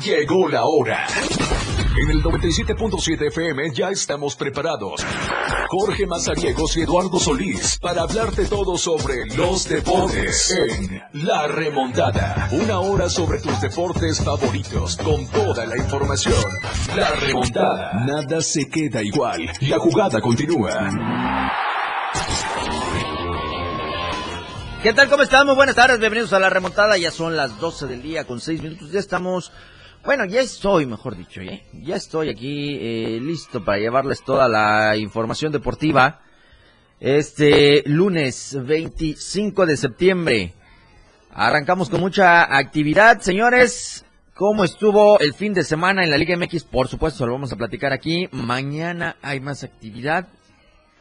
Llegó 0.00 0.48
la 0.48 0.64
hora. 0.64 1.06
En 2.02 2.10
el 2.10 2.22
97.7 2.22 3.26
FM 3.26 3.72
ya 3.74 3.90
estamos 3.90 4.34
preparados. 4.34 5.04
Jorge 5.68 6.06
Mazariegos 6.06 6.76
y 6.78 6.82
Eduardo 6.82 7.18
Solís 7.18 7.78
para 7.78 8.02
hablarte 8.02 8.46
todo 8.46 8.78
sobre 8.78 9.26
los 9.36 9.68
deportes 9.68 10.50
en 10.50 11.02
La 11.24 11.46
Remontada. 11.46 12.48
Una 12.52 12.80
hora 12.80 13.10
sobre 13.10 13.40
tus 13.40 13.60
deportes 13.60 14.24
favoritos 14.24 14.96
con 14.96 15.26
toda 15.28 15.66
la 15.66 15.76
información. 15.76 16.42
La 16.96 17.10
Remontada. 17.10 17.92
Nada 18.06 18.40
se 18.40 18.68
queda 18.70 19.02
igual. 19.02 19.42
La 19.60 19.78
jugada 19.78 20.20
continúa. 20.22 21.52
¿Qué 24.82 24.92
tal? 24.92 25.08
¿Cómo 25.08 25.22
estamos? 25.22 25.54
Buenas 25.54 25.76
tardes, 25.76 26.00
bienvenidos 26.00 26.32
a 26.32 26.40
la 26.40 26.50
remontada. 26.50 26.98
Ya 26.98 27.12
son 27.12 27.36
las 27.36 27.60
12 27.60 27.86
del 27.86 28.02
día 28.02 28.24
con 28.24 28.40
6 28.40 28.62
minutos. 28.62 28.90
Ya 28.90 28.98
estamos, 28.98 29.52
bueno, 30.04 30.24
ya 30.24 30.40
estoy, 30.40 30.86
mejor 30.86 31.16
dicho, 31.16 31.40
¿eh? 31.40 31.62
ya 31.72 31.96
estoy 31.96 32.28
aquí 32.28 32.76
eh, 32.80 33.20
listo 33.20 33.64
para 33.64 33.78
llevarles 33.78 34.24
toda 34.24 34.48
la 34.48 34.96
información 34.96 35.52
deportiva. 35.52 36.20
Este 36.98 37.82
lunes 37.86 38.56
25 38.60 39.66
de 39.66 39.76
septiembre. 39.76 40.54
Arrancamos 41.30 41.88
con 41.88 42.00
mucha 42.00 42.56
actividad, 42.56 43.20
señores. 43.20 44.04
¿Cómo 44.34 44.64
estuvo 44.64 45.20
el 45.20 45.34
fin 45.34 45.54
de 45.54 45.62
semana 45.62 46.02
en 46.02 46.10
la 46.10 46.18
Liga 46.18 46.36
MX? 46.36 46.64
Por 46.64 46.88
supuesto, 46.88 47.26
lo 47.26 47.32
vamos 47.32 47.52
a 47.52 47.56
platicar 47.56 47.92
aquí. 47.92 48.28
Mañana 48.32 49.16
hay 49.22 49.40
más 49.40 49.62
actividad. 49.62 50.28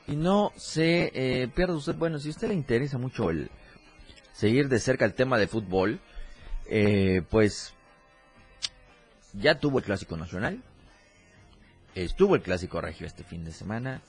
Y 0.07 0.15
no 0.15 0.51
se 0.55 1.11
eh, 1.13 1.47
pierda 1.47 1.75
usted, 1.75 1.95
bueno, 1.95 2.19
si 2.19 2.27
a 2.27 2.31
usted 2.31 2.49
le 2.49 2.53
interesa 2.53 2.97
mucho 2.97 3.29
el, 3.29 3.49
seguir 4.33 4.69
de 4.69 4.79
cerca 4.79 5.05
el 5.05 5.13
tema 5.13 5.37
de 5.37 5.47
fútbol, 5.47 5.99
eh, 6.67 7.21
pues 7.29 7.73
ya 9.33 9.59
tuvo 9.59 9.79
el 9.79 9.85
Clásico 9.85 10.17
Nacional, 10.17 10.61
estuvo 11.95 12.35
el 12.35 12.41
Clásico 12.41 12.81
Regio 12.81 13.07
este 13.07 13.23
fin 13.23 13.43
de 13.43 13.51
semana 13.51 14.01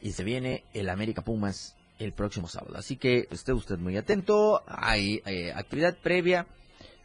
y 0.00 0.12
se 0.12 0.24
viene 0.24 0.64
el 0.74 0.88
América 0.88 1.22
Pumas 1.22 1.76
el 1.98 2.12
próximo 2.12 2.48
sábado. 2.48 2.76
Así 2.76 2.96
que 2.96 3.28
esté 3.30 3.52
usted 3.52 3.78
muy 3.78 3.96
atento, 3.96 4.62
hay 4.66 5.22
eh, 5.26 5.52
actividad 5.54 5.96
previa. 5.96 6.46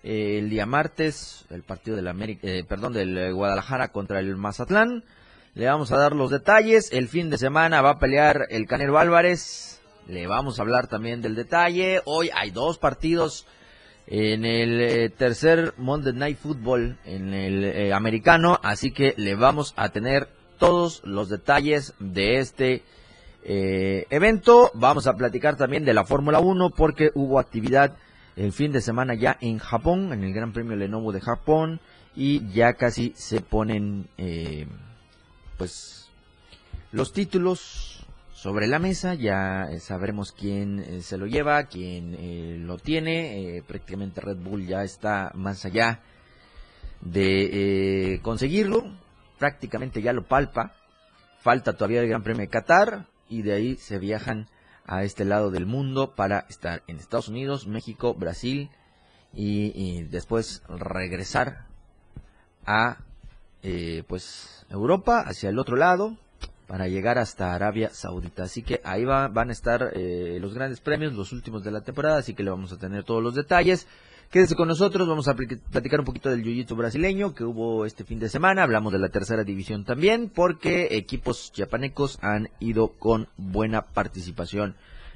Eh, 0.03 0.38
el 0.38 0.50
día 0.50 0.66
martes, 0.66 1.45
el 1.50 1.64
partido 1.64 1.95
del 1.95 2.09
América, 2.09 2.47
perdón, 2.67 2.94
del 2.94 3.33
Guadalajara 3.33 3.88
contra 3.88 4.20
el 4.20 4.36
Mazatlán. 4.36 5.05
Le 5.55 5.66
vamos 5.66 5.92
a 5.92 5.98
dar 5.98 6.14
los 6.14 6.30
detalles. 6.30 6.92
El 6.92 7.08
fin 7.08 7.30
de 7.30 7.38
semana 7.38 7.81
va 7.81 7.92
a 7.92 8.00
pelear 8.00 8.48
el 8.50 8.67
Canero 8.67 8.98
Álvarez 9.00 9.73
le 10.08 10.27
vamos 10.27 10.59
a 10.59 10.64
hablar 10.64 10.88
también 10.88 11.22
del 11.22 11.36
detalle. 11.36 12.02
Hoy 12.05 12.30
hay 12.36 12.52
dos 12.52 12.77
partidos 12.77 13.45
en 14.07 14.45
el 14.45 14.81
eh, 14.81 15.09
tercer 15.09 15.73
Monday 15.77 16.13
Night 16.13 16.37
Football 16.37 16.97
en 17.05 17.33
el 17.33 17.63
eh, 17.63 17.93
americano, 17.93 18.59
así 18.61 18.91
que 18.91 19.13
le 19.17 19.35
vamos 19.35 19.73
a 19.77 19.89
tener 19.89 20.29
todos 20.59 21.01
los 21.05 21.29
detalles 21.29 21.93
de 21.99 22.39
este 22.39 22.83
eh, 23.43 24.05
evento. 24.09 24.71
Vamos 24.73 25.07
a 25.07 25.13
platicar 25.13 25.55
también 25.55 25.85
de 25.85 25.93
la 25.93 26.05
Fórmula 26.05 26.39
1 26.39 26.71
porque 26.71 27.11
hubo 27.15 27.39
actividad 27.39 27.95
el 28.35 28.51
fin 28.51 28.71
de 28.71 28.81
semana 28.81 29.13
ya 29.13 29.37
en 29.41 29.59
Japón, 29.59 30.11
en 30.11 30.23
el 30.23 30.33
Gran 30.33 30.53
Premio 30.53 30.75
Lenovo 30.75 31.11
de 31.11 31.21
Japón 31.21 31.79
y 32.15 32.47
ya 32.51 32.73
casi 32.73 33.13
se 33.15 33.41
ponen 33.41 34.07
pues 35.57 36.09
los 36.91 37.13
títulos 37.13 37.92
sobre 38.44 38.67
la 38.67 38.77
mesa, 38.77 39.13
ya 39.13 39.69
eh, 39.72 39.80
sabremos 39.80 40.33
quién 40.33 40.80
eh, 40.80 41.02
se 41.02 41.17
lo 41.17 41.27
lleva, 41.27 41.63
quién 41.67 42.13
eh, 42.19 42.58
lo 42.59 42.77
tiene, 42.77 43.63
prácticamente 43.66 44.19
Red 44.19 44.36
Bull 44.36 44.67
ya 44.67 44.83
está 44.83 45.31
más 45.33 45.63
allá 45.63 46.02
de 46.99 48.19
conseguirlo, 48.21 48.83
prácticamente 49.39 50.02
ya 50.02 50.11
lo 50.11 50.27
palpa, 50.27 50.73
falta 51.39 51.77
todavía 51.77 52.02
el 52.02 52.09
Gran 52.09 52.21
Premio 52.21 52.41
de 52.41 52.49
Qatar 52.49 53.05
y 53.30 53.43
de 53.43 53.54
ahí 53.54 53.76
se 53.77 53.98
viajan 53.98 54.49
a 54.86 55.05
este 55.05 55.23
lado 55.23 55.49
del 55.49 55.65
mundo 55.65 56.14
para 56.14 56.39
estar 56.49 56.83
en 56.87 56.98
Estados 56.98 57.30
Unidos, 57.30 57.65
México, 57.65 58.14
Brasil 58.14 58.70
y, 59.33 60.04
después 60.04 60.64
regresar 60.67 61.67
a 62.65 62.98
pues 64.10 64.65
Europa 64.70 65.23
hacia 65.25 65.48
el 65.48 65.60
otro 65.60 65.77
lado 65.77 66.17
para 66.73 66.88
llegar 66.88 67.20
hasta 67.20 67.54
Arabia 67.54 67.92
Saudita. 67.92 68.45
Así 68.45 68.64
que 68.64 68.82
ahí 68.84 69.06
va, 69.06 69.28
van 69.28 69.50
a 69.50 69.52
estar 69.52 69.92
eh, 69.94 70.39
los 70.42 70.56
grandes 70.56 70.82
premios, 70.82 71.14
los 71.14 71.32
últimos 71.32 71.64
de 71.64 71.70
la 71.70 71.82
temporada, 71.82 72.17
así 72.17 72.34
que 72.34 72.42
le 72.42 72.50
vamos 72.50 72.72
a 72.72 72.80
tener 72.80 73.04
todos 73.04 73.22
los 73.22 73.36
detalles. 73.36 73.86
Quédese 74.32 74.56
con 74.56 74.70
nosotros, 74.70 75.08
vamos 75.08 75.28
a 75.28 75.36
platicar 75.36 76.00
un 76.00 76.06
poquito 76.08 76.32
del 76.32 76.42
jiu 76.42 76.76
brasileño 76.76 77.36
que 77.36 77.44
hubo 77.44 77.86
este 77.86 78.04
fin 78.04 78.17
de 78.17 78.28
semana, 78.28 78.64
hablamos 78.64 78.92
de 78.92 78.98
la 78.98 79.10
tercera 79.10 79.44
división 79.44 79.86
también, 79.86 80.32
porque 80.34 80.88
equipos 80.98 81.52
chiapanecos 81.52 82.17
han 82.23 82.50
ido 82.60 82.94
con 82.94 83.28
buena 83.38 83.84
participación 83.84 84.76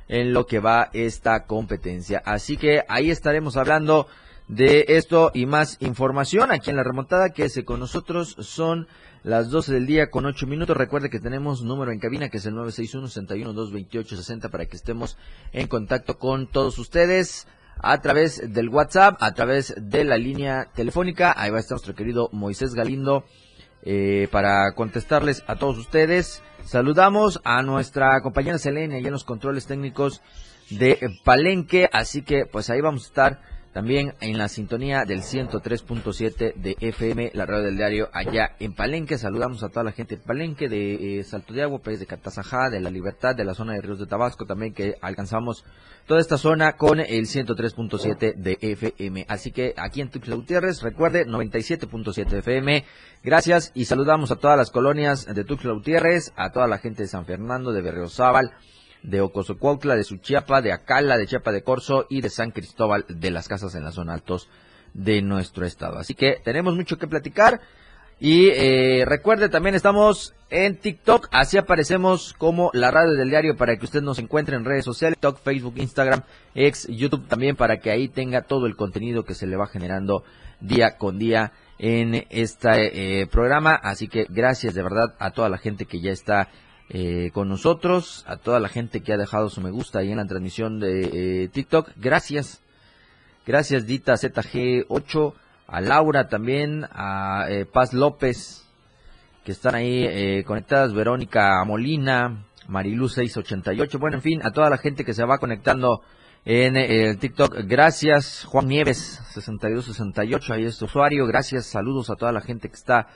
en 0.10 0.34
lo 0.34 0.46
que 0.46 0.60
va 0.60 0.92
esta 0.94 1.46
competencia. 1.46 2.22
Así 2.24 2.58
que 2.58 2.84
ahí 2.88 3.10
estaremos 3.10 3.58
hablando 3.58 4.06
de 4.48 4.86
esto 4.90 5.32
y 5.34 5.46
más 5.46 5.78
información 5.82 6.52
aquí 6.52 6.70
en 6.70 6.78
la 6.78 6.84
remontada. 6.84 7.32
Quédese 7.32 7.66
con 7.66 7.80
nosotros, 7.80 8.36
son 8.40 8.88
las 9.24 9.50
12 9.50 9.74
del 9.74 9.86
día 9.86 10.10
con 10.10 10.26
8 10.26 10.48
minutos. 10.48 10.78
Recuerde 10.78 11.10
que 11.10 11.20
tenemos 11.20 11.64
número 11.64 11.92
en 11.92 12.00
cabina 12.00 12.30
que 12.30 12.38
es 12.38 12.46
el 12.46 12.54
961-61-228-60 12.56 14.50
para 14.50 14.66
que 14.66 14.78
estemos 14.78 15.18
en 15.52 15.68
contacto 15.68 16.18
con 16.18 16.48
todos 16.48 16.78
ustedes 16.78 17.48
a 17.80 18.00
través 18.02 18.54
del 18.54 18.70
WhatsApp, 18.70 19.18
a 19.20 19.34
través 19.34 19.76
de 19.78 20.04
la 20.04 20.18
línea 20.18 20.70
telefónica. 20.74 21.34
Ahí 21.38 21.52
va 21.52 21.58
a 21.58 21.60
estar 21.60 21.76
nuestro 21.76 21.96
querido 21.96 22.30
Moisés 22.32 22.74
Galindo 22.74 23.26
eh, 23.84 24.28
para 24.32 24.72
contestarles 24.74 25.44
a 25.48 25.58
todos 25.58 25.78
ustedes. 25.78 26.42
Saludamos 26.64 27.40
a 27.44 27.62
nuestra 27.62 28.20
compañera 28.22 28.58
Selene 28.58 29.00
y 29.00 29.06
en 29.06 29.12
los 29.12 29.24
controles 29.24 29.68
técnicos 29.68 30.22
de 30.70 31.00
Palenque, 31.24 31.90
así 31.94 32.24
que 32.24 32.46
pues 32.46 32.70
ahí 32.70 32.82
vamos 32.82 33.04
a 33.04 33.08
estar 33.08 33.57
también 33.78 34.16
en 34.22 34.40
la 34.40 34.48
sintonía 34.48 35.06
del 35.06 35.22
103.7 35.22 36.56
de 36.56 36.76
FM, 36.80 37.30
la 37.36 37.46
radio 37.46 37.66
del 37.66 37.78
diario 37.78 38.10
allá 38.12 38.56
en 38.60 38.74
Palenque. 38.74 39.20
Saludamos 39.20 39.62
a 39.62 39.70
toda 39.70 39.84
la 39.84 39.92
gente 39.92 40.16
de 40.16 40.24
Palenque, 40.24 40.68
de 40.68 41.20
eh, 41.20 41.24
Salto 41.24 41.54
de 41.54 41.62
Agua, 41.62 41.78
país 41.78 42.00
de 42.00 42.08
Catazajá, 42.08 42.72
de 42.72 42.80
La 42.80 42.90
Libertad, 42.90 43.36
de 43.36 43.46
la 43.46 43.54
zona 43.54 43.74
de 43.74 43.82
Ríos 43.82 44.00
de 44.00 44.08
Tabasco, 44.08 44.48
también 44.48 44.74
que 44.74 44.96
alcanzamos 45.00 45.64
toda 46.08 46.20
esta 46.20 46.40
zona 46.40 46.76
con 46.76 47.00
el 47.00 47.28
103.7 47.28 48.34
de 48.34 48.58
FM. 48.60 49.28
Así 49.30 49.52
que 49.52 49.76
aquí 49.78 50.02
en 50.02 50.10
Tuxtla 50.10 50.34
Gutiérrez, 50.34 50.82
recuerde, 50.82 51.28
97.7 51.28 52.34
FM. 52.40 52.84
Gracias 53.24 53.72
y 53.76 53.86
saludamos 53.86 54.32
a 54.32 54.38
todas 54.38 54.58
las 54.58 54.72
colonias 54.72 55.28
de 55.32 55.44
Tuxtla 55.44 55.74
Gutiérrez, 55.74 56.34
a 56.36 56.50
toda 56.50 56.66
la 56.66 56.80
gente 56.80 57.04
de 57.04 57.10
San 57.10 57.28
Fernando, 57.28 57.72
de 57.72 57.84
Berriozábal, 57.84 58.54
de 59.04 59.22
Ocosocuautla, 59.22 59.96
de 59.96 60.04
Suchiapa, 60.04 60.62
de 60.62 60.74
Acala, 60.74 61.18
de 61.18 61.28
Chiapa 61.28 61.52
de 61.52 61.64
Corzo 61.64 62.06
y 62.10 62.22
de 62.22 62.30
San 62.30 62.52
Cristóbal 62.52 63.06
de 63.08 63.32
las 63.32 63.48
Casas 63.48 63.76
en 63.76 63.84
la 63.84 63.92
zona 63.92 64.14
altos 64.14 64.50
de 64.94 65.22
nuestro 65.22 65.66
estado. 65.66 65.98
Así 65.98 66.14
que 66.14 66.42
tenemos 66.44 66.76
mucho 66.76 66.98
que 66.98 67.08
platicar. 67.08 67.62
Y 68.20 68.50
eh, 68.50 69.06
recuerde, 69.06 69.48
también 69.48 69.76
estamos 69.76 70.34
en 70.50 70.78
TikTok, 70.78 71.28
así 71.32 71.60
aparecemos 71.60 72.34
como 72.34 72.72
la 72.74 72.90
radio 72.90 73.14
del 73.14 73.30
diario 73.30 73.56
para 73.56 73.78
que 73.78 73.86
usted 73.86 74.02
nos 74.02 74.18
encuentre 74.18 74.56
en 74.56 74.66
redes 74.66 74.86
sociales, 74.86 75.18
TikTok, 75.18 75.40
Facebook, 75.44 75.76
Instagram, 75.78 76.24
ex, 76.56 76.88
YouTube 76.88 77.28
también 77.28 77.56
para 77.56 77.80
que 77.80 77.92
ahí 77.92 78.08
tenga 78.08 78.42
todo 78.42 78.66
el 78.66 78.76
contenido 78.76 79.24
que 79.24 79.36
se 79.36 79.46
le 79.46 79.56
va 79.56 79.68
generando 79.68 80.24
día 80.60 80.98
con 80.98 81.20
día 81.20 81.52
en 81.78 82.26
este 82.32 83.28
programa. 83.28 83.76
Así 83.76 84.08
que 84.08 84.26
gracias 84.30 84.74
de 84.74 84.82
verdad 84.82 85.14
a 85.20 85.30
toda 85.30 85.50
la 85.50 85.60
gente 85.60 85.86
que 85.86 86.02
ya 86.02 86.12
está 86.12 86.50
eh, 86.90 87.32
con 87.34 87.50
nosotros, 87.50 88.24
a 88.28 88.38
toda 88.38 88.62
la 88.62 88.70
gente 88.70 89.02
que 89.02 89.12
ha 89.12 89.18
dejado 89.18 89.50
su 89.50 89.60
me 89.60 89.72
gusta 89.72 90.00
ahí 90.00 90.12
en 90.12 90.18
la 90.18 90.26
transmisión 90.26 90.80
de 90.80 91.44
eh, 91.44 91.48
TikTok. 91.50 91.92
Gracias. 91.98 92.62
Gracias 93.46 93.86
Dita 93.86 94.14
ZG8, 94.14 95.34
a 95.68 95.82
Laura 95.82 96.30
también, 96.30 96.86
a 96.92 97.48
eh, 97.50 97.66
Paz 97.66 97.94
López, 97.94 98.66
que 99.44 99.52
están 99.52 99.76
ahí 99.76 100.44
conectadas, 100.44 100.94
Verónica 100.94 101.64
Molina, 101.66 102.46
Mariluz 102.68 103.14
688, 103.16 104.00
bueno, 104.00 104.18
en 104.18 104.22
fin, 104.22 104.42
a 104.44 104.52
toda 104.52 104.70
la 104.70 104.78
gente 104.78 105.06
que 105.06 105.14
se 105.14 105.24
va 105.24 105.38
conectando 105.38 106.02
en 106.44 106.76
el 106.76 107.18
TikTok. 107.18 107.56
Gracias, 107.64 108.44
Juan 108.46 108.68
Nieves 108.68 109.22
6268, 109.30 110.54
ahí 110.54 110.66
es 110.66 110.78
tu 110.78 110.86
usuario. 110.86 111.26
Gracias, 111.26 111.68
saludos 111.68 112.10
a 112.10 112.16
toda 112.16 112.34
la 112.34 112.42
gente 112.42 112.68
que 112.68 112.76
está 112.76 113.08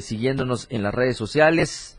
siguiéndonos 0.00 0.66
en 0.70 0.82
las 0.82 0.94
redes 0.94 1.18
sociales. 1.18 1.95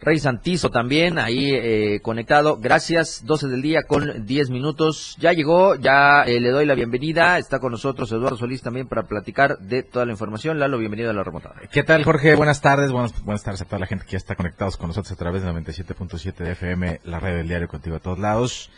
Rey 0.00 0.18
Santizo 0.18 0.70
también 0.70 1.18
ahí 1.18 1.50
eh, 1.52 2.00
conectado. 2.02 2.58
Gracias, 2.60 3.24
12 3.24 3.48
del 3.48 3.62
día 3.62 3.82
con 3.84 4.26
10 4.26 4.50
minutos. 4.50 5.16
Ya 5.18 5.32
llegó, 5.32 5.74
ya 5.74 6.22
eh, 6.24 6.38
le 6.38 6.50
doy 6.50 6.66
la 6.66 6.74
bienvenida. 6.74 7.38
Está 7.38 7.58
con 7.58 7.72
nosotros 7.72 8.12
Eduardo 8.12 8.36
Solís 8.36 8.60
también 8.62 8.88
para 8.88 9.04
platicar 9.04 9.58
de 9.58 9.82
toda 9.82 10.04
la 10.04 10.12
información. 10.12 10.58
Lalo, 10.58 10.78
bienvenido 10.78 11.10
a 11.10 11.14
la 11.14 11.24
remontada. 11.24 11.56
¿Qué 11.72 11.82
tal, 11.82 12.04
Jorge? 12.04 12.34
Buenas 12.34 12.60
tardes. 12.60 12.92
Buenas, 12.92 13.24
buenas 13.24 13.42
tardes 13.42 13.62
a 13.62 13.64
toda 13.64 13.78
la 13.78 13.86
gente 13.86 14.04
que 14.04 14.12
ya 14.12 14.18
está 14.18 14.34
conectados 14.34 14.76
con 14.76 14.88
nosotros 14.88 15.10
a 15.12 15.16
través 15.16 15.42
de 15.42 15.50
97.7 15.50 16.34
de 16.36 16.52
FM, 16.52 17.00
la 17.04 17.18
red 17.18 17.36
del 17.38 17.48
diario 17.48 17.66
contigo 17.66 17.96
a 17.96 18.00
todos 18.00 18.18
lados. 18.18 18.70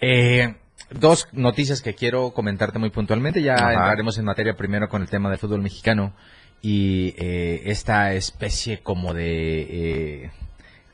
Eh, 0.00 0.54
dos 0.90 1.26
noticias 1.32 1.82
que 1.82 1.94
quiero 1.94 2.30
comentarte 2.30 2.78
muy 2.78 2.90
puntualmente. 2.90 3.42
Ya 3.42 3.54
Ajá. 3.54 3.72
entraremos 3.72 4.18
en 4.18 4.24
materia 4.24 4.54
primero 4.54 4.88
con 4.88 5.02
el 5.02 5.08
tema 5.08 5.30
del 5.30 5.38
fútbol 5.38 5.62
mexicano 5.62 6.14
y 6.62 7.12
eh, 7.18 7.62
esta 7.66 8.14
especie 8.14 8.80
como 8.82 9.12
de... 9.12 10.22
eh, 10.24 10.30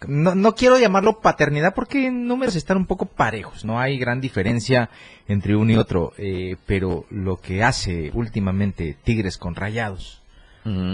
no, 0.07 0.35
no 0.35 0.55
quiero 0.55 0.79
llamarlo 0.79 1.21
paternidad 1.21 1.75
porque 1.75 2.07
en 2.07 2.27
números 2.27 2.57
están 2.57 2.77
un 2.77 2.87
poco 2.87 3.07
parejos, 3.07 3.65
no 3.65 3.79
hay 3.79 3.99
gran 3.99 4.21
diferencia 4.21 4.91
entre 5.29 5.57
uno 5.57 5.73
y 5.73 5.77
otro, 5.77 6.13
eh, 6.17 6.57
pero 6.67 7.07
lo 7.11 7.37
que 7.37 7.63
hace 7.63 8.11
últimamente 8.15 8.97
Tigres 9.03 9.39
con 9.39 9.55
Rayados 9.55 10.21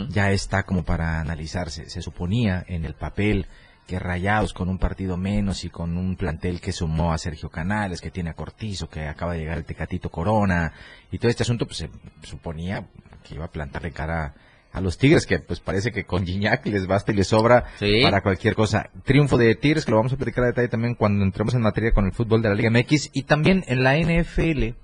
ya 0.09 0.31
está 0.31 0.63
como 0.63 0.85
para 0.85 1.21
analizarse. 1.21 1.91
Se 1.91 2.01
suponía 2.01 2.65
en 2.69 2.85
el 2.85 2.95
papel 2.95 3.47
que 3.87 3.99
Rayados 3.99 4.53
con 4.53 4.69
un 4.69 4.79
partido 4.79 5.17
menos 5.17 5.65
y 5.65 5.71
con 5.71 5.97
un 5.97 6.17
plantel 6.17 6.61
que 6.61 6.73
sumó 6.73 7.13
a 7.13 7.19
Sergio 7.19 7.51
Canales, 7.51 8.01
que 8.01 8.11
tiene 8.11 8.31
a 8.31 8.35
Cortizo, 8.35 8.89
que 8.89 9.07
acaba 9.07 9.33
de 9.33 9.41
llegar 9.41 9.59
el 9.59 9.65
Tecatito 9.65 10.11
Corona 10.11 10.73
y 11.11 11.19
todo 11.19 11.31
este 11.31 11.45
asunto, 11.45 11.67
pues 11.67 11.79
se 11.79 11.91
suponía 12.23 12.87
que 13.23 13.35
iba 13.35 13.45
a 13.45 13.51
plantarle 13.51 13.93
cara 13.93 14.35
a 14.77 14.81
los 14.83 14.99
Tigres, 14.99 15.25
que 15.27 15.39
pues 15.39 15.59
parece 15.61 15.91
que 15.91 16.05
con 16.05 16.27
Gignac 16.27 16.67
les 16.67 16.87
basta 16.87 17.11
y 17.11 17.15
les 17.17 17.29
sobra 17.29 17.65
Sí. 17.79 18.03
para 18.03 18.21
cualquier 18.21 18.55
cosa. 18.55 18.91
Triunfo 19.05 19.39
de 19.39 19.55
Tigres, 19.55 19.85
que 19.87 19.91
lo 19.91 19.97
vamos 19.97 20.13
a 20.13 20.17
platicar 20.17 20.45
a 20.45 20.49
detalle 20.49 20.69
también 20.69 20.95
cuando 20.95 21.25
entremos 21.25 21.55
en 21.55 21.63
materia 21.63 21.93
con 21.93 22.05
el 22.05 22.13
fútbol 22.13 22.43
de 22.43 22.51
la 22.51 22.55
Liga 22.55 22.71
MX 22.71 23.11
y 23.15 23.23
también 23.23 23.65
en 23.69 23.83
la 23.83 23.97
NFL. 23.97 24.75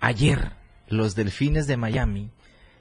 Ayer, 0.00 0.52
los 0.88 1.14
Delfines 1.14 1.66
de 1.66 1.76
Miami 1.76 2.30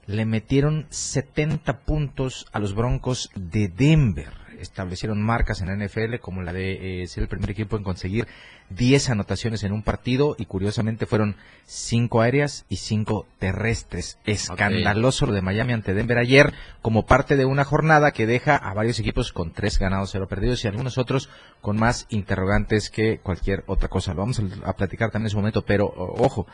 le 0.05 0.25
metieron 0.25 0.87
70 0.89 1.81
puntos 1.81 2.47
a 2.53 2.59
los 2.59 2.73
Broncos 2.73 3.29
de 3.35 3.67
Denver. 3.67 4.31
Establecieron 4.59 5.21
marcas 5.21 5.61
en 5.61 5.67
la 5.67 5.85
NFL 5.85 6.15
como 6.21 6.41
la 6.41 6.53
de 6.53 7.03
eh, 7.03 7.07
ser 7.07 7.23
el 7.23 7.29
primer 7.29 7.49
equipo 7.51 7.77
en 7.77 7.83
conseguir 7.83 8.27
10 8.69 9.09
anotaciones 9.09 9.63
en 9.63 9.71
un 9.71 9.83
partido 9.83 10.35
y 10.37 10.45
curiosamente 10.45 11.05
fueron 11.05 11.35
5 11.65 12.21
aéreas 12.21 12.65
y 12.69 12.77
5 12.77 13.25
terrestres. 13.39 14.19
Escandaloso 14.25 15.25
lo 15.25 15.33
de 15.33 15.41
Miami 15.41 15.73
ante 15.73 15.93
Denver 15.93 16.17
ayer 16.17 16.53
como 16.81 17.05
parte 17.05 17.35
de 17.35 17.45
una 17.45 17.63
jornada 17.63 18.11
que 18.11 18.27
deja 18.27 18.55
a 18.55 18.73
varios 18.73 18.99
equipos 18.99 19.31
con 19.31 19.53
3 19.53 19.79
ganados, 19.79 20.11
0 20.11 20.27
perdidos 20.27 20.63
y 20.63 20.67
algunos 20.67 20.97
otros 20.97 21.29
con 21.61 21.77
más 21.77 22.05
interrogantes 22.09 22.89
que 22.89 23.19
cualquier 23.19 23.63
otra 23.67 23.89
cosa. 23.89 24.13
Lo 24.13 24.21
vamos 24.21 24.41
a, 24.63 24.73
platicar 24.73 25.11
también 25.11 25.27
en 25.27 25.31
su 25.31 25.37
momento, 25.37 25.63
pero 25.63 25.87
ojo, 25.87 26.47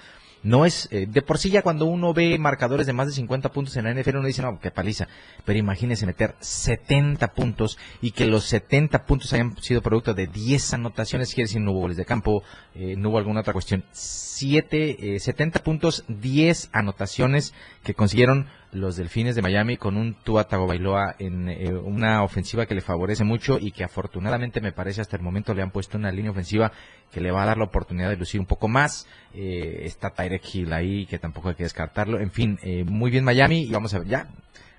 no 0.46 0.64
es, 0.64 0.88
eh, 0.92 1.08
de 1.10 1.24
por 1.24 1.40
sí 1.40 1.50
ya 1.50 1.64
cuando 1.64 1.86
uno 1.86 2.14
ve 2.14 2.38
marcadores 2.38 2.86
de 2.86 2.94
más 2.94 3.08
de 3.08 3.14
50 3.14 3.52
puntos 3.52 3.76
en 3.78 3.86
la 3.86 3.94
NFL 3.94 4.18
uno 4.18 4.28
dice, 4.28 4.44
no, 4.44 4.60
qué 4.60 4.70
paliza, 4.70 5.08
pero 5.44 5.58
imagínese 5.58 6.06
meter 6.06 6.36
70 6.40 7.34
puntos 7.34 7.80
y 8.00 8.12
que 8.12 8.28
los 8.28 8.46
70 8.46 9.06
puntos 9.08 9.34
hayan 9.34 9.58
sido 9.58 9.82
producto 9.82 10.14
de 10.14 10.28
10 10.28 10.76
anotaciones, 10.76 11.34
quiere 11.34 11.48
decir 11.48 11.62
no 11.62 11.72
hubo 11.72 11.80
goles 11.80 11.98
de 11.98 12.06
campo, 12.06 12.44
eh, 12.76 12.96
no 12.96 13.10
hubo 13.10 13.18
alguna 13.18 13.40
otra 13.40 13.54
cuestión. 13.54 13.86
7, 13.92 15.16
eh, 15.16 15.20
70 15.20 15.64
puntos, 15.64 16.06
10 16.10 16.70
anotaciones 16.74 17.56
que 17.84 17.96
consiguieron 17.96 18.48
los 18.76 18.98
Delfines 18.98 19.36
de 19.36 19.42
Miami 19.42 19.78
con 19.78 19.98
un 19.98 20.14
Tua 20.14 20.48
Tagovailoa 20.48 21.16
en 21.18 21.50
eh, 21.50 21.74
una 21.74 22.24
ofensiva 22.24 22.66
que 22.66 22.76
le 22.76 22.82
favorece 22.82 23.24
mucho 23.24 23.58
y 23.60 23.72
que 23.72 23.84
afortunadamente 23.84 24.62
me 24.62 24.72
parece 24.72 25.02
hasta 25.02 25.16
el 25.16 25.24
momento 25.24 25.54
le 25.54 25.62
han 25.62 25.72
puesto 25.72 25.98
una 25.98 26.12
línea 26.12 26.32
ofensiva 26.32 26.72
que 27.12 27.22
le 27.22 27.32
va 27.32 27.44
a 27.44 27.46
dar 27.46 27.58
la 27.58 27.66
oportunidad 27.66 28.10
de 28.10 28.18
lucir 28.18 28.40
un 28.40 28.46
poco 28.46 28.68
más. 28.68 29.08
Eh, 29.34 29.82
está 29.84 30.12
Tyrek 30.12 30.44
Hill 30.54 30.74
ahí 30.74 31.06
que 31.06 31.20
tampoco 31.20 31.50
hay 31.50 31.56
que 31.56 31.64
descartarlo. 31.64 32.20
En 32.20 32.32
fin, 32.32 32.60
eh, 32.64 32.84
muy 32.84 33.10
bien 33.12 33.24
Miami 33.24 33.64
y 33.64 33.72
vamos 33.72 33.94
a 33.94 34.00
ver 34.00 34.08
ya. 34.08 34.28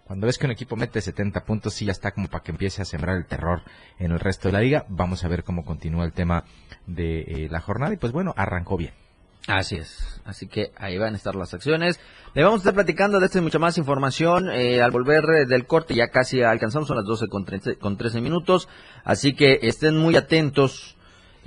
Cuando 0.04 0.26
ves 0.26 0.38
que 0.38 0.46
un 0.46 0.52
equipo 0.52 0.76
mete 0.76 1.00
70 1.00 1.44
puntos, 1.44 1.75
sí 1.75 1.84
ya 1.84 1.93
está 1.93 2.12
como 2.12 2.28
para 2.28 2.44
que 2.44 2.52
empiece 2.52 2.81
a 2.81 2.84
sembrar 2.84 3.16
el 3.16 3.26
terror 3.26 3.62
en 3.98 4.12
el 4.12 4.20
resto 4.20 4.48
de 4.48 4.52
la 4.52 4.60
liga. 4.60 4.87
Vamos 4.88 5.25
a 5.25 5.28
ver 5.28 5.43
cómo 5.43 5.64
continúa 5.64 6.04
el 6.04 6.12
tema 6.12 6.44
de 6.87 7.22
eh, 7.22 7.48
la 7.50 7.60
jornada 7.60 7.93
y 7.93 7.96
pues 7.96 8.12
bueno, 8.12 8.32
arrancó 8.37 8.76
bien. 8.76 9.06
Así 9.46 9.76
es. 9.76 10.20
Así 10.25 10.48
que 10.48 10.72
ahí 10.76 10.98
van 10.98 11.14
a 11.14 11.16
estar 11.16 11.37
las 11.37 11.54
acciones. 11.54 12.00
Le 12.34 12.43
vamos 12.43 12.58
a 12.58 12.62
estar 12.62 12.75
platicando 12.75 13.20
de 13.20 13.26
esto 13.26 13.38
y 13.38 13.43
mucha 13.43 13.60
más 13.60 13.78
información 13.78 14.50
eh, 14.50 14.82
al 14.82 14.90
volver 14.90 15.25
eh, 15.25 15.46
del 15.46 15.66
corte. 15.66 15.94
Ya 15.94 16.08
casi 16.08 16.43
alcanzamos, 16.43 16.88
son 16.88 16.96
las 16.96 17.06
12 17.06 17.28
con 17.28 17.44
13, 17.44 17.76
con 17.76 17.96
13 17.96 18.20
minutos. 18.20 18.69
Así 19.04 19.34
que 19.34 19.60
estén 19.62 19.96
muy 19.96 20.16
atentos 20.16 20.95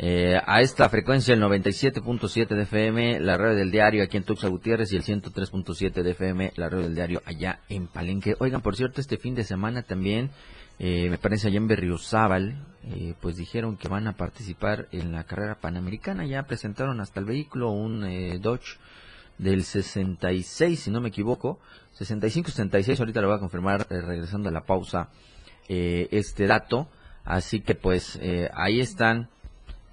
eh, 0.01 0.39
a 0.45 0.61
esta 0.61 0.87
frecuencia, 0.87 1.33
el 1.33 1.41
97.7 1.41 2.47
de 2.47 2.63
FM, 2.63 3.19
la 3.19 3.35
radio 3.35 3.57
del 3.57 3.69
diario 3.69 4.01
aquí 4.01 4.15
en 4.15 4.23
Tuxa 4.23 4.47
Gutiérrez 4.47 4.93
y 4.93 4.95
el 4.95 5.03
103.7 5.03 5.91
de 6.01 6.11
FM, 6.11 6.53
la 6.55 6.69
radio 6.69 6.83
del 6.83 6.95
diario 6.95 7.21
allá 7.25 7.59
en 7.67 7.87
Palenque. 7.87 8.37
Oigan, 8.39 8.61
por 8.61 8.77
cierto, 8.77 9.01
este 9.01 9.17
fin 9.17 9.35
de 9.35 9.43
semana 9.43 9.83
también, 9.83 10.31
eh, 10.79 11.09
me 11.09 11.17
parece 11.17 11.49
allá 11.49 11.57
en 11.57 11.67
Berriozábal, 11.67 12.65
eh, 12.85 13.13
pues 13.19 13.35
dijeron 13.35 13.75
que 13.75 13.89
van 13.89 14.07
a 14.07 14.13
participar 14.13 14.87
en 14.93 15.11
la 15.11 15.25
carrera 15.25 15.55
panamericana. 15.55 16.25
Ya 16.25 16.43
presentaron 16.43 17.01
hasta 17.01 17.19
el 17.19 17.25
vehículo, 17.25 17.71
un 17.71 18.05
eh, 18.05 18.39
Dodge 18.39 18.77
del 19.37 19.65
66, 19.65 20.79
si 20.79 20.91
no 20.91 21.01
me 21.01 21.09
equivoco. 21.09 21.59
65-66, 21.99 22.99
ahorita 22.99 23.19
lo 23.19 23.27
voy 23.27 23.35
a 23.35 23.41
confirmar 23.41 23.85
eh, 23.89 23.99
regresando 23.99 24.47
a 24.47 24.53
la 24.53 24.61
pausa 24.61 25.09
eh, 25.67 26.07
este 26.11 26.47
dato. 26.47 26.87
Así 27.25 27.59
que 27.59 27.75
pues 27.75 28.17
ahí 28.53 28.79
están. 28.79 29.29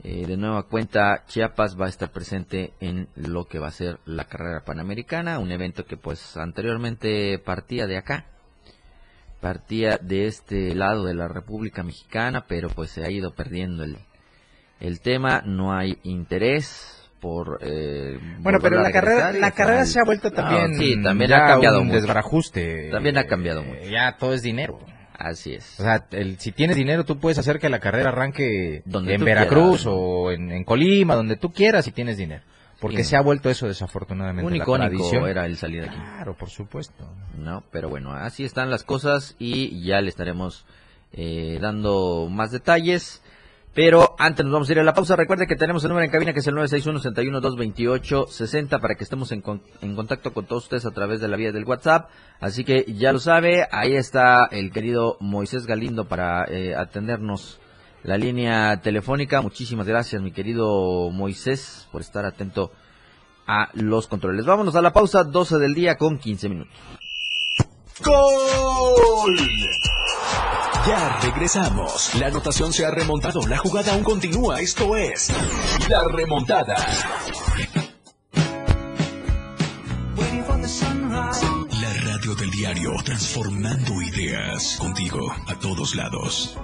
Eh, 0.05 0.27
de 0.27 0.37
nueva 0.37 0.65
cuenta, 0.65 1.25
Chiapas 1.27 1.77
va 1.81 1.87
a 1.87 1.89
estar 1.89 2.11
presente 2.13 2.75
en 2.81 3.09
lo 3.17 3.47
que 3.47 3.59
va 3.59 3.69
a 3.69 3.73
ser 3.73 3.99
la 4.05 4.25
carrera 4.25 4.63
panamericana, 4.65 5.39
un 5.39 5.51
evento 5.51 5.85
que 5.85 5.97
pues 5.97 6.37
anteriormente 6.37 7.39
partía 7.39 7.87
de 7.87 7.97
acá, 7.97 8.27
partía 9.41 9.99
de 9.99 10.27
este 10.27 10.75
lado 10.75 11.05
de 11.05 11.15
la 11.15 11.29
República 11.29 11.83
Mexicana, 11.83 12.45
pero 12.47 12.69
pues 12.69 12.91
se 12.91 13.05
ha 13.05 13.11
ido 13.11 13.35
perdiendo 13.35 13.85
el, 13.85 13.97
el 14.81 15.01
tema, 15.01 15.43
no 15.45 15.75
hay 15.77 15.99
interés 16.05 16.93
por 17.21 17.59
eh, 17.63 18.19
Bueno, 18.41 18.59
pero 18.61 18.81
la 18.83 18.93
carrera, 18.93 19.33
la 19.33 19.51
carrera 19.51 19.87
se 19.87 19.99
ha 19.99 20.05
vuelto 20.05 20.29
No, 20.29 20.35
también, 20.37 20.75
sí, 20.75 21.03
también 21.03 21.33
ha 21.33 21.47
cambiado 21.47 21.81
un 21.81 21.87
mucho. 21.87 22.01
desbarajuste. 22.01 22.91
También 22.91 23.17
ha 23.19 23.25
cambiado 23.25 23.63
Eh, 23.63 23.65
mucho. 23.67 23.91
Ya 23.91 24.17
todo 24.19 24.35
es 24.35 24.43
dinero. 24.43 24.79
Así 25.19 25.55
es. 25.55 25.81
O 25.81 25.83
sea, 25.83 26.07
el- 26.11 26.39
si 26.39 26.53
tienes 26.53 26.77
dinero, 26.77 27.05
tú 27.05 27.19
puedes 27.19 27.39
hacer 27.39 27.59
que 27.59 27.69
la 27.71 27.81
carrera 27.81 28.11
arranque 28.11 28.83
Donde 28.85 29.15
en 29.15 29.25
Veracruz 29.25 29.83
quieras. 29.83 29.87
o 29.89 30.31
en, 30.31 30.53
en 30.53 30.65
Colima, 30.65 31.15
donde 31.15 31.37
tú 31.37 31.53
quieras, 31.53 31.85
si 31.87 31.93
tienes 31.93 32.17
dinero. 32.19 32.43
Porque 32.81 32.99
Sí. 33.05 33.11
se 33.11 33.17
ha 33.17 33.23
vuelto 33.23 33.49
eso 33.49 33.67
desafortunadamente. 33.67 34.47
un 34.47 34.55
icónico 34.55 35.27
era 35.27 35.47
el 35.47 35.57
salir 35.57 35.85
aquí. 35.85 35.97
Claro, 35.97 36.35
por 36.37 36.51
supuesto. 36.51 37.11
No, 37.39 37.65
pero 37.73 37.89
bueno, 37.89 38.13
así 38.13 38.45
están 38.45 38.71
las 38.71 38.85
cosas 38.85 39.35
y 39.39 39.83
ya 39.83 40.01
le 40.03 40.11
estaremos 40.11 40.67
eh, 41.13 41.59
dando 41.63 42.29
más 42.31 42.51
detalles. 42.51 43.23
Pero 43.77 44.17
antes 44.19 44.43
nos 44.45 44.53
vamos 44.55 44.69
a 44.71 44.73
ir 44.73 44.79
a 44.81 44.85
la 44.85 44.95
pausa. 44.95 45.17
Recuerde 45.17 45.47
que 45.47 45.55
tenemos 45.55 45.85
el 45.85 45.91
número 45.91 46.07
en 46.07 46.11
cabina 46.11 46.33
que 46.33 46.39
es 46.39 46.47
el 46.47 46.55
961-61-228-60 46.55 48.81
para 48.81 48.95
que 48.95 49.05
estemos 49.05 49.31
en, 49.33 49.43
con- 49.43 49.61
en 49.83 49.95
contacto 49.95 50.33
con 50.33 50.47
todos 50.47 50.63
ustedes 50.65 50.87
a 50.87 50.93
través 50.93 51.21
de 51.21 51.29
la 51.29 51.37
vía 51.37 51.53
del 51.53 51.67
WhatsApp. 51.67 52.09
Así 52.41 52.65
que 52.65 52.87
ya 52.97 53.13
lo 53.13 53.19
sabe, 53.19 53.69
ahí 53.71 53.95
está 53.95 54.47
el 54.47 54.73
querido 54.73 55.19
Moisés 55.21 55.67
Galindo 55.67 56.07
para 56.07 56.47
eh, 56.47 56.75
atendernos 56.75 57.61
la 58.03 58.17
línea 58.17 58.81
telefónica. 58.81 59.43
Muchísimas 59.43 59.87
gracias, 59.87 60.23
mi 60.23 60.33
querido 60.33 61.11
Moisés, 61.11 61.87
por 61.93 62.01
estar 62.01 62.25
atento 62.25 62.73
a 63.47 63.69
los 63.75 64.07
controles. 64.07 64.47
Vámonos 64.47 64.75
a 64.77 64.81
la 64.81 64.95
pausa, 64.95 65.23
12 65.23 65.59
del 65.59 65.75
día 65.75 65.97
con 65.97 66.17
15 66.19 66.49
minutos. 66.49 66.75
¡Gol! 68.03 69.37
Ya 70.87 71.19
regresamos. 71.21 72.15
La 72.15 72.29
anotación 72.29 72.73
se 72.73 72.87
ha 72.87 72.93
remontado. 72.93 73.45
La 73.49 73.59
jugada 73.59 73.93
aún 73.93 74.05
continúa. 74.05 74.61
Esto 74.61 74.95
es 74.95 75.31
La 75.89 76.05
Remontada. 76.07 76.77
La 81.81 81.93
radio 82.05 82.35
del 82.37 82.51
diario, 82.53 82.93
transformando 83.05 84.01
ideas 84.01 84.77
contigo 84.79 85.19
a 85.49 85.59
todos 85.59 85.97
lados. 85.97 86.57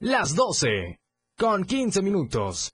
Las 0.00 0.34
12 0.34 0.98
con 1.38 1.64
15 1.64 2.02
minutos. 2.02 2.72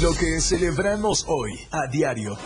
Lo 0.00 0.12
que 0.14 0.40
celebramos 0.40 1.24
hoy 1.26 1.58
a 1.72 1.88
diario. 1.90 2.36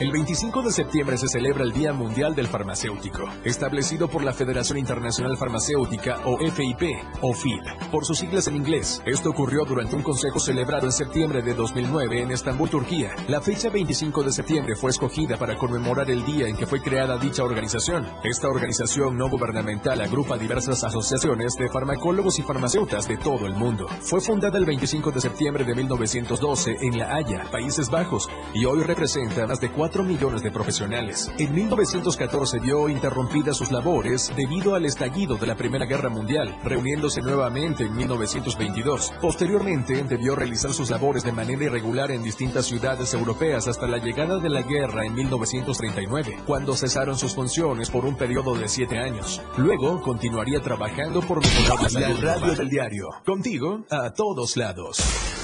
El 0.00 0.10
25 0.10 0.62
de 0.62 0.72
septiembre 0.72 1.16
se 1.18 1.28
celebra 1.28 1.64
el 1.64 1.72
Día 1.72 1.92
Mundial 1.92 2.34
del 2.34 2.48
Farmacéutico, 2.48 3.24
establecido 3.44 4.08
por 4.08 4.24
la 4.24 4.32
Federación 4.32 4.78
Internacional 4.78 5.36
Farmacéutica 5.36 6.18
o 6.24 6.38
FIP 6.38 6.82
o 7.20 7.32
FIP, 7.34 7.90
por 7.90 8.04
sus 8.04 8.18
siglas 8.18 8.48
en 8.48 8.56
inglés. 8.56 9.02
Esto 9.04 9.30
ocurrió 9.30 9.64
durante 9.64 9.94
un 9.94 10.02
consejo 10.02 10.40
celebrado 10.40 10.86
en 10.86 10.92
septiembre 10.92 11.42
de 11.42 11.54
2009 11.54 12.22
en 12.22 12.30
Estambul, 12.32 12.70
Turquía. 12.70 13.10
La 13.28 13.40
fecha 13.42 13.68
25 13.68 14.22
de 14.24 14.32
septiembre 14.32 14.76
fue 14.76 14.90
escogida 14.90 15.36
para 15.36 15.56
conmemorar 15.56 16.10
el 16.10 16.24
día 16.24 16.48
en 16.48 16.56
que 16.56 16.66
fue 16.66 16.80
creada 16.80 17.18
dicha 17.18 17.44
organización. 17.44 18.06
Esta 18.24 18.48
organización 18.48 19.16
no 19.16 19.28
gubernamental 19.28 20.00
agrupa 20.00 20.38
diversas 20.38 20.82
asociaciones 20.82 21.54
de 21.54 21.68
farmacólogos 21.68 22.38
y 22.38 22.42
farmacéutas 22.42 23.06
de 23.06 23.18
todo 23.18 23.46
el 23.46 23.54
mundo. 23.54 23.86
Fue 24.00 24.20
fundada 24.20 24.58
el 24.58 24.64
25 24.64 25.12
de 25.12 25.20
septiembre 25.20 25.64
de 25.64 25.74
1912 25.74 26.76
en 26.80 26.98
La 26.98 27.14
Haya, 27.14 27.44
Países 27.52 27.90
Bajos, 27.90 28.28
y 28.54 28.64
hoy 28.64 28.82
representa 28.82 29.46
más 29.46 29.60
de 29.60 29.70
4 29.82 30.04
millones 30.04 30.44
de 30.44 30.52
profesionales. 30.52 31.28
En 31.38 31.52
1914 31.52 32.60
vio 32.60 32.88
interrumpidas 32.88 33.56
sus 33.56 33.72
labores 33.72 34.30
debido 34.36 34.76
al 34.76 34.84
estallido 34.84 35.36
de 35.36 35.48
la 35.48 35.56
Primera 35.56 35.86
Guerra 35.86 36.08
Mundial, 36.08 36.56
reuniéndose 36.62 37.20
nuevamente 37.20 37.82
en 37.82 37.96
1922. 37.96 39.12
Posteriormente 39.20 40.04
debió 40.04 40.36
realizar 40.36 40.72
sus 40.72 40.88
labores 40.88 41.24
de 41.24 41.32
manera 41.32 41.64
irregular 41.64 42.12
en 42.12 42.22
distintas 42.22 42.66
ciudades 42.66 43.12
europeas 43.12 43.66
hasta 43.66 43.88
la 43.88 43.98
llegada 43.98 44.38
de 44.38 44.50
la 44.50 44.62
guerra 44.62 45.04
en 45.04 45.14
1939, 45.14 46.38
cuando 46.46 46.76
cesaron 46.76 47.18
sus 47.18 47.34
funciones 47.34 47.90
por 47.90 48.04
un 48.04 48.14
periodo 48.14 48.54
de 48.54 48.68
siete 48.68 49.00
años. 49.00 49.42
Luego 49.56 50.00
continuaría 50.00 50.60
trabajando 50.60 51.22
por 51.22 51.40
mejorar 51.40 51.90
la 51.90 52.34
radio 52.36 52.54
del 52.54 52.68
diario. 52.68 53.08
Contigo 53.26 53.80
a 53.90 54.10
todos 54.12 54.56
lados. 54.56 55.41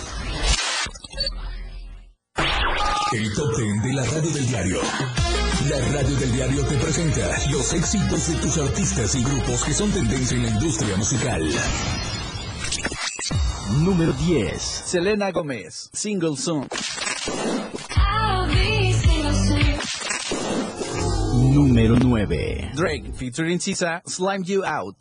El 3.10 3.32
top 3.32 3.56
ten 3.56 3.80
de 3.80 3.92
la 3.94 4.04
radio 4.04 4.30
del 4.30 4.46
diario. 4.46 4.80
La 5.70 5.78
radio 5.92 6.16
del 6.16 6.32
diario 6.32 6.66
te 6.66 6.76
presenta 6.76 7.20
los 7.50 7.72
éxitos 7.72 8.28
de 8.28 8.34
tus 8.34 8.58
artistas 8.58 9.14
y 9.14 9.24
grupos 9.24 9.64
que 9.64 9.72
son 9.72 9.90
tendencia 9.90 10.36
en 10.36 10.42
la 10.42 10.48
industria 10.50 10.96
musical. 10.96 11.48
Número 13.78 14.12
10. 14.12 14.60
Selena 14.60 15.30
Gómez, 15.30 15.88
Single 15.94 16.36
Song. 16.36 16.66
Número 21.54 21.96
9. 21.96 22.72
Drake 22.74 23.12
featuring 23.14 23.58
Sisa, 23.58 24.02
Slime 24.06 24.44
You 24.44 24.64
Out. 24.64 24.96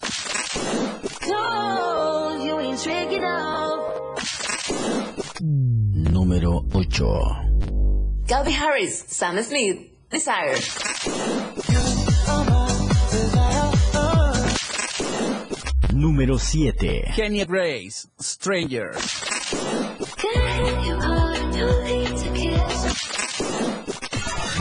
Número 5.41 6.65
8. 6.71 7.46
Calvin 8.27 8.53
Harris, 8.53 9.05
Sam 9.07 9.41
Smith, 9.41 9.87
Desire. 10.09 10.57
Número 15.93 16.37
7. 16.37 17.13
Kenya 17.15 17.45
Grace, 17.45 18.09
Stranger. 18.19 18.91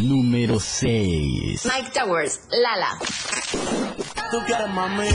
Número 0.00 0.60
6. 0.60 1.66
Mike 1.66 1.90
Towers, 1.92 2.40
Lala. 2.50 2.98
Tú 4.30 4.38
quieres 4.46 4.68
mami, 4.70 5.08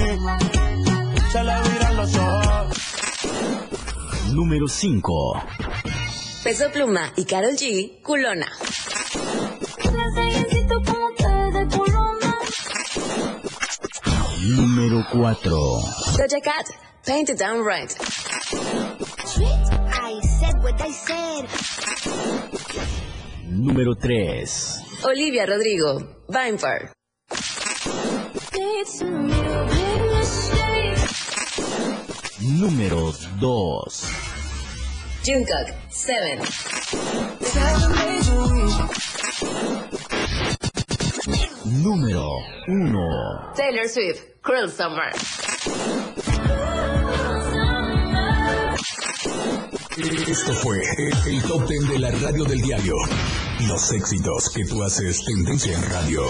se 1.31 1.43
le 1.43 1.61
viran 1.69 1.95
los 1.95 2.15
ojos. 2.17 2.77
Número 4.33 4.67
5. 4.67 5.43
Peso 6.43 6.71
Pluma 6.71 7.13
y 7.15 7.25
Carol 7.25 7.55
G, 7.55 8.01
Culona. 8.01 8.47
Número 14.39 15.05
4. 15.11 15.51
Doja 16.17 16.41
Cat, 16.41 16.67
Paint 17.05 17.29
It 17.29 17.37
Down 17.37 17.63
Right. 17.63 17.95
I 19.93 20.19
said 20.39 20.63
what 20.63 20.81
I 20.81 20.91
said. 20.91 21.47
Número 23.47 23.95
3. 23.95 25.03
Olivia 25.03 25.45
Rodrigo, 25.45 26.23
Vampire. 26.27 26.91
Número 32.41 33.13
2. 33.39 34.20
Jungkook, 35.23 35.67
Seven. 35.91 36.39
Número 41.83 42.27
1. 42.67 43.53
Taylor 43.55 43.87
Swift, 43.87 44.19
Cruel 44.41 44.71
Summer. 44.71 45.11
Esto 50.27 50.53
fue 50.55 50.81
el 51.27 51.41
top 51.43 51.67
ten 51.67 51.87
de 51.87 51.99
la 51.99 52.09
radio 52.09 52.43
del 52.45 52.61
diario. 52.61 52.95
Los 53.67 53.91
éxitos 53.91 54.49
que 54.49 54.65
tú 54.65 54.81
haces 54.81 55.23
tendencia 55.23 55.75
en 55.77 55.83
radio. 55.91 56.23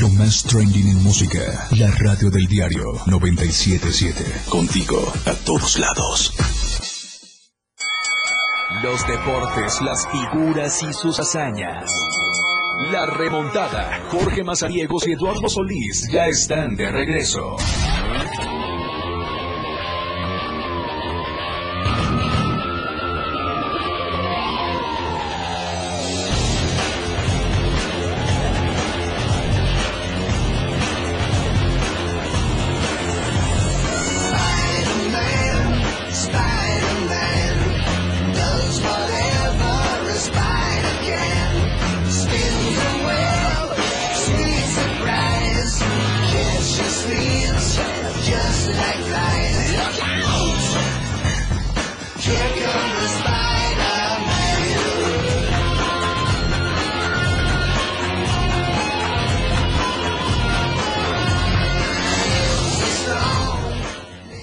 Lo 0.00 0.08
más 0.10 0.44
trending 0.44 0.88
en 0.88 1.02
música. 1.02 1.68
La 1.72 1.90
radio 1.90 2.30
del 2.30 2.46
diario 2.46 2.84
977. 3.06 4.24
Contigo 4.48 5.12
a 5.26 5.34
todos 5.34 5.78
lados. 5.78 6.32
Los 8.70 9.06
deportes, 9.06 9.80
las 9.80 10.06
figuras 10.08 10.82
y 10.82 10.92
sus 10.92 11.18
hazañas. 11.18 11.90
La 12.92 13.06
remontada. 13.06 13.98
Jorge 14.10 14.44
Mazariegos 14.44 15.06
y 15.06 15.12
Eduardo 15.12 15.48
Solís 15.48 16.06
ya 16.12 16.26
están 16.26 16.76
de 16.76 16.90
regreso. 16.90 17.56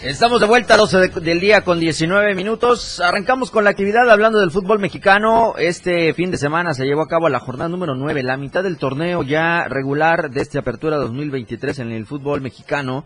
Estamos 0.06 0.40
de 0.40 0.46
vuelta 0.46 0.76
a 0.76 0.78
12 0.78 1.08
del 1.20 1.40
día 1.40 1.62
con 1.62 1.80
19 1.80 2.36
minutos. 2.36 3.00
Arrancamos 3.00 3.50
con 3.50 3.64
la 3.64 3.72
actividad 3.72 4.08
hablando 4.08 4.40
del 4.40 4.52
fútbol 4.52 4.78
mexicano. 4.78 5.56
Este 5.58 6.14
fin 6.14 6.30
de 6.30 6.38
semana 6.38 6.76
se 6.76 6.86
llevó 6.86 7.02
a 7.02 7.08
cabo 7.08 7.28
la 7.28 7.40
jornada 7.40 7.70
número 7.70 7.96
9, 7.96 8.22
la 8.22 8.38
mitad 8.38 8.62
del 8.62 8.78
torneo 8.78 9.24
ya 9.24 9.68
regular 9.68 10.30
de 10.30 10.42
esta 10.42 10.60
apertura 10.60 10.98
2023 10.98 11.80
en 11.80 11.92
el 11.92 12.06
fútbol 12.06 12.42
mexicano. 12.42 13.06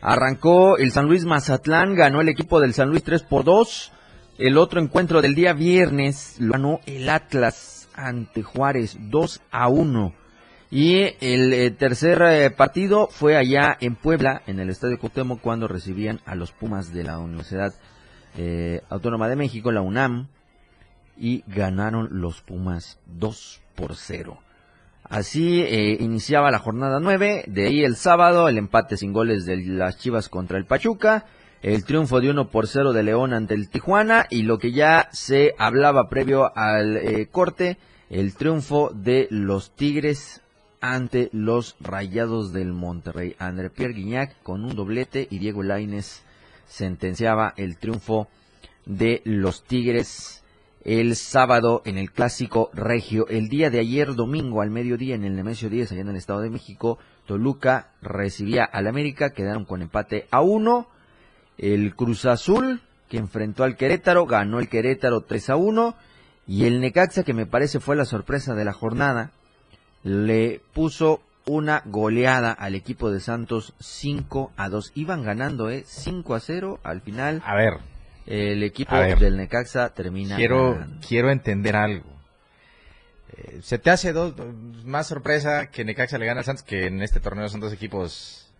Arrancó 0.00 0.78
el 0.78 0.92
San 0.92 1.06
Luis 1.06 1.24
Mazatlán, 1.24 1.96
ganó 1.96 2.20
el 2.20 2.28
equipo 2.28 2.60
del 2.60 2.72
San 2.72 2.90
Luis 2.90 3.02
3 3.02 3.24
por 3.24 3.42
2. 3.42 3.90
El 4.38 4.58
otro 4.58 4.80
encuentro 4.80 5.20
del 5.20 5.34
día 5.34 5.54
viernes 5.54 6.36
lo 6.38 6.52
ganó 6.52 6.78
el 6.86 7.08
Atlas 7.08 7.88
ante 7.96 8.44
Juárez 8.44 8.96
2 9.00 9.40
a 9.50 9.66
1. 9.66 10.14
Y 10.70 11.14
el 11.20 11.52
eh, 11.54 11.70
tercer 11.70 12.20
eh, 12.22 12.50
partido 12.50 13.08
fue 13.10 13.36
allá 13.36 13.76
en 13.80 13.96
Puebla, 13.96 14.42
en 14.46 14.60
el 14.60 14.68
Estadio 14.68 14.98
Cuauhtémoc, 14.98 15.40
cuando 15.40 15.66
recibían 15.66 16.20
a 16.26 16.34
los 16.34 16.52
Pumas 16.52 16.92
de 16.92 17.04
la 17.04 17.18
Universidad 17.18 17.72
eh, 18.36 18.82
Autónoma 18.90 19.28
de 19.28 19.36
México, 19.36 19.72
la 19.72 19.80
UNAM, 19.80 20.28
y 21.16 21.42
ganaron 21.46 22.20
los 22.20 22.42
Pumas 22.42 22.98
2 23.06 23.62
por 23.74 23.96
0. 23.96 24.38
Así 25.04 25.64
iniciaba 26.00 26.50
la 26.50 26.58
jornada 26.58 27.00
9, 27.00 27.44
de 27.46 27.66
ahí 27.66 27.82
el 27.82 27.96
sábado 27.96 28.46
el 28.46 28.58
empate 28.58 28.98
sin 28.98 29.14
goles 29.14 29.46
de 29.46 29.56
las 29.56 29.96
Chivas 29.96 30.28
contra 30.28 30.58
el 30.58 30.66
Pachuca, 30.66 31.24
el 31.62 31.84
triunfo 31.84 32.20
de 32.20 32.28
1 32.28 32.50
por 32.50 32.66
0 32.66 32.92
de 32.92 33.02
León 33.04 33.32
ante 33.32 33.54
el 33.54 33.70
Tijuana 33.70 34.26
y 34.28 34.42
lo 34.42 34.58
que 34.58 34.72
ya 34.72 35.08
se 35.12 35.54
hablaba 35.56 36.10
previo 36.10 36.54
al 36.54 37.26
corte, 37.30 37.78
el 38.10 38.34
triunfo 38.34 38.90
de 38.94 39.28
los 39.30 39.74
Tigres 39.74 40.42
ante 40.80 41.30
los 41.32 41.76
Rayados 41.80 42.52
del 42.52 42.72
Monterrey. 42.72 43.34
André 43.38 43.70
Pierre 43.70 43.94
Guignac 43.94 44.42
con 44.42 44.64
un 44.64 44.74
doblete 44.74 45.26
y 45.30 45.38
Diego 45.38 45.62
Laines 45.62 46.24
sentenciaba 46.66 47.54
el 47.56 47.78
triunfo 47.78 48.28
de 48.86 49.22
los 49.24 49.64
Tigres 49.64 50.38
el 50.84 51.16
sábado 51.16 51.82
en 51.84 51.98
el 51.98 52.12
clásico 52.12 52.70
regio. 52.72 53.26
El 53.28 53.48
día 53.48 53.68
de 53.68 53.80
ayer, 53.80 54.14
domingo 54.14 54.62
al 54.62 54.70
mediodía 54.70 55.14
en 55.14 55.24
el 55.24 55.36
Nemesio 55.36 55.68
10, 55.68 55.92
allá 55.92 56.00
en 56.00 56.08
el 56.08 56.16
Estado 56.16 56.40
de 56.40 56.50
México, 56.50 56.98
Toluca 57.26 57.90
recibía 58.00 58.64
al 58.64 58.86
América, 58.86 59.30
quedaron 59.30 59.64
con 59.64 59.82
empate 59.82 60.26
a 60.30 60.40
uno. 60.40 60.88
El 61.58 61.94
Cruz 61.94 62.24
Azul, 62.24 62.80
que 63.08 63.18
enfrentó 63.18 63.64
al 63.64 63.76
Querétaro, 63.76 64.24
ganó 64.26 64.60
el 64.60 64.68
Querétaro 64.68 65.22
3 65.22 65.50
a 65.50 65.56
1. 65.56 65.94
Y 66.46 66.64
el 66.64 66.80
Necaxa, 66.80 67.24
que 67.24 67.34
me 67.34 67.44
parece 67.44 67.80
fue 67.80 67.94
la 67.94 68.06
sorpresa 68.06 68.54
de 68.54 68.64
la 68.64 68.72
jornada, 68.72 69.32
le 70.02 70.60
puso 70.72 71.20
una 71.46 71.82
goleada 71.86 72.52
al 72.52 72.74
equipo 72.74 73.10
de 73.10 73.20
Santos 73.20 73.74
5 73.80 74.52
a 74.56 74.68
2. 74.68 74.92
Iban 74.94 75.24
ganando, 75.24 75.70
¿eh? 75.70 75.84
5 75.86 76.34
a 76.34 76.40
0 76.40 76.80
al 76.82 77.00
final. 77.00 77.42
A 77.44 77.54
ver. 77.54 77.78
El 78.26 78.62
equipo 78.62 78.94
del 78.94 79.38
Necaxa 79.38 79.88
termina 79.94 80.36
quiero, 80.36 80.84
Quiero 81.06 81.30
entender 81.30 81.74
algo. 81.76 82.04
Eh, 83.32 83.60
¿Se 83.62 83.78
te 83.78 83.88
hace 83.90 84.12
dos, 84.12 84.34
más 84.84 85.06
sorpresa 85.06 85.70
que 85.70 85.84
Necaxa 85.84 86.18
le 86.18 86.26
gana 86.26 86.40
al 86.40 86.44
Santos, 86.44 86.62
que 86.64 86.86
en 86.86 87.02
este 87.02 87.20
torneo 87.20 87.48
son 87.48 87.60
dos 87.60 87.72
equipos 87.72 88.50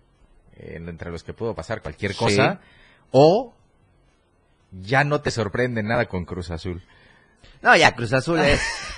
eh, 0.56 0.82
entre 0.86 1.10
los 1.10 1.22
que 1.22 1.34
pudo 1.34 1.54
pasar 1.54 1.82
cualquier 1.82 2.12
Sí. 2.12 2.18
cosa? 2.18 2.60
¿O 3.10 3.52
ya 4.72 5.04
no 5.04 5.20
te 5.20 5.30
sorprende 5.30 5.82
nada 5.82 6.06
con 6.06 6.24
Cruz 6.24 6.50
Azul? 6.50 6.82
No, 7.60 7.76
ya 7.76 7.94
Cruz 7.94 8.12
Azul 8.14 8.38
es. 8.40 8.60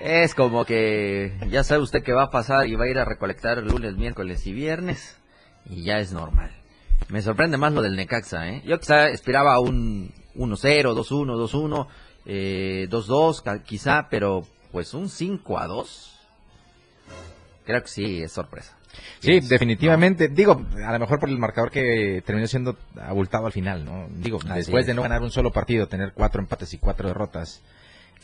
Es 0.00 0.34
como 0.34 0.64
que 0.64 1.32
ya 1.50 1.64
sabe 1.64 1.82
usted 1.82 2.02
que 2.02 2.12
va 2.12 2.24
a 2.24 2.30
pasar 2.30 2.66
y 2.66 2.74
va 2.74 2.84
a 2.84 2.88
ir 2.88 2.98
a 2.98 3.04
recolectar 3.04 3.58
lunes, 3.62 3.96
miércoles 3.96 4.46
y 4.46 4.52
viernes. 4.52 5.16
Y 5.68 5.82
ya 5.82 5.98
es 5.98 6.12
normal. 6.12 6.50
Me 7.08 7.22
sorprende 7.22 7.56
más 7.56 7.72
lo 7.72 7.80
del 7.82 7.96
Necaxa, 7.96 8.48
¿eh? 8.48 8.62
Yo 8.66 8.78
quizá 8.78 9.08
esperaba 9.08 9.58
un 9.60 10.12
1-0, 10.36 10.94
2-1, 10.94 11.36
2-1, 11.36 11.86
eh, 12.26 12.86
2-2, 12.90 13.42
ca- 13.42 13.62
quizá, 13.62 14.08
pero 14.10 14.46
pues 14.72 14.92
un 14.94 15.08
5-2. 15.08 16.10
Creo 17.64 17.80
que 17.82 17.88
sí, 17.88 18.22
es 18.22 18.32
sorpresa. 18.32 18.76
Sí, 19.20 19.36
Es- 19.36 19.48
definitivamente. 19.48 20.28
Digo, 20.28 20.64
a 20.84 20.92
lo 20.92 20.98
mejor 20.98 21.18
por 21.18 21.28
el 21.28 21.38
marcador 21.38 21.70
que 21.70 22.22
terminó 22.26 22.46
siendo 22.46 22.76
abultado 23.00 23.46
al 23.46 23.52
final, 23.52 23.84
¿no? 23.84 24.06
Digo, 24.10 24.38
Así 24.44 24.54
después 24.54 24.86
de 24.86 24.94
no 24.94 25.02
ganar 25.02 25.22
un 25.22 25.30
solo 25.30 25.50
partido, 25.50 25.88
tener 25.88 26.12
cuatro 26.12 26.40
empates 26.40 26.74
y 26.74 26.78
cuatro 26.78 27.08
derrotas, 27.08 27.62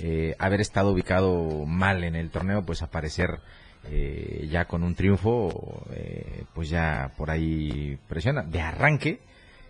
eh, 0.02 0.34
haber 0.38 0.60
estado 0.60 0.92
ubicado 0.92 1.64
mal 1.66 2.04
en 2.04 2.16
el 2.16 2.30
torneo, 2.30 2.64
pues 2.64 2.82
aparecer 2.82 3.40
eh, 3.84 4.46
ya 4.50 4.66
con 4.66 4.82
un 4.82 4.94
triunfo, 4.94 5.84
eh, 5.92 6.44
pues 6.54 6.68
ya 6.68 7.12
por 7.16 7.30
ahí 7.30 7.98
presiona. 8.08 8.42
De 8.42 8.60
arranque, 8.60 9.20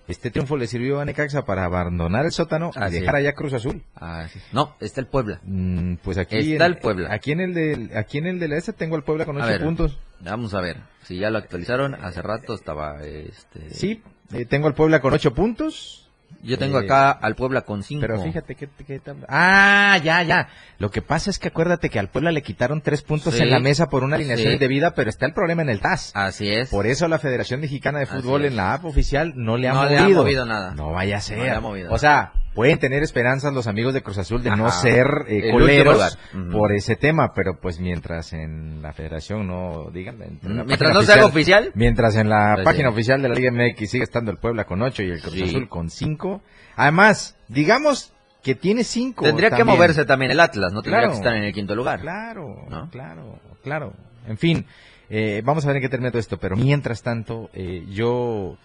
este 0.08 0.30
triunfo 0.32 0.56
le 0.56 0.66
sirvió 0.66 0.98
a 1.00 1.04
Necaxa 1.04 1.44
para 1.44 1.64
abandonar 1.64 2.24
el 2.26 2.32
sótano 2.32 2.72
y 2.74 2.90
dejar 2.90 3.16
allá 3.16 3.32
Cruz 3.34 3.52
Azul. 3.52 3.82
Ah, 3.94 4.26
sí. 4.32 4.40
No, 4.52 4.74
está 4.80 5.00
el 5.00 5.06
Puebla. 5.06 5.40
Mm, 5.44 5.94
pues 6.02 6.18
aquí 6.18 6.36
Está 6.52 6.66
en- 6.66 6.72
el 6.72 6.78
Puebla. 6.78 7.12
Aquí 7.12 7.30
en 7.32 7.40
el 7.40 7.54
de, 7.54 7.90
aquí 7.96 8.18
en 8.18 8.26
el 8.26 8.40
de 8.40 8.48
la 8.48 8.56
este 8.56 8.72
tengo 8.72 8.96
al 8.96 9.04
Puebla 9.04 9.24
con 9.24 9.36
ocho 9.36 9.46
ver. 9.46 9.62
puntos. 9.62 9.98
Vamos 10.20 10.52
a 10.54 10.60
ver. 10.60 10.78
Si 11.04 11.16
ya 11.18 11.30
lo 11.30 11.38
actualizaron, 11.38 11.94
hace 11.94 12.20
rato 12.22 12.54
estaba 12.54 13.02
este. 13.04 13.70
Sí, 13.72 14.02
eh, 14.32 14.44
tengo 14.44 14.66
al 14.66 14.74
Puebla 14.74 15.00
con 15.00 15.12
ocho 15.14 15.32
puntos. 15.32 16.09
Yo 16.42 16.56
tengo 16.58 16.80
Eh, 16.80 16.84
acá 16.84 17.10
al 17.10 17.34
Puebla 17.34 17.62
con 17.62 17.82
5. 17.82 18.00
Pero 18.00 18.22
fíjate 18.22 18.54
que, 18.54 18.68
que 18.86 19.00
Ah, 19.28 19.98
ya, 20.02 20.22
ya. 20.22 20.48
Lo 20.78 20.90
que 20.90 21.02
pasa 21.02 21.30
es 21.30 21.38
que 21.38 21.48
acuérdate 21.48 21.90
que 21.90 21.98
al 21.98 22.08
Puebla 22.08 22.32
le 22.32 22.42
quitaron 22.42 22.80
tres 22.80 23.02
puntos 23.02 23.34
Sí. 23.34 23.42
en 23.42 23.50
la 23.50 23.60
mesa 23.60 23.88
por 23.90 24.04
una 24.04 24.16
alineación 24.16 24.48
Sí. 24.48 24.54
indebida, 24.54 24.94
pero 24.94 25.10
está 25.10 25.26
el 25.26 25.34
problema 25.34 25.62
en 25.62 25.68
el 25.68 25.80
TAS. 25.80 26.12
Así 26.14 26.50
es. 26.50 26.70
Por 26.70 26.86
eso 26.86 27.08
la 27.08 27.18
Federación 27.18 27.60
Mexicana 27.60 27.98
de 27.98 28.06
Fútbol 28.06 28.44
en 28.46 28.56
la 28.56 28.72
app 28.74 28.84
oficial 28.86 29.32
no 29.36 29.56
le 29.56 29.68
ha 29.68 29.74
No 29.74 29.82
movido. 29.84 29.98
le 30.06 30.12
ha 30.12 30.16
movido 30.16 30.46
nada. 30.46 30.74
No 30.74 30.92
vaya 30.92 31.18
a 31.18 31.20
ser. 31.20 31.38
No 31.38 31.44
le 31.44 31.50
ha 31.50 31.60
movido 31.60 31.92
o 31.92 31.98
sea, 31.98 32.32
pueden 32.54 32.78
tener 32.78 33.02
esperanzas 33.02 33.52
los 33.52 33.66
amigos 33.66 33.94
de 33.94 34.02
Cruz 34.02 34.18
Azul 34.18 34.42
de 34.42 34.50
no 34.50 34.70
ser 34.70 35.06
eh, 35.28 35.50
coleros 35.52 36.18
por 36.52 36.72
ese 36.72 36.96
tema, 36.96 37.32
pero 37.34 37.58
pues 37.60 37.78
mientras 37.80 38.32
en 38.32 38.82
la 38.82 38.92
Federación 38.92 39.46
no 39.46 39.90
digan, 39.92 40.16
Mientras 40.42 40.92
no 40.94 41.00
haga 41.00 41.26
oficial. 41.26 41.70
Mientras 41.74 42.16
en 42.16 42.28
la 42.28 42.52
Pues 42.56 42.64
página 42.64 42.88
sí. 42.88 42.92
oficial 42.94 43.22
de 43.22 43.28
la 43.28 43.34
Liga 43.34 43.50
MX 43.52 43.90
sigue 43.90 44.04
estando 44.04 44.30
el 44.30 44.38
Puebla 44.38 44.64
con 44.64 44.82
8 44.82 45.02
y 45.02 45.10
el 45.10 45.20
Cruz 45.20 45.34
Sí. 45.34 45.42
Azul 45.44 45.68
con 45.68 45.90
5. 45.90 46.42
Además, 46.76 47.36
digamos 47.48 48.12
que 48.42 48.54
tiene 48.54 48.84
5. 48.84 49.24
Tendría 49.24 49.50
que 49.50 49.64
moverse 49.64 50.04
también 50.04 50.30
el 50.32 50.40
Atlas, 50.40 50.72
no 50.72 50.82
tendría 50.82 51.00
Claro. 51.00 51.12
que 51.12 51.18
estar 51.18 51.36
en 51.36 51.44
el 51.44 51.52
quinto 51.52 51.74
lugar. 51.74 52.00
Claro, 52.00 52.66
¿No? 52.68 52.88
claro, 52.90 53.38
claro. 53.62 53.92
En 54.26 54.38
fin, 54.38 54.64
eh, 55.08 55.42
vamos 55.44 55.64
a 55.64 55.68
ver 55.68 55.76
en 55.76 55.82
qué 55.82 55.88
termina 55.88 56.10
todo 56.10 56.20
esto, 56.20 56.38
pero 56.38 56.56
mientras 56.56 57.02
tanto, 57.02 57.50
eh, 57.52 57.84
yo 57.90 58.56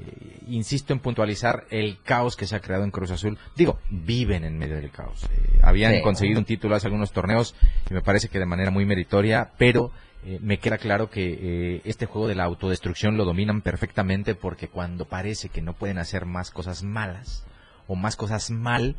eh, 0.00 0.38
insisto 0.48 0.92
en 0.92 0.98
puntualizar 1.00 1.64
el 1.70 1.98
caos 2.02 2.36
que 2.36 2.46
se 2.46 2.56
ha 2.56 2.60
creado 2.60 2.84
en 2.84 2.90
Cruz 2.90 3.10
Azul. 3.10 3.38
Digo, 3.56 3.78
viven 3.90 4.44
en 4.44 4.58
medio 4.58 4.76
del 4.76 4.90
caos. 4.90 5.24
Eh, 5.24 5.60
habían 5.62 5.94
Sí. 5.94 6.02
conseguido 6.02 6.38
un 6.38 6.44
título 6.44 6.74
hace 6.76 6.86
algunos 6.86 7.12
torneos 7.12 7.54
y 7.90 7.94
me 7.94 8.02
parece 8.02 8.28
que 8.28 8.38
de 8.38 8.46
manera 8.46 8.70
muy 8.70 8.84
meritoria, 8.84 9.52
pero 9.58 9.90
eh, 10.26 10.38
me 10.40 10.58
queda 10.58 10.78
claro 10.78 11.10
que 11.10 11.38
eh, 11.76 11.80
este 11.84 12.06
juego 12.06 12.28
de 12.28 12.34
la 12.34 12.44
autodestrucción 12.44 13.16
lo 13.16 13.24
dominan 13.24 13.60
perfectamente 13.60 14.34
porque 14.34 14.68
cuando 14.68 15.04
parece 15.04 15.48
que 15.50 15.60
no 15.62 15.74
pueden 15.74 15.98
hacer 15.98 16.24
más 16.24 16.50
cosas 16.50 16.82
malas 16.82 17.44
o 17.86 17.94
más 17.94 18.16
cosas 18.16 18.50
mal, 18.50 18.96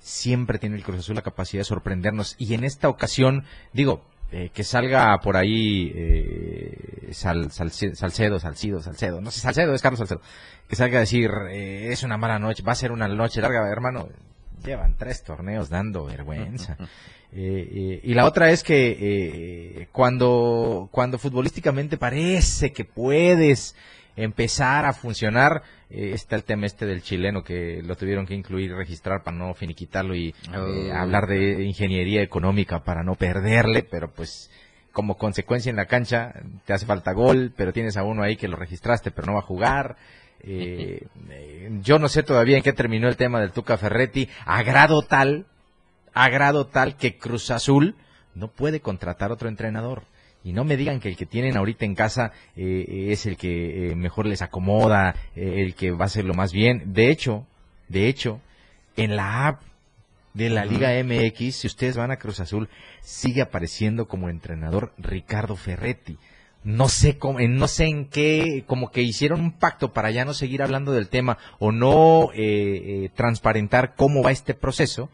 siempre 0.00 0.58
tiene 0.58 0.76
el 0.76 0.82
Cruz 0.82 0.98
Azul 0.98 1.14
la 1.16 1.22
capacidad 1.22 1.60
de 1.60 1.64
sorprendernos. 1.64 2.34
Y 2.38 2.54
en 2.54 2.64
esta 2.64 2.88
ocasión, 2.88 3.44
digo, 3.72 4.04
eh, 4.32 4.50
que 4.52 4.64
salga 4.64 5.18
por 5.20 5.36
ahí 5.36 5.92
eh, 5.94 7.08
Sal- 7.12 7.50
Salce- 7.50 7.94
Salcedo, 7.94 8.38
Salcido, 8.40 8.80
Salcedo, 8.80 9.20
no 9.20 9.30
sé, 9.30 9.40
Salcedo, 9.40 9.74
es 9.74 9.82
Carlos 9.82 9.98
Salcedo, 9.98 10.20
que 10.68 10.76
salga 10.76 10.98
a 10.98 11.00
decir, 11.00 11.30
eh, 11.50 11.88
es 11.92 12.02
una 12.02 12.16
mala 12.16 12.38
noche, 12.38 12.62
va 12.62 12.72
a 12.72 12.76
ser 12.76 12.90
una 12.92 13.06
noche 13.08 13.40
larga, 13.40 13.68
hermano. 13.70 14.08
Llevan 14.64 14.96
tres 14.96 15.22
torneos 15.22 15.68
dando 15.68 16.06
vergüenza. 16.06 16.76
Eh, 16.80 16.86
eh, 17.32 18.00
y 18.02 18.14
la 18.14 18.24
otra 18.24 18.50
es 18.50 18.62
que 18.62 19.88
cuando, 19.92 20.88
cuando 20.90 21.18
futbolísticamente 21.18 21.98
parece 21.98 22.72
que 22.72 22.84
puedes 22.84 23.74
empezar 24.16 24.84
a 24.86 24.92
funcionar, 24.92 25.62
eh, 25.90 26.12
está 26.14 26.36
el 26.36 26.44
tema 26.44 26.66
este 26.66 26.86
del 26.86 27.02
chileno 27.02 27.42
que 27.42 27.82
lo 27.82 27.96
tuvieron 27.96 28.26
que 28.26 28.34
incluir 28.34 28.70
y 28.70 28.74
registrar 28.74 29.22
para 29.22 29.36
no 29.36 29.54
finiquitarlo 29.54 30.14
y 30.14 30.28
eh, 30.28 30.34
Oh. 30.52 30.94
hablar 30.94 31.26
de 31.26 31.64
ingeniería 31.64 32.22
económica 32.22 32.84
para 32.84 33.02
no 33.02 33.14
perderle, 33.14 33.82
pero 33.82 34.10
pues 34.10 34.50
como 34.92 35.16
consecuencia 35.16 35.70
en 35.70 35.76
la 35.76 35.86
cancha 35.86 36.32
te 36.64 36.72
hace 36.72 36.86
falta 36.86 37.12
gol, 37.12 37.52
pero 37.56 37.72
tienes 37.72 37.96
a 37.96 38.04
uno 38.04 38.22
ahí 38.22 38.36
que 38.36 38.46
lo 38.48 38.56
registraste 38.56 39.10
pero 39.10 39.26
no 39.26 39.32
va 39.34 39.40
a 39.40 39.42
jugar. 39.42 39.96
Eh, 40.46 41.06
eh, 41.30 41.70
yo 41.82 41.98
no 41.98 42.08
sé 42.08 42.22
todavía 42.22 42.56
en 42.58 42.62
qué 42.62 42.72
terminó 42.72 43.08
el 43.08 43.16
tema 43.16 43.40
del 43.40 43.50
Tuca 43.52 43.76
Ferretti, 43.78 44.28
a 44.44 44.62
grado 44.62 45.02
tal, 45.02 45.46
a 46.12 46.28
grado 46.28 46.66
tal 46.66 46.96
que 46.96 47.16
Cruz 47.16 47.50
Azul 47.50 47.96
no 48.34 48.48
puede 48.48 48.80
contratar 48.80 49.32
otro 49.32 49.48
entrenador. 49.48 50.04
Y 50.44 50.52
no 50.52 50.64
me 50.64 50.76
digan 50.76 51.00
que 51.00 51.08
el 51.08 51.16
que 51.16 51.26
tienen 51.26 51.56
ahorita 51.56 51.84
en 51.84 51.94
casa 51.94 52.32
eh, 52.54 53.06
es 53.08 53.26
el 53.26 53.36
que 53.36 53.92
eh, 53.92 53.96
mejor 53.96 54.26
les 54.26 54.42
acomoda, 54.42 55.16
eh, 55.34 55.62
el 55.62 55.74
que 55.74 55.90
va 55.90 56.04
a 56.04 56.06
hacerlo 56.06 56.34
más 56.34 56.52
bien. 56.52 56.92
De 56.92 57.10
hecho, 57.10 57.46
de 57.88 58.08
hecho, 58.08 58.40
en 58.96 59.16
la 59.16 59.48
app 59.48 59.62
de 60.34 60.50
la 60.50 60.64
Liga 60.64 60.90
MX, 61.02 61.54
si 61.54 61.66
ustedes 61.66 61.96
van 61.96 62.10
a 62.10 62.18
Cruz 62.18 62.40
Azul, 62.40 62.68
sigue 63.00 63.40
apareciendo 63.40 64.06
como 64.06 64.28
entrenador 64.28 64.92
Ricardo 64.98 65.56
Ferretti. 65.56 66.18
No 66.64 66.88
sé 66.88 67.18
cómo, 67.18 67.38
no 67.40 67.68
sé 67.68 67.84
en 67.84 68.06
qué, 68.06 68.64
como 68.66 68.90
que 68.90 69.02
hicieron 69.02 69.40
un 69.40 69.52
pacto 69.52 69.92
para 69.92 70.10
ya 70.10 70.24
no 70.24 70.32
seguir 70.32 70.62
hablando 70.62 70.92
del 70.92 71.10
tema 71.10 71.36
o 71.58 71.72
no 71.72 72.30
eh, 72.32 72.36
eh, 73.04 73.10
transparentar 73.14 73.94
cómo 73.96 74.22
va 74.22 74.32
este 74.32 74.54
proceso, 74.54 75.10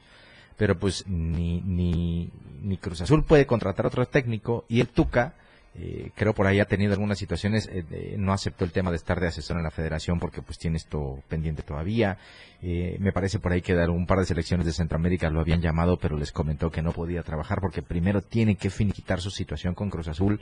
pero 0.57 0.79
pues 0.79 1.05
ni, 1.09 1.61
ni, 1.63 2.31
ni 2.63 2.77
Cruz 2.77 3.01
Azul 3.01 3.25
puede 3.25 3.47
contratar 3.47 3.87
otro 3.87 4.07
técnico 4.07 4.65
y 4.69 4.81
el 4.81 4.89
Tuca, 4.89 5.35
eh, 5.75 6.11
creo 6.17 6.35
por 6.35 6.47
ahí 6.49 6.59
ha 6.59 6.65
tenido 6.65 6.93
algunas 6.93 7.17
situaciones, 7.19 7.69
eh, 7.73 7.85
de- 7.89 8.17
no 8.19 8.33
aceptó 8.33 8.65
el 8.65 8.73
tema 8.73 8.91
de 8.91 8.97
estar 8.97 9.21
de 9.21 9.29
asesor 9.29 9.57
en 9.57 9.63
la 9.63 9.71
federación 9.71 10.19
porque 10.19 10.43
pues 10.43 10.59
tiene 10.59 10.77
esto 10.77 11.23
pendiente 11.29 11.63
todavía. 11.63 12.19
Eh, 12.61 12.97
me 12.99 13.13
parece 13.13 13.39
por 13.39 13.53
ahí 13.53 13.63
que 13.63 13.75
dar 13.75 13.89
un 13.91 14.07
par 14.07 14.19
de 14.19 14.25
selecciones 14.27 14.67
de 14.67 14.73
Centroamérica 14.73 15.31
lo 15.31 15.41
habían 15.41 15.61
llamado, 15.61 15.97
pero 15.97 16.17
les 16.17 16.33
comentó 16.33 16.71
que 16.71 16.83
no 16.83 16.93
podía 16.93 17.23
trabajar 17.23 17.59
porque 17.61 17.83
primero 17.83 18.21
tiene 18.21 18.57
que 18.57 18.69
finiquitar 18.69 19.21
su 19.21 19.31
situación 19.31 19.75
con 19.75 19.91
Cruz 19.91 20.09
Azul. 20.09 20.41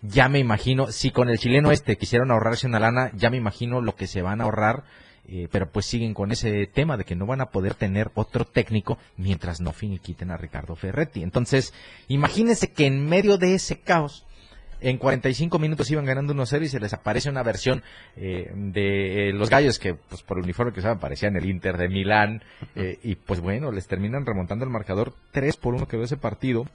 Ya 0.00 0.28
me 0.28 0.40
imagino, 0.40 0.90
si 0.90 1.10
con 1.12 1.28
el 1.28 1.38
chileno 1.38 1.70
este 1.70 1.96
quisieron 1.96 2.30
ahorrarse 2.30 2.66
una 2.66 2.80
lana, 2.80 3.12
ya 3.14 3.30
me 3.30 3.36
imagino 3.36 3.80
lo 3.80 3.94
que 3.94 4.06
se 4.08 4.22
van 4.22 4.40
a 4.40 4.44
ahorrar, 4.44 4.82
eh, 5.28 5.48
pero 5.50 5.70
pues 5.70 5.86
siguen 5.86 6.14
con 6.14 6.32
ese 6.32 6.66
tema 6.66 6.96
de 6.96 7.04
que 7.04 7.16
no 7.16 7.26
van 7.26 7.40
a 7.40 7.50
poder 7.50 7.74
tener 7.74 8.10
otro 8.14 8.44
técnico 8.44 8.98
mientras 9.16 9.60
no 9.60 9.72
finiquiten 9.72 10.30
a 10.30 10.36
Ricardo 10.36 10.76
Ferretti. 10.76 11.22
Entonces, 11.22 11.72
imagínense 12.08 12.72
que 12.72 12.86
en 12.86 13.08
medio 13.08 13.38
de 13.38 13.54
ese 13.54 13.80
caos, 13.80 14.26
en 14.80 14.98
45 14.98 15.58
minutos 15.58 15.90
iban 15.90 16.04
ganando 16.04 16.34
1-0 16.34 16.64
y 16.64 16.68
se 16.68 16.80
les 16.80 16.92
aparece 16.92 17.30
una 17.30 17.44
versión 17.44 17.82
eh, 18.16 18.50
de 18.54 19.28
eh, 19.28 19.32
los 19.32 19.48
gallos 19.48 19.78
que, 19.78 19.94
pues 19.94 20.22
por 20.22 20.38
el 20.38 20.44
uniforme 20.44 20.72
que 20.72 20.80
usaban, 20.80 20.98
parecían 20.98 21.36
el 21.36 21.48
Inter 21.48 21.76
de 21.76 21.88
Milán. 21.88 22.42
eh, 22.74 22.98
y 23.02 23.14
pues 23.14 23.40
bueno, 23.40 23.70
les 23.70 23.86
terminan 23.86 24.26
remontando 24.26 24.64
el 24.64 24.70
marcador 24.70 25.14
3 25.30 25.56
por 25.56 25.74
1 25.74 25.86
quedó 25.86 26.02
ese 26.02 26.16
partido. 26.16 26.66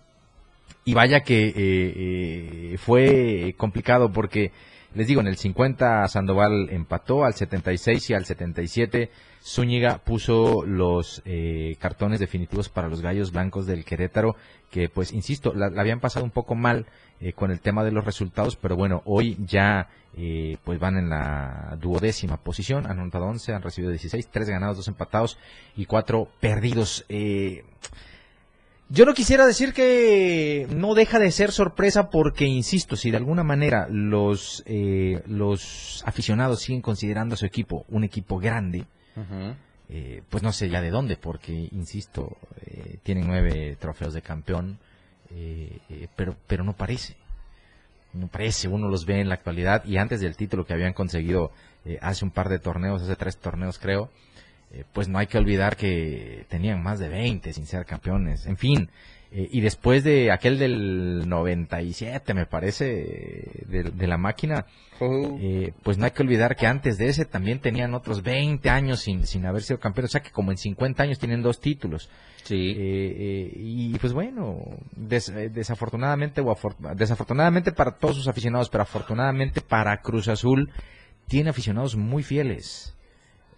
Y 0.86 0.94
vaya 0.94 1.22
que 1.22 1.48
eh, 1.48 1.54
eh, 1.58 2.78
fue 2.78 3.54
complicado 3.58 4.12
porque, 4.14 4.52
les 4.98 5.08
digo, 5.08 5.22
en 5.22 5.28
el 5.28 5.38
50 5.38 6.08
Sandoval 6.08 6.70
empató, 6.72 7.24
al 7.24 7.36
76 7.36 8.10
y 8.10 8.14
al 8.16 8.26
77 8.26 9.12
Zúñiga 9.44 10.00
puso 10.00 10.66
los 10.66 11.22
eh, 11.24 11.78
cartones 11.80 12.20
definitivos 12.20 12.68
para 12.68 12.90
los 12.90 13.02
gallos 13.02 13.32
blancos 13.32 13.68
del 13.68 13.86
Querétaro, 13.86 14.36
que 14.72 14.90
pues, 14.90 15.14
insisto, 15.14 15.54
la, 15.54 15.68
habían 15.68 16.00
pasado 16.00 16.26
un 16.26 16.32
poco 16.32 16.56
mal 16.56 16.88
eh, 17.22 17.32
con 17.34 17.52
el 17.52 17.62
tema 17.62 17.84
de 17.84 17.92
los 17.92 18.06
resultados, 18.06 18.56
pero 18.56 18.76
bueno, 18.76 19.04
hoy 19.06 19.38
ya 19.46 19.88
eh, 20.18 20.58
pues 20.64 20.80
van 20.80 20.98
en 20.98 21.10
la 21.10 21.78
duodécima 21.80 22.38
posición, 22.38 22.88
han 22.88 23.00
anotado 23.00 23.26
11, 23.26 23.54
han 23.54 23.62
recibido 23.62 23.92
16, 23.92 24.30
3 24.30 24.50
ganados, 24.50 24.78
2 24.78 24.88
empatados 24.88 25.38
y 25.76 25.86
4 25.86 26.28
perdidos. 26.40 27.06
Eh, 27.08 27.64
yo 28.90 29.06
no 29.06 29.14
quisiera 29.14 29.46
decir 29.46 29.74
que 29.74 30.68
no 30.70 30.94
deja 30.94 31.20
de 31.20 31.32
ser 31.32 31.52
sorpresa 31.52 32.10
porque, 32.10 32.46
insisto, 32.46 32.96
si 32.96 33.12
de 33.12 33.18
alguna 33.18 33.44
manera 33.44 33.88
los, 33.90 34.64
eh, 34.66 35.22
los 35.28 36.04
aficionados 36.06 36.62
siguen 36.62 36.82
considerando 36.82 37.36
a 37.36 37.38
su 37.38 37.46
equipo 37.46 37.86
un 37.90 38.04
equipo 38.04 38.40
grande, 38.40 38.86
eh, 39.90 40.22
pues 40.30 40.44
no 40.44 40.52
sé 40.52 40.70
ya 40.70 40.82
de 40.82 40.90
dónde, 40.90 41.18
porque, 41.18 41.70
insisto, 41.72 42.38
eh, 42.66 42.98
tienen 43.04 43.28
nueve 43.28 43.76
trofeos 43.80 44.14
de 44.14 44.22
campeón, 44.22 44.80
eh, 45.32 45.80
eh, 45.90 46.08
pero, 46.16 46.36
pero 46.48 46.64
no 46.64 46.74
parece. 46.74 47.16
No 48.14 48.28
parece, 48.28 48.68
uno 48.68 48.88
los 48.88 49.06
ve 49.06 49.20
en 49.20 49.30
la 49.30 49.36
actualidad 49.36 49.84
y 49.86 49.98
antes 49.98 50.22
del 50.22 50.36
título 50.36 50.66
que 50.66 50.74
habían 50.74 50.94
conseguido 50.94 51.52
eh, 51.86 52.00
hace 52.02 52.26
un 52.26 52.32
par 52.32 52.50
de 52.50 52.60
torneos, 52.60 53.02
hace 53.02 53.16
tres 53.16 53.38
torneos 53.38 53.78
creo, 53.80 54.10
eh, 54.72 54.84
pues 54.94 55.08
no 55.08 55.18
hay 55.20 55.28
que 55.28 55.38
olvidar 55.38 55.76
que 55.78 56.46
tenían 56.50 56.82
más 56.84 57.00
de 57.00 57.10
20 57.10 57.54
sin 57.54 57.66
ser 57.66 57.86
campeones. 57.86 58.46
En 58.48 58.58
fin, 58.58 58.90
eh, 59.32 59.48
y 59.52 59.62
después 59.62 60.04
de 60.04 60.32
aquel 60.32 60.58
del 60.60 61.28
97, 61.28 62.34
me 62.34 62.46
parece, 62.46 62.86
de, 63.68 63.84
de 63.94 64.08
la 64.08 64.18
máquina, 64.18 64.66
eh, 65.40 65.74
pues 65.84 65.98
no 65.98 66.06
hay 66.06 66.12
que 66.12 66.24
olvidar 66.24 66.56
que 66.56 66.66
antes 66.66 66.98
de 66.98 67.10
ese 67.10 67.26
también 67.26 67.60
tenían 67.60 67.94
otros 67.94 68.24
20 68.24 68.70
años 68.70 69.02
sin, 69.02 69.26
sin 69.28 69.46
haber 69.46 69.62
sido 69.64 69.80
campeones. 69.80 70.12
O 70.12 70.14
sea 70.14 70.22
que 70.22 70.32
como 70.32 70.52
en 70.52 70.58
50 70.58 71.04
años 71.04 71.20
tienen 71.20 71.42
dos 71.42 71.60
títulos. 71.60 72.10
Sí. 72.44 72.56
Y 73.56 73.98
pues 74.00 74.14
bueno, 74.14 74.58
des- 74.96 75.32
desafortunadamente, 75.54 76.42
o 76.42 76.46
afor- 76.46 76.96
desafortunadamente 76.96 77.72
para 77.72 77.98
todos 77.98 78.16
sus 78.16 78.28
aficionados, 78.28 78.70
pero 78.70 78.84
afortunadamente 78.84 79.62
para 79.62 80.02
Cruz 80.02 80.28
Azul, 80.30 80.72
tiene 81.28 81.50
aficionados 81.50 81.96
muy 81.96 82.24
fieles. 82.24 82.94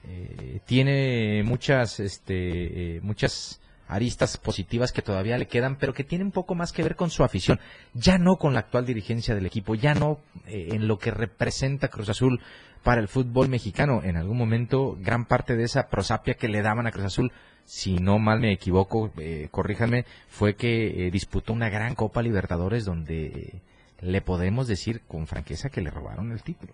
Eh, 0.09 0.59
tiene 0.65 1.43
muchas, 1.43 1.99
este, 1.99 2.95
eh, 2.95 3.01
muchas 3.01 3.61
aristas 3.87 4.37
positivas 4.37 4.91
que 4.91 5.03
todavía 5.03 5.37
le 5.37 5.47
quedan, 5.47 5.77
pero 5.77 5.93
que 5.93 6.03
tienen 6.03 6.31
poco 6.31 6.55
más 6.55 6.71
que 6.71 6.83
ver 6.83 6.95
con 6.95 7.11
su 7.11 7.23
afición, 7.23 7.59
ya 7.93 8.17
no 8.17 8.37
con 8.37 8.53
la 8.53 8.61
actual 8.61 8.85
dirigencia 8.85 9.35
del 9.35 9.45
equipo, 9.45 9.75
ya 9.75 9.93
no 9.93 10.19
eh, 10.47 10.69
en 10.71 10.87
lo 10.87 10.97
que 10.97 11.11
representa 11.11 11.89
Cruz 11.89 12.09
Azul 12.09 12.39
para 12.83 13.01
el 13.01 13.07
fútbol 13.07 13.49
mexicano. 13.49 14.01
En 14.03 14.17
algún 14.17 14.37
momento, 14.37 14.97
gran 14.99 15.25
parte 15.25 15.55
de 15.55 15.63
esa 15.63 15.89
prosapia 15.89 16.35
que 16.35 16.49
le 16.49 16.61
daban 16.63 16.87
a 16.87 16.91
Cruz 16.91 17.05
Azul, 17.05 17.31
si 17.65 17.97
no 17.97 18.17
mal 18.17 18.39
me 18.39 18.51
equivoco, 18.51 19.11
eh, 19.17 19.47
corríjanme, 19.51 20.05
fue 20.27 20.55
que 20.55 21.09
disputó 21.11 21.53
una 21.53 21.69
gran 21.69 21.93
Copa 21.93 22.23
Libertadores 22.23 22.85
donde 22.85 23.61
le 24.01 24.21
podemos 24.21 24.67
decir 24.67 25.01
con 25.07 25.27
franqueza 25.27 25.69
que 25.69 25.81
le 25.81 25.91
robaron 25.91 26.31
el 26.31 26.41
título 26.41 26.73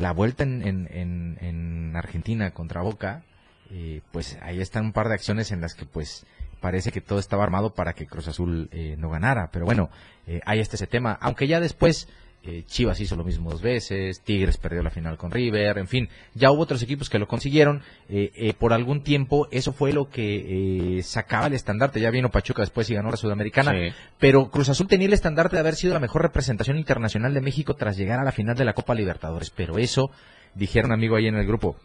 la 0.00 0.12
vuelta 0.12 0.44
en, 0.44 0.62
en, 0.66 0.88
en, 0.90 1.38
en 1.40 1.94
Argentina 1.94 2.52
contra 2.52 2.80
Boca, 2.80 3.22
eh, 3.70 4.00
pues 4.12 4.38
ahí 4.40 4.60
están 4.60 4.86
un 4.86 4.92
par 4.92 5.08
de 5.08 5.14
acciones 5.14 5.52
en 5.52 5.60
las 5.60 5.74
que 5.74 5.84
pues 5.84 6.24
parece 6.60 6.90
que 6.90 7.02
todo 7.02 7.18
estaba 7.18 7.44
armado 7.44 7.74
para 7.74 7.92
que 7.92 8.06
Cruz 8.06 8.26
Azul 8.26 8.70
eh, 8.72 8.96
no 8.98 9.10
ganara. 9.10 9.50
Pero 9.52 9.66
bueno, 9.66 9.90
eh, 10.26 10.40
ahí 10.46 10.58
está 10.58 10.76
ese 10.76 10.86
tema. 10.86 11.18
Aunque 11.20 11.46
ya 11.46 11.60
después 11.60 12.08
eh, 12.42 12.64
Chivas 12.66 13.00
hizo 13.00 13.16
lo 13.16 13.24
mismo 13.24 13.50
dos 13.50 13.60
veces, 13.60 14.22
Tigres 14.22 14.56
perdió 14.56 14.82
la 14.82 14.90
final 14.90 15.18
con 15.18 15.30
River, 15.30 15.78
en 15.78 15.88
fin, 15.88 16.08
ya 16.34 16.50
hubo 16.50 16.62
otros 16.62 16.82
equipos 16.82 17.10
que 17.10 17.18
lo 17.18 17.28
consiguieron. 17.28 17.82
Eh, 18.08 18.32
eh, 18.34 18.54
por 18.54 18.72
algún 18.72 19.02
tiempo 19.02 19.48
eso 19.50 19.72
fue 19.72 19.92
lo 19.92 20.08
que 20.08 20.98
eh, 20.98 21.02
sacaba 21.02 21.46
el 21.46 21.52
estandarte. 21.52 22.00
Ya 22.00 22.10
vino 22.10 22.30
Pachuca 22.30 22.62
después 22.62 22.88
y 22.90 22.94
ganó 22.94 23.10
la 23.10 23.16
Sudamericana. 23.16 23.72
Sí. 23.72 23.94
Pero 24.18 24.50
Cruz 24.50 24.68
Azul 24.68 24.88
tenía 24.88 25.06
el 25.06 25.12
estandarte 25.12 25.56
de 25.56 25.60
haber 25.60 25.74
sido 25.74 25.94
la 25.94 26.00
mejor 26.00 26.22
representación 26.22 26.78
internacional 26.78 27.34
de 27.34 27.40
México 27.40 27.74
tras 27.74 27.96
llegar 27.96 28.18
a 28.20 28.24
la 28.24 28.32
final 28.32 28.56
de 28.56 28.64
la 28.64 28.72
Copa 28.72 28.94
Libertadores. 28.94 29.50
Pero 29.50 29.78
eso, 29.78 30.10
dijeron 30.54 30.92
amigo 30.92 31.16
ahí 31.16 31.26
en 31.26 31.36
el 31.36 31.46
grupo, 31.46 31.76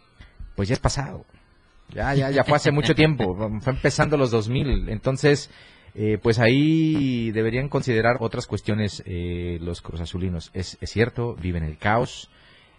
pues 0.54 0.68
ya 0.68 0.74
es 0.74 0.80
pasado. 0.80 1.24
Ya, 1.90 2.14
ya, 2.14 2.30
ya 2.30 2.42
fue 2.44 2.56
hace 2.56 2.72
mucho 2.72 2.94
tiempo. 2.94 3.36
Fue 3.60 3.72
empezando 3.72 4.16
los 4.16 4.30
2000. 4.30 4.88
Entonces, 4.88 5.50
eh, 5.96 6.18
pues 6.22 6.38
ahí 6.38 7.30
deberían 7.32 7.68
considerar 7.68 8.18
otras 8.20 8.46
cuestiones 8.46 9.02
eh, 9.06 9.58
los 9.60 9.80
Cruz 9.80 10.00
Azulinos. 10.00 10.50
Es, 10.52 10.78
es 10.80 10.90
cierto, 10.90 11.34
viven 11.34 11.62
el 11.64 11.78
caos. 11.78 12.28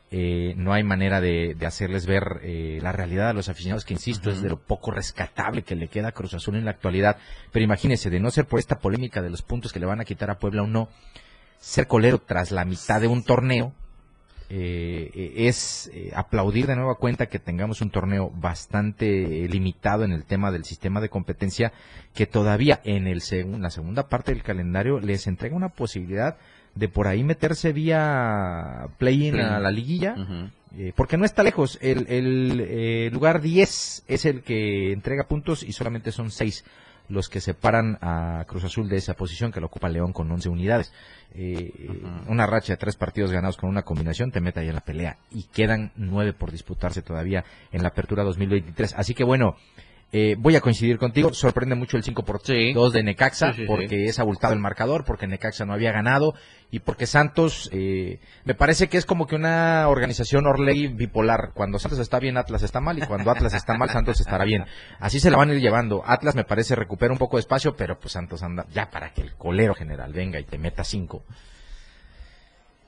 eh, 0.10 0.54
no 0.56 0.74
hay 0.74 0.84
manera 0.84 1.20
de, 1.20 1.56
de 1.56 1.66
hacerles 1.66 2.06
ver 2.06 2.40
eh, 2.44 2.80
la 2.82 2.92
realidad 2.92 3.30
a 3.30 3.34
los 3.34 3.50
aficionados, 3.50 3.84
que 3.84 3.94
insisto, 3.94 4.30
es 4.30 4.42
de 4.42 4.50
lo 4.50 4.58
poco 4.58 4.92
rescatable 4.92 5.64
que 5.64 5.76
le 5.76 5.90
queda 5.90 6.10
a 6.10 6.12
Cruz 6.14 6.34
Azul 6.34 6.56
en 6.56 6.66
la 6.66 6.72
actualidad. 6.72 7.18
Pero 7.52 7.66
imagínense, 7.66 8.10
de 8.10 8.20
no 8.20 8.32
ser 8.32 8.46
por 8.46 8.60
esta 8.60 8.80
polémica 8.80 9.22
de 9.22 9.30
los 9.30 9.42
puntos 9.42 9.74
que 9.74 9.80
le 9.80 9.86
van 9.86 10.00
a 10.00 10.06
quitar 10.06 10.30
a 10.30 10.40
Puebla 10.40 10.64
o 10.64 10.68
no, 10.68 10.88
ser 11.60 11.88
colero 11.88 12.20
tras 12.20 12.52
la 12.52 12.64
mitad 12.66 13.02
de 13.02 13.08
un 13.08 13.24
torneo 13.24 13.74
eh, 14.50 15.34
es 15.36 15.90
eh, 15.94 16.12
aplaudir 16.16 16.68
de 16.68 16.76
nueva 16.76 16.96
cuenta 16.96 17.26
que 17.28 17.40
tengamos 17.40 17.82
un 17.82 17.90
torneo 17.90 18.32
bastante 18.36 19.44
eh, 19.44 19.48
limitado 19.50 20.04
en 20.04 20.12
el 20.12 20.24
tema 20.24 20.52
del 20.52 20.64
sistema 20.66 21.02
de 21.02 21.10
competencia 21.10 21.74
que 22.14 22.26
todavía 22.28 22.80
en 22.84 23.08
el 23.08 23.22
segun- 23.22 23.62
la 23.62 23.70
segunda 23.70 24.08
parte 24.08 24.34
del 24.34 24.44
calendario 24.44 25.00
les 25.00 25.28
entrega 25.28 25.56
una 25.56 25.70
posibilidad 25.70 26.38
de 26.76 26.88
por 26.90 27.08
ahí 27.08 27.24
meterse 27.24 27.74
vía 27.74 28.88
play-in 28.98 29.40
a 29.40 29.60
la 29.60 29.72
liguilla 29.72 30.16
eh, 30.78 30.94
porque 30.96 31.18
no 31.18 31.26
está 31.26 31.44
lejos. 31.44 31.78
El, 31.82 32.06
el, 32.08 32.62
eh, 32.68 33.10
lugar 33.12 33.42
10 33.42 34.04
es 34.08 34.26
el 34.26 34.42
que 34.44 34.92
entrega 34.92 35.24
puntos 35.28 35.64
y 35.64 35.72
solamente 35.72 36.12
son 36.12 36.30
6 36.30 36.64
los 37.10 37.30
que 37.30 37.42
separan 37.42 37.98
a 38.02 38.44
Cruz 38.48 38.64
Azul 38.64 38.90
de 38.90 38.98
esa 38.98 39.14
posición 39.14 39.52
que 39.52 39.60
lo 39.60 39.68
ocupa 39.68 39.90
León 39.90 40.14
con 40.14 40.32
11 40.32 40.50
unidades. 40.50 40.94
Eh, 41.34 41.72
Una 42.28 42.46
racha 42.46 42.74
de 42.74 42.78
tres 42.78 42.96
partidos 42.96 43.32
ganados 43.32 43.58
con 43.58 43.70
una 43.70 43.84
combinación 43.84 44.32
te 44.32 44.42
mete 44.42 44.60
ahí 44.60 44.70
en 44.70 44.76
la 44.76 44.82
pelea 44.82 45.18
y 45.32 45.44
quedan 45.44 45.92
9 45.96 46.34
por 46.34 46.52
disputarse 46.52 47.02
todavía 47.02 47.44
en 47.72 47.82
la 47.82 47.90
apertura 47.90 48.24
2023. 48.24 48.96
Así 48.96 49.14
que 49.14 49.24
bueno, 49.24 49.56
eh, 50.14 50.36
voy 50.40 50.56
a 50.56 50.62
coincidir 50.62 50.98
contigo, 50.98 51.34
sorprende 51.34 51.76
mucho 51.76 51.98
el 51.98 52.04
5 52.04 52.24
por 52.24 52.42
2 52.42 52.94
de 52.94 53.04
Necaxa, 53.04 53.54
porque 53.68 54.06
es 54.06 54.20
abultado 54.20 54.54
el 54.54 54.60
marcador, 54.60 55.04
porque 55.04 55.28
Necaxa 55.28 55.66
no 55.66 55.74
había 55.74 55.92
ganado 55.92 56.34
y 56.72 56.80
porque 56.80 57.06
Santos, 57.06 57.70
eh, 57.74 58.20
me 58.46 58.56
parece 58.56 58.88
que 58.88 58.98
es 58.98 59.06
como 59.06 59.28
que 59.28 59.36
una 59.36 59.90
organización 59.90 60.48
Orley 60.48 60.88
bipolar, 60.88 61.52
cuando 61.54 61.78
Santos 61.78 62.00
está 62.00 62.20
bien, 62.20 62.38
Atlas 62.38 62.64
está 62.64 62.80
mal 62.80 62.98
y 62.98 63.02
cuando 63.02 63.32
Atlas 63.32 63.54
está 63.54 63.78
mal, 63.78 63.90
Santos 63.90 64.22
estará 64.22 64.46
bien. 64.46 64.64
Así 65.00 65.20
se 65.20 65.30
la 65.30 65.38
van 65.38 65.50
a 65.50 65.54
ir 65.54 65.60
llevando. 65.60 66.02
Atlas 66.06 66.36
me 66.36 66.46
parece 66.46 66.76
recupera 66.76 67.12
un 67.12 67.20
poco 67.20 67.36
de 67.36 67.42
espacio, 67.42 67.76
pero 67.76 68.00
pues 68.00 68.14
Santos 68.14 68.44
anda 68.44 68.66
ya 68.74 68.90
para 68.90 69.14
que 69.14 69.22
el 69.22 69.36
colero 69.36 69.76
general 69.76 70.14
venga 70.14 70.40
y 70.40 70.46
te 70.46 70.58
meta 70.58 70.86
5. 70.86 71.24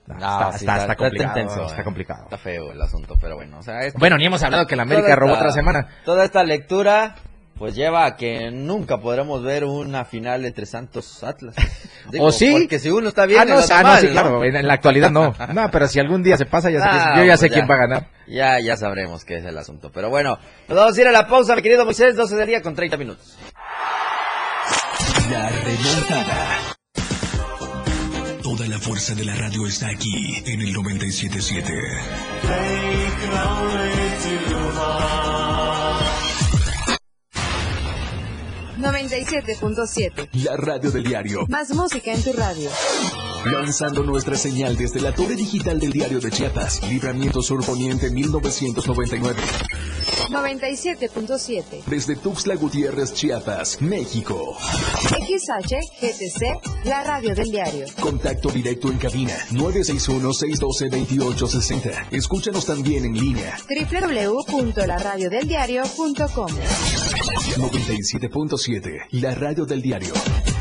Está, 0.09 1.83
complicado. 1.83 2.23
Está 2.23 2.37
feo 2.37 2.71
el 2.71 2.81
asunto, 2.81 3.15
pero 3.19 3.35
bueno. 3.35 3.59
Bueno, 3.95 4.17
ni 4.17 4.25
hemos 4.25 4.41
hablado 4.43 4.65
que 4.65 4.75
la 4.75 4.83
América 4.83 5.15
robó 5.15 5.33
otra 5.33 5.51
semana. 5.51 5.87
Toda 6.03 6.25
esta 6.25 6.43
lectura 6.43 7.15
pues 7.59 7.75
lleva 7.75 8.05
a 8.05 8.15
que 8.15 8.51
nunca 8.51 8.99
podremos 8.99 9.43
ver 9.43 9.65
una 9.65 10.05
final 10.05 10.45
entre 10.45 10.65
Santos 10.65 11.23
Atlas. 11.25 11.55
¿O 12.19 12.31
sí? 12.31 12.51
Porque 12.53 12.79
si 12.79 12.89
uno 12.89 13.09
está 13.09 13.25
bien, 13.25 13.41
ah, 13.41 13.45
no, 13.45 13.59
el 13.59 13.65
ah, 13.69 13.97
sí, 13.99 14.07
claro, 14.07 14.43
en, 14.45 14.65
la 14.65 14.73
actualidad 14.73 15.11
no. 15.11 15.35
No, 15.53 15.69
pero 15.69 15.87
si 15.87 15.99
algún 15.99 16.23
día 16.23 16.37
se 16.37 16.45
pasa, 16.45 16.71
ya 16.71 16.79
ah, 16.81 17.17
yo 17.17 17.23
ya 17.25 17.33
pues 17.33 17.39
sé 17.41 17.49
quién 17.49 17.69
va 17.69 17.75
a 17.75 17.79
ganar. 17.79 18.07
Ya, 18.27 18.59
ya 18.61 18.77
sabremos 18.77 19.25
qué 19.25 19.37
es 19.37 19.45
el 19.45 19.57
asunto. 19.57 19.91
Pero 19.93 20.09
bueno, 20.09 20.39
nos 20.69 20.77
vamos 20.77 20.97
a 20.97 21.01
ir 21.01 21.07
a 21.07 21.11
la 21.11 21.27
pausa, 21.27 21.55
mi 21.55 21.61
querido 21.61 21.83
Moisés, 21.83 22.15
12 22.15 22.35
del 22.37 22.47
día 22.47 22.61
con 22.61 22.75
30 22.75 22.95
minutos. 22.95 23.37
La 25.29 25.49
remontada. 25.49 26.78
Toda 28.59 28.71
la 28.71 28.79
fuerza 28.81 29.15
de 29.15 29.23
la 29.23 29.33
radio 29.35 29.65
está 29.65 29.87
aquí 29.87 30.43
en 30.45 30.59
el 30.59 30.73
977. 30.73 31.73
97.7. 38.79 40.29
La 40.43 40.57
radio 40.57 40.91
del 40.91 41.03
diario. 41.05 41.45
Más 41.47 41.73
música 41.73 42.11
en 42.11 42.21
tu 42.21 42.33
radio. 42.33 42.69
Lanzando 43.45 44.03
nuestra 44.03 44.35
señal 44.35 44.75
desde 44.75 44.99
la 44.99 45.13
torre 45.13 45.37
digital 45.37 45.79
del 45.79 45.93
diario 45.93 46.19
de 46.19 46.29
Chiapas. 46.29 46.81
Libramiento 46.89 47.41
Sur 47.41 47.65
Poniente 47.65 48.11
1999. 48.11 49.39
97.7. 50.29 51.83
Desde 51.85 52.15
Tuxtla 52.15 52.55
Gutiérrez, 52.55 53.13
Chiapas, 53.13 53.81
México. 53.81 54.55
XH 55.09 55.75
GTC, 55.99 56.85
la 56.85 57.03
radio 57.03 57.35
del 57.35 57.51
diario. 57.51 57.85
Contacto 57.99 58.49
directo 58.49 58.87
en 58.89 58.97
cabina 58.97 59.33
961-612-2860. 59.51 62.07
Escúchanos 62.11 62.65
también 62.65 63.03
en 63.05 63.13
línea 63.13 63.57
www.laradiodeldiario.com. 63.67 66.49
97.7. 67.57 69.07
La 69.11 69.33
radio 69.35 69.65
del 69.65 69.81
diario. 69.81 70.13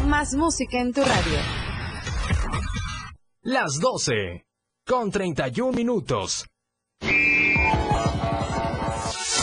Más 0.07 0.35
música 0.35 0.81
en 0.81 0.93
tu 0.93 1.01
radio. 1.03 1.39
Las 3.43 3.79
12 3.81 4.45
con 4.85 5.11
31 5.11 5.73
minutos. 5.73 6.47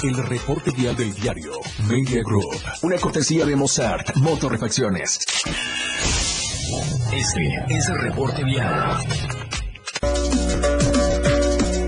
El 0.05 0.17
reporte 0.17 0.69
vial 0.69 0.95
del 0.95 1.11
diario 1.15 1.53
Media 1.89 2.21
Group. 2.23 2.55
Una 2.83 2.95
cortesía 2.97 3.43
de 3.43 3.55
Mozart 3.55 4.15
Motorrefacciones. 4.17 5.17
Este 7.11 7.65
es 7.69 7.89
el 7.89 7.97
reporte 8.01 8.43
vial. 8.43 9.03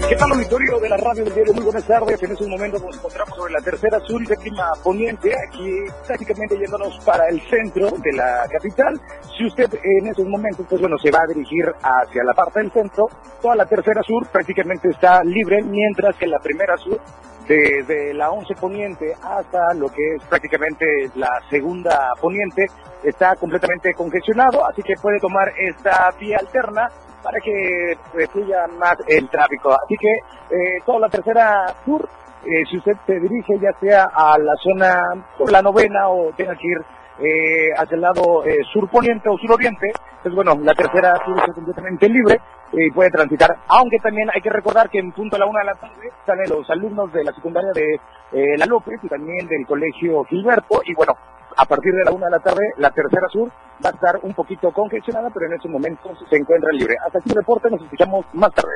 ¿Qué 0.07 0.15
tal, 0.15 0.31
auditorio 0.31 0.79
de 0.79 0.87
la 0.87 0.95
radio 0.95 1.25
del 1.25 1.33
diario? 1.33 1.53
Muy 1.53 1.63
buenas 1.65 1.85
tardes. 1.85 2.23
En 2.23 2.31
estos 2.31 2.47
momentos 2.47 2.81
nos 2.81 2.95
encontramos 2.95 3.35
sobre 3.35 3.51
la 3.51 3.59
tercera 3.59 3.99
sur 3.99 4.23
y 4.23 4.25
séptima 4.25 4.71
poniente, 4.81 5.33
aquí 5.35 5.69
prácticamente 6.07 6.57
yéndonos 6.57 6.97
para 7.03 7.27
el 7.27 7.41
centro 7.49 7.91
de 7.91 8.13
la 8.13 8.47
capital. 8.49 8.97
Si 9.37 9.45
usted 9.45 9.67
en 9.83 10.07
estos 10.07 10.25
momentos, 10.25 10.65
pues 10.69 10.79
bueno, 10.79 10.97
se 10.97 11.11
va 11.11 11.19
a 11.19 11.27
dirigir 11.27 11.65
hacia 11.81 12.23
la 12.23 12.33
parte 12.33 12.61
del 12.61 12.71
centro, 12.71 13.09
toda 13.41 13.55
la 13.55 13.65
tercera 13.65 14.01
sur 14.03 14.25
prácticamente 14.29 14.87
está 14.87 15.21
libre, 15.25 15.61
mientras 15.61 16.15
que 16.15 16.27
la 16.27 16.39
primera 16.39 16.77
sur 16.77 17.01
desde 17.45 18.13
la 18.13 18.31
11 18.31 18.55
poniente 18.55 19.13
hasta 19.21 19.73
lo 19.73 19.89
que 19.89 20.15
es 20.15 20.23
prácticamente 20.23 20.85
la 21.15 21.41
segunda 21.49 22.13
poniente 22.21 22.65
está 23.03 23.35
completamente 23.35 23.93
congestionado, 23.93 24.65
así 24.65 24.81
que 24.83 24.93
puede 25.01 25.19
tomar 25.19 25.51
esta 25.57 26.11
vía 26.17 26.37
alterna 26.39 26.89
para 27.27 27.39
que 27.41 27.97
fluya 28.31 28.67
más 28.79 28.95
el 29.05 29.27
tráfico. 29.29 29.71
Así 29.71 29.95
que 29.97 30.09
eh, 30.09 30.79
toda 30.85 30.99
la 30.99 31.09
tercera 31.09 31.75
sur, 31.83 32.07
eh, 32.45 32.63
si 32.69 32.77
usted 32.77 32.93
se 33.05 33.19
dirige 33.19 33.59
ya 33.59 33.71
sea 33.81 34.09
a 34.13 34.37
la 34.37 34.55
zona 34.63 35.03
por 35.37 35.51
la 35.51 35.61
novena 35.61 36.07
o 36.07 36.31
tenga 36.37 36.55
que 36.55 36.67
ir 36.67 36.77
eh, 37.19 37.73
hacia 37.75 37.95
el 37.95 38.01
lado 38.01 38.45
eh, 38.45 38.59
surponiente 38.71 39.27
o 39.27 39.37
suroriente, 39.37 39.91
pues 40.23 40.33
bueno, 40.33 40.57
la 40.61 40.73
tercera 40.73 41.15
sur 41.25 41.37
es 41.37 41.53
completamente 41.53 42.07
libre 42.07 42.39
y 42.71 42.91
puede 42.91 43.09
transitar, 43.09 43.57
aunque 43.67 43.97
también 43.97 44.29
hay 44.33 44.41
que 44.41 44.49
recordar 44.49 44.89
que 44.89 44.99
en 44.99 45.11
punto 45.11 45.35
a 45.35 45.39
la 45.39 45.47
una 45.47 45.59
de 45.59 45.65
la 45.65 45.75
tarde 45.75 46.11
salen 46.25 46.49
los 46.49 46.69
alumnos 46.69 47.11
de 47.11 47.23
la 47.23 47.33
secundaria 47.33 47.71
de 47.73 47.99
eh, 48.31 48.57
La 48.57 48.65
López 48.65 48.99
y 49.01 49.07
también 49.07 49.47
del 49.47 49.65
colegio 49.65 50.23
Gilberto 50.25 50.81
y 50.85 50.93
bueno, 50.93 51.13
a 51.57 51.65
partir 51.65 51.91
de 51.93 52.05
la 52.05 52.11
una 52.11 52.27
de 52.27 52.31
la 52.31 52.39
tarde, 52.39 52.63
la 52.77 52.91
tercera 52.91 53.27
sur 53.31 53.49
va 53.83 53.89
a 53.89 53.93
estar 53.93 54.19
un 54.23 54.33
poquito 54.33 54.71
congestionada, 54.71 55.29
pero 55.33 55.47
en 55.47 55.53
estos 55.53 55.71
momentos 55.71 56.17
se 56.29 56.37
encuentra 56.37 56.71
libre. 56.71 56.95
Hasta 57.05 57.19
aquí 57.19 57.29
el 57.29 57.35
reporte, 57.35 57.69
nos 57.69 57.81
escuchamos 57.81 58.25
más 58.33 58.51
tarde. 58.53 58.75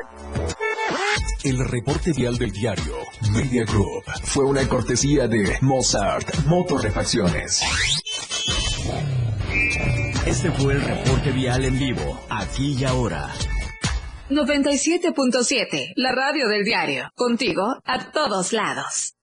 El 1.44 1.58
reporte 1.68 2.12
vial 2.12 2.36
del 2.38 2.52
diario 2.52 2.94
Media 3.34 3.64
Group 3.64 4.04
fue 4.24 4.44
una 4.44 4.68
cortesía 4.68 5.26
de 5.28 5.58
Mozart 5.60 6.28
Motorrefacciones. 6.46 7.62
Este 10.26 10.50
fue 10.52 10.74
el 10.74 10.82
reporte 10.82 11.32
vial 11.32 11.64
en 11.64 11.78
vivo, 11.78 12.20
aquí 12.30 12.76
y 12.78 12.84
ahora. 12.84 13.28
97.7, 14.30 15.92
la 15.96 16.12
radio 16.12 16.48
del 16.48 16.64
diario. 16.64 17.10
Contigo 17.14 17.76
a 17.84 18.10
todos 18.12 18.52
lados. 18.52 19.14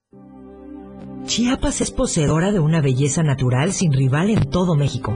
Chiapas 1.26 1.82
es 1.82 1.92
poseedora 1.92 2.52
de 2.52 2.60
una 2.60 2.82
belleza 2.82 3.24
natural 3.24 3.72
sin 3.72 3.94
rival 3.94 4.30
en 4.30 4.50
todo 4.50 4.76
México. 4.76 5.16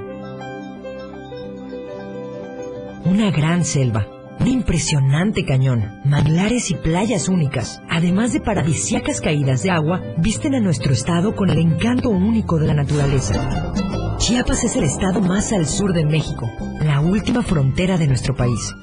Una 3.06 3.32
gran 3.32 3.66
selva, 3.66 4.08
un 4.40 4.48
impresionante 4.48 5.44
cañón, 5.46 6.02
manglares 6.06 6.70
y 6.72 6.76
playas 6.76 7.30
únicas, 7.30 7.82
además 7.90 8.32
de 8.34 8.42
paradisíacas 8.42 9.22
caídas 9.22 9.64
de 9.64 9.72
agua, 9.72 10.02
visten 10.18 10.56
a 10.56 10.60
nuestro 10.60 10.94
estado 10.94 11.36
con 11.36 11.50
el 11.50 11.58
encanto 11.58 12.10
único 12.10 12.60
de 12.60 12.68
la 12.68 12.74
naturaleza. 12.76 13.74
Chiapas 14.18 14.64
es 14.64 14.76
el 14.76 14.84
estado 14.84 15.20
más 15.20 15.52
al 15.52 15.66
sur 15.66 15.94
de 15.94 16.06
México, 16.06 16.50
la 16.80 17.02
última 17.02 17.42
frontera 17.42 17.98
de 17.98 18.08
nuestro 18.08 18.36
país. 18.36 18.74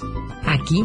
Aquí, 0.45 0.85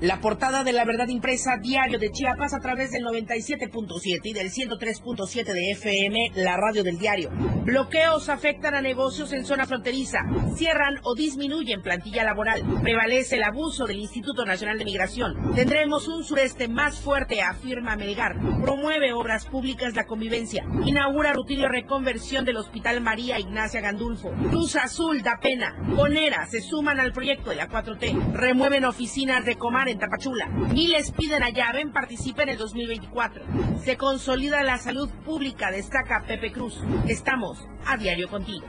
La 0.00 0.18
portada 0.22 0.64
de 0.64 0.72
la 0.72 0.86
verdad 0.86 1.08
impresa 1.08 1.58
diario 1.60 1.98
de 1.98 2.10
Chiapas 2.10 2.54
a 2.54 2.60
través 2.60 2.90
del 2.90 3.04
97.7 3.04 4.20
y 4.24 4.32
del 4.32 4.50
103.7 4.50 5.44
de 5.44 5.72
FM, 5.72 6.32
la 6.36 6.56
radio 6.56 6.82
del 6.82 6.98
diario. 6.98 7.30
Bloqueos 7.64 8.30
afectan 8.30 8.74
a 8.74 8.80
negocios 8.80 9.30
en 9.34 9.44
zona 9.44 9.66
fronteriza. 9.66 10.20
Cierran 10.56 11.00
o 11.02 11.14
disminuyen 11.14 11.82
plantilla 11.82 12.24
laboral. 12.24 12.62
Prevalece 12.82 13.36
el 13.36 13.42
abuso 13.42 13.84
del 13.84 13.98
Instituto 13.98 14.46
Nacional 14.46 14.78
de 14.78 14.86
Migración. 14.86 15.52
Tendremos 15.54 16.08
un 16.08 16.24
sureste 16.24 16.66
más 16.66 16.98
fuerte, 16.98 17.42
afirma 17.42 17.94
Melgar. 17.96 18.36
Promueve 18.62 19.12
obras 19.12 19.44
públicas 19.44 19.94
la 19.94 20.06
convivencia. 20.06 20.64
Inaugura 20.86 21.34
rutilio 21.34 21.68
reconversión 21.68 22.46
del 22.46 22.56
Hospital 22.56 23.02
María 23.02 23.38
Ignacia 23.38 23.82
Gandulfo. 23.82 24.30
Cruz 24.48 24.76
Azul 24.76 25.20
da 25.20 25.40
pena. 25.42 25.76
Conera 25.94 26.46
se 26.46 26.62
suman 26.62 27.00
al 27.00 27.12
proyecto 27.12 27.50
de 27.50 27.56
la 27.56 27.68
4T. 27.68 28.32
Remueven 28.32 28.86
oficinas 28.86 29.44
de 29.44 29.56
Comar 29.56 29.89
en 29.90 29.98
Tapachula. 29.98 30.46
Miles 30.46 31.12
piden 31.12 31.42
a 31.42 31.72
Ven 31.72 31.92
participe 31.92 32.42
en 32.42 32.50
el 32.50 32.58
2024. 32.58 33.44
Se 33.84 33.96
consolida 33.96 34.62
la 34.62 34.78
salud 34.78 35.08
pública, 35.24 35.70
destaca 35.70 36.24
Pepe 36.26 36.52
Cruz. 36.52 36.78
Estamos 37.06 37.58
a 37.86 37.96
diario 37.96 38.28
contigo. 38.28 38.66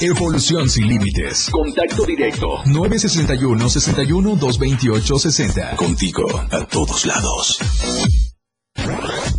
Evolución 0.00 0.68
sin 0.68 0.86
límites. 0.86 1.50
Contacto 1.50 2.04
directo. 2.04 2.62
961 2.66 3.68
61 3.68 4.36
228 4.36 5.18
60. 5.18 5.76
Contigo 5.76 6.26
a 6.50 6.64
todos 6.66 7.04
lados. 7.04 8.27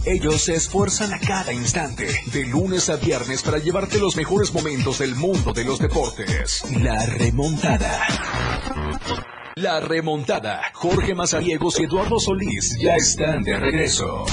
Ellos 0.06 0.42
se 0.42 0.56
esfuerzan 0.56 1.14
a 1.14 1.20
cada 1.20 1.54
instante, 1.54 2.08
de 2.34 2.46
lunes 2.46 2.90
a 2.90 2.96
viernes, 2.96 3.42
para 3.42 3.58
llevarte 3.58 4.00
los 4.00 4.16
mejores 4.16 4.54
momentos 4.54 5.00
del 5.00 5.16
mundo 5.16 5.54
de 5.54 5.66
los 5.66 5.80
deportes. 5.80 6.64
La 6.82 7.06
remontada. 7.06 8.08
La 9.56 9.80
remontada. 9.80 10.62
Jorge 10.74 11.14
Mazariegos 11.14 11.80
y 11.80 11.84
Eduardo 11.84 12.20
Solís 12.20 12.78
ya 12.80 12.96
están 12.96 13.44
de 13.44 13.58
regreso. 13.58 14.26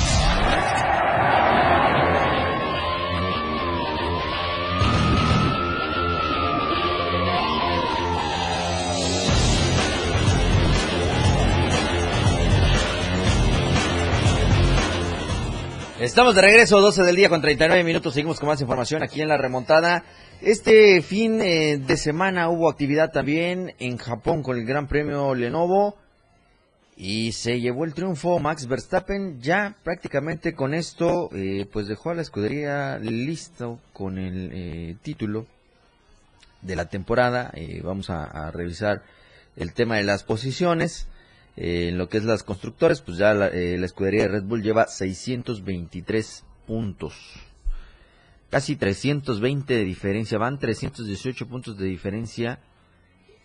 Estamos 16.06 16.36
de 16.36 16.42
regreso, 16.42 16.80
12 16.80 17.02
del 17.02 17.16
día 17.16 17.28
con 17.28 17.40
39 17.40 17.82
minutos. 17.82 18.14
Seguimos 18.14 18.38
con 18.38 18.48
más 18.48 18.60
información 18.60 19.02
aquí 19.02 19.22
en 19.22 19.28
la 19.28 19.36
remontada. 19.36 20.04
Este 20.40 21.02
fin 21.02 21.40
eh, 21.40 21.78
de 21.78 21.96
semana 21.96 22.48
hubo 22.48 22.70
actividad 22.70 23.10
también 23.10 23.74
en 23.80 23.96
Japón 23.96 24.44
con 24.44 24.56
el 24.56 24.64
Gran 24.64 24.86
Premio 24.86 25.34
Lenovo 25.34 25.96
y 26.96 27.32
se 27.32 27.58
llevó 27.58 27.84
el 27.84 27.92
triunfo 27.92 28.38
Max 28.38 28.68
Verstappen. 28.68 29.42
Ya 29.42 29.74
prácticamente 29.82 30.54
con 30.54 30.74
esto, 30.74 31.28
eh, 31.34 31.66
pues 31.72 31.88
dejó 31.88 32.10
a 32.10 32.14
la 32.14 32.22
escudería 32.22 32.98
listo 32.98 33.80
con 33.92 34.18
el 34.18 34.50
eh, 34.54 34.96
título 35.02 35.44
de 36.62 36.76
la 36.76 36.84
temporada. 36.84 37.52
vamos 37.82 38.10
a 38.10 38.52
revisar 38.52 39.02
el 39.56 39.72
tema 39.72 39.96
de 39.96 40.04
las 40.04 40.22
posiciones. 40.22 41.08
Eh, 41.56 41.88
en 41.88 41.98
lo 41.98 42.08
que 42.08 42.18
es 42.18 42.24
las 42.24 42.42
constructores, 42.42 43.00
pues 43.00 43.16
ya 43.16 43.32
eh, 43.32 43.78
la, 43.78 43.86
escudería 43.86 44.22
de 44.22 44.28
Red 44.28 44.44
Bull 44.44 44.62
lleva 44.62 44.86
623 44.86 46.44
puntos. 46.66 47.14
Casi 48.50 48.76
320 48.76 49.74
de 49.74 49.84
diferencia, 49.84 50.38
van 50.38 50.58
318 50.58 51.48
puntos 51.48 51.78
de 51.78 51.86
diferencia 51.86 52.60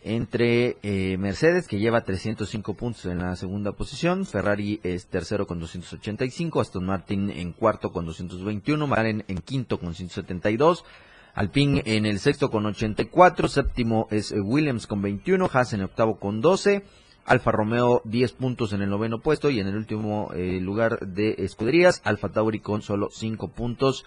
entre 0.04 0.78
eh, 0.82 1.18
Mercedes, 1.18 1.68
que 1.68 1.80
lleva 1.80 2.04
305 2.04 2.74
puntos 2.74 3.06
en 3.06 3.20
la 3.20 3.36
segunda 3.36 3.74
posición, 3.74 4.26
Ferrari 4.26 4.80
es 4.84 5.08
tercero 5.08 5.46
con 5.46 5.60
285, 5.60 6.60
Aston 6.60 6.86
Martin 6.86 7.30
en 7.30 7.54
cuarto 7.54 7.92
con 7.92 8.06
221, 8.06 8.88
McLaren 8.88 9.24
en 9.28 9.38
quinto 9.38 9.80
con 9.80 9.94
172, 9.94 10.86
Alpine 11.34 11.84
en 11.86 12.06
el 12.06 12.20
sexto 12.20 12.50
con 12.50 12.66
84, 12.66 13.48
séptimo 13.48 14.08
es 14.10 14.32
Williams 14.32 14.88
con 14.88 15.02
21, 15.02 15.50
Haas 15.54 15.74
en 15.74 15.84
octavo 15.84 16.20
con 16.20 16.42
12, 16.42 16.84
Alfa 17.32 17.54
Romeo 17.54 18.02
10 18.04 18.34
puntos 18.34 18.74
en 18.74 18.82
el 18.82 18.90
noveno 18.90 19.22
puesto 19.22 19.50
y 19.50 19.62
en 19.62 19.68
el 19.68 19.78
último 19.78 20.32
eh, 20.34 20.60
lugar 20.60 21.00
de 21.00 21.36
escuderías, 21.38 22.02
Alfa 22.04 22.28
Tauri 22.28 22.60
con 22.60 22.82
solo 22.82 23.08
5 23.10 23.48
puntos. 23.54 24.06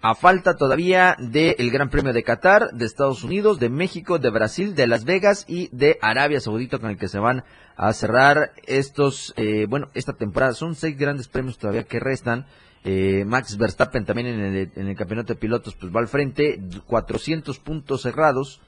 A 0.00 0.14
falta 0.14 0.56
todavía 0.56 1.14
del 1.18 1.70
Gran 1.70 1.90
Premio 1.90 2.14
de 2.14 2.22
Qatar, 2.22 2.70
de 2.72 2.86
Estados 2.86 3.22
Unidos, 3.22 3.60
de 3.60 3.68
México, 3.68 4.18
de 4.18 4.30
Brasil, 4.30 4.74
de 4.74 4.86
Las 4.86 5.04
Vegas 5.04 5.44
y 5.46 5.68
de 5.76 5.98
Arabia 6.00 6.40
Saudita 6.40 6.78
con 6.78 6.88
el 6.88 6.96
que 6.96 7.08
se 7.08 7.18
van 7.18 7.44
a 7.76 7.92
cerrar 7.92 8.52
estos, 8.66 9.34
eh, 9.36 9.66
bueno, 9.68 9.90
esta 9.92 10.14
temporada. 10.14 10.54
Son 10.54 10.74
seis 10.74 10.96
grandes 10.96 11.28
premios 11.28 11.58
todavía 11.58 11.84
que 11.84 12.00
restan. 12.00 12.46
Eh, 12.82 13.24
Max 13.26 13.58
Verstappen 13.58 14.06
también 14.06 14.28
en 14.28 14.40
el, 14.40 14.72
en 14.74 14.88
el 14.88 14.96
campeonato 14.96 15.34
de 15.34 15.38
pilotos 15.38 15.74
pues 15.74 15.94
va 15.94 16.00
al 16.00 16.08
frente, 16.08 16.58
400 16.86 17.58
puntos 17.58 18.00
cerrados. 18.00 18.62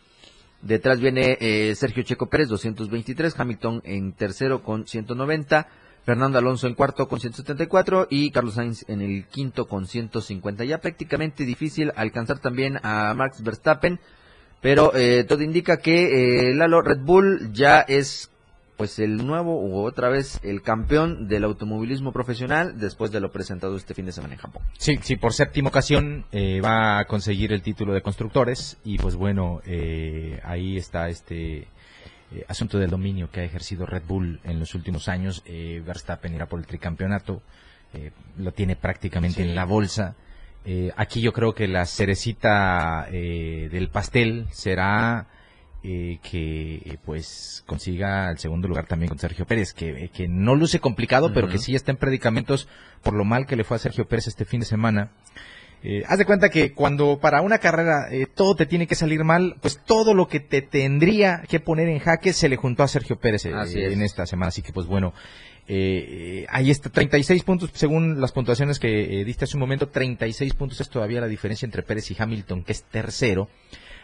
Detrás 0.62 1.00
viene 1.00 1.36
eh, 1.40 1.74
Sergio 1.74 2.02
Checo 2.02 2.28
Pérez, 2.28 2.48
223. 2.48 3.38
Hamilton 3.38 3.82
en 3.84 4.12
tercero 4.12 4.62
con 4.62 4.86
190. 4.86 5.68
Fernando 6.06 6.38
Alonso 6.38 6.68
en 6.68 6.74
cuarto 6.74 7.08
con 7.08 7.18
174 7.18 8.06
y 8.08 8.30
Carlos 8.30 8.54
Sainz 8.54 8.84
en 8.88 9.00
el 9.00 9.26
quinto 9.26 9.66
con 9.66 9.88
150. 9.88 10.64
Ya 10.64 10.78
prácticamente 10.78 11.44
difícil 11.44 11.92
alcanzar 11.96 12.38
también 12.38 12.78
a 12.84 13.12
Max 13.14 13.42
Verstappen, 13.42 13.98
pero 14.60 14.94
eh, 14.94 15.24
todo 15.24 15.42
indica 15.42 15.78
que 15.78 16.50
eh, 16.50 16.54
Lalo 16.54 16.80
Red 16.80 17.00
Bull 17.00 17.52
ya 17.52 17.80
es 17.80 18.30
pues 18.76 18.98
el 18.98 19.26
nuevo 19.26 19.60
u 19.60 19.84
otra 19.84 20.08
vez 20.08 20.38
el 20.42 20.62
campeón 20.62 21.28
del 21.28 21.44
automovilismo 21.44 22.12
profesional 22.12 22.78
después 22.78 23.10
de 23.10 23.20
lo 23.20 23.32
presentado 23.32 23.76
este 23.76 23.94
fin 23.94 24.06
de 24.06 24.12
semana 24.12 24.34
en 24.34 24.40
Japón. 24.40 24.62
Sí, 24.78 24.98
sí, 25.02 25.16
por 25.16 25.32
séptima 25.32 25.68
ocasión 25.68 26.26
eh, 26.32 26.60
va 26.60 26.98
a 26.98 27.04
conseguir 27.06 27.52
el 27.52 27.62
título 27.62 27.94
de 27.94 28.02
constructores 28.02 28.78
y 28.84 28.98
pues 28.98 29.16
bueno, 29.16 29.60
eh, 29.64 30.40
ahí 30.44 30.76
está 30.76 31.08
este 31.08 31.68
eh, 32.32 32.44
asunto 32.48 32.78
del 32.78 32.90
dominio 32.90 33.30
que 33.30 33.40
ha 33.40 33.44
ejercido 33.44 33.86
Red 33.86 34.02
Bull 34.06 34.40
en 34.44 34.60
los 34.60 34.74
últimos 34.74 35.08
años. 35.08 35.42
Verstappen 35.46 36.34
irá 36.34 36.46
por 36.46 36.60
el 36.60 36.66
tricampeonato, 36.66 37.42
lo 38.36 38.52
tiene 38.52 38.76
prácticamente 38.76 39.42
en 39.42 39.54
la 39.54 39.64
bolsa. 39.64 40.16
aquí 40.96 41.22
yo 41.22 41.32
creo 41.32 41.54
que 41.54 41.66
la 41.66 41.86
cerecita 41.86 43.06
del 43.10 43.88
pastel 43.88 44.46
será 44.50 45.28
eh, 45.88 46.18
que 46.20 46.82
eh, 46.84 46.98
pues 47.04 47.62
consiga 47.64 48.28
el 48.28 48.38
segundo 48.38 48.66
lugar 48.66 48.88
también 48.88 49.08
con 49.08 49.20
Sergio 49.20 49.46
Pérez, 49.46 49.72
que, 49.72 50.10
que 50.12 50.26
no 50.26 50.56
luce 50.56 50.80
complicado, 50.80 51.32
pero 51.32 51.46
que 51.46 51.58
sí 51.58 51.76
está 51.76 51.92
en 51.92 51.96
predicamentos 51.96 52.66
por 53.04 53.14
lo 53.14 53.24
mal 53.24 53.46
que 53.46 53.54
le 53.54 53.62
fue 53.62 53.76
a 53.76 53.78
Sergio 53.78 54.08
Pérez 54.08 54.26
este 54.26 54.44
fin 54.44 54.58
de 54.58 54.66
semana. 54.66 55.12
Eh, 55.84 56.02
haz 56.08 56.18
de 56.18 56.24
cuenta 56.24 56.48
que 56.48 56.72
cuando 56.72 57.20
para 57.20 57.40
una 57.40 57.58
carrera 57.58 58.08
todo 58.34 58.56
te 58.56 58.66
tiene 58.66 58.88
que 58.88 58.96
salir 58.96 59.22
mal, 59.22 59.58
pues 59.60 59.80
todo 59.86 60.12
lo 60.12 60.26
que 60.26 60.40
te 60.40 60.60
tendría 60.60 61.44
que 61.48 61.60
poner 61.60 61.88
en 61.88 62.00
jaque 62.00 62.32
se 62.32 62.48
le 62.48 62.56
juntó 62.56 62.82
a 62.82 62.88
Sergio 62.88 63.20
Pérez 63.20 63.44
en 63.44 64.02
esta 64.02 64.26
semana. 64.26 64.48
Así 64.48 64.62
que 64.62 64.72
pues 64.72 64.88
bueno, 64.88 65.14
ahí 65.68 66.68
está, 66.68 66.90
36 66.90 67.44
puntos 67.44 67.70
según 67.74 68.20
las 68.20 68.32
puntuaciones 68.32 68.80
que 68.80 69.22
diste 69.24 69.44
hace 69.44 69.56
un 69.56 69.60
momento, 69.60 69.86
36 69.86 70.52
puntos 70.54 70.80
es 70.80 70.88
todavía 70.88 71.20
la 71.20 71.28
diferencia 71.28 71.64
entre 71.64 71.84
Pérez 71.84 72.10
y 72.10 72.16
Hamilton, 72.18 72.64
que 72.64 72.72
es 72.72 72.82
tercero. 72.82 73.48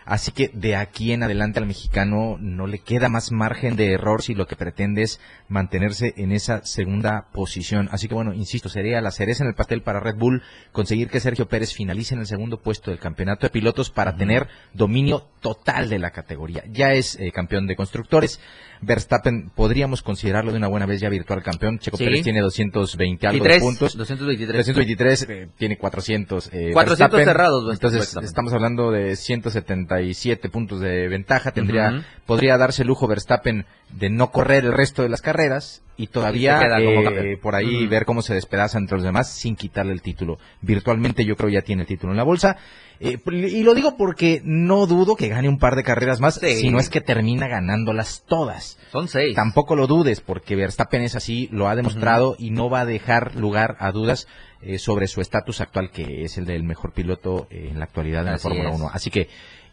Así 0.05 0.33
que 0.33 0.51
de 0.53 0.77
aquí 0.77 1.13
en 1.13 1.23
adelante 1.23 1.59
al 1.59 1.67
mexicano 1.67 2.37
no 2.41 2.67
le 2.67 2.81
queda 2.81 3.09
más 3.09 3.33
margen 3.33 3.77
de 3.77 3.93
error 3.93 4.23
si 4.23 4.35
lo 4.35 4.47
que 4.47 4.57
pretende 4.57 5.03
es 5.03 5.21
mantenerse 5.49 6.15
en 6.17 6.33
esa 6.33 6.65
segunda 6.65 7.29
posición. 7.33 7.89
Así 7.93 8.09
que 8.09 8.15
bueno, 8.15 8.35
insisto, 8.35 8.69
sería 8.69 9.01
la 9.01 9.11
cereza 9.11 9.45
en 9.45 9.49
el 9.49 9.55
pastel 9.55 9.83
para 9.83 10.01
Red 10.01 10.17
Bull 10.17 10.43
conseguir 10.73 11.09
que 11.09 11.21
Sergio 11.21 11.49
Pérez 11.49 11.73
finalice 11.73 12.15
en 12.15 12.21
el 12.21 12.27
segundo 12.27 12.61
puesto 12.61 12.91
del 12.91 13.01
campeonato 13.01 13.47
de 13.47 13.51
pilotos 13.51 13.91
para 13.91 14.17
tener 14.17 14.49
dominio 14.73 15.29
total 15.41 15.89
de 15.89 15.99
la 15.99 16.11
categoría. 16.11 16.65
Ya 16.71 16.93
es 16.93 17.19
eh, 17.21 17.31
campeón 17.33 17.67
de 17.67 17.77
constructores. 17.77 18.41
Verstappen 18.83 19.51
podríamos 19.55 20.03
considerarlo 20.03 20.51
de 20.51 20.59
una 20.59 20.69
buena 20.69 20.87
vez 20.87 21.01
ya 21.01 21.09
virtual 21.09 21.43
campeón. 21.43 21.79
Checo 21.79 21.97
Pérez 21.97 22.23
tiene 22.23 22.41
220 22.41 23.27
algo 23.27 23.45
de 23.45 23.61
puntos. 23.61 23.97
223. 23.97 24.67
223 24.67 25.27
eh, 25.29 25.49
tiene 25.57 25.79
400. 25.79 26.51
Eh, 26.53 26.71
400 26.73 27.25
cerrados. 27.25 27.73
Entonces 27.73 28.17
estamos 28.23 28.53
hablando 28.53 28.91
de 28.91 29.15
177 29.15 30.49
puntos 30.49 30.81
de 30.81 31.09
ventaja. 31.09 31.53
Tendría, 31.53 32.05
podría 32.27 32.59
darse 32.59 32.83
el 32.83 32.89
lujo 32.89 33.07
Verstappen 33.07 33.67
de 33.93 34.11
no 34.11 34.31
correr 34.31 34.65
el 34.65 34.73
resto 34.73 35.03
de 35.03 35.09
las 35.09 35.23
carreras 35.23 35.83
y 35.97 36.07
todavía 36.07 36.61
eh, 36.79 37.37
por 37.37 37.55
ahí 37.55 37.87
ver 37.87 38.07
cómo 38.07 38.23
se 38.23 38.35
despedaza 38.35 38.79
entre 38.79 38.97
los 38.97 39.05
demás 39.05 39.31
sin 39.31 39.57
quitarle 39.57 39.93
el 39.93 40.03
título. 40.03 40.39
Virtualmente 40.61 41.25
yo 41.25 41.37
creo 41.37 41.51
ya 41.51 41.63
tiene 41.63 41.83
el 41.83 41.89
título 41.89 42.13
en 42.13 42.17
la 42.17 42.25
bolsa. 42.25 42.57
Eh, 42.99 43.19
y 43.27 43.63
lo 43.63 43.75
digo 43.75 43.97
porque 43.97 44.41
no 44.45 44.87
dudo 44.87 45.17
que 45.17 45.29
gane 45.29 45.49
un 45.49 45.59
par 45.59 45.77
de 45.77 45.83
carreras 45.83 46.21
más, 46.21 46.41
si 46.41 46.71
no 46.71 46.79
es 46.79 46.89
que 46.89 47.01
termina 47.01 47.49
ganándolas 47.49 48.25
todas. 48.27 48.79
Son 48.91 49.09
seis. 49.09 49.35
Tampoco 49.35 49.77
lo 49.77 49.87
dudes, 49.87 50.21
porque 50.21 50.57
Verstappen 50.57 51.03
es 51.03 51.17
así, 51.17 51.49
lo 51.53 51.69
ha 51.69 51.77
demostrado 51.77 52.37
y 52.39 52.51
no 52.51 52.71
va 52.71 52.81
a 52.81 52.87
dejar 52.87 53.35
lugar 53.35 53.77
a 53.81 53.91
dudas 53.91 54.29
eh, 54.63 54.79
sobre 54.79 55.09
su 55.09 55.21
estatus 55.21 55.61
actual, 55.61 55.91
que 55.91 56.23
es 56.23 56.39
el 56.39 56.47
del 56.47 56.63
mejor 56.63 56.93
piloto 56.93 57.49
en 57.51 57.79
la 57.79 57.85
actualidad 57.85 58.25
en 58.25 58.33
la 58.33 58.39
Fórmula 58.39 58.71
1. 58.71 58.91
Así 58.93 59.11
que 59.11 59.29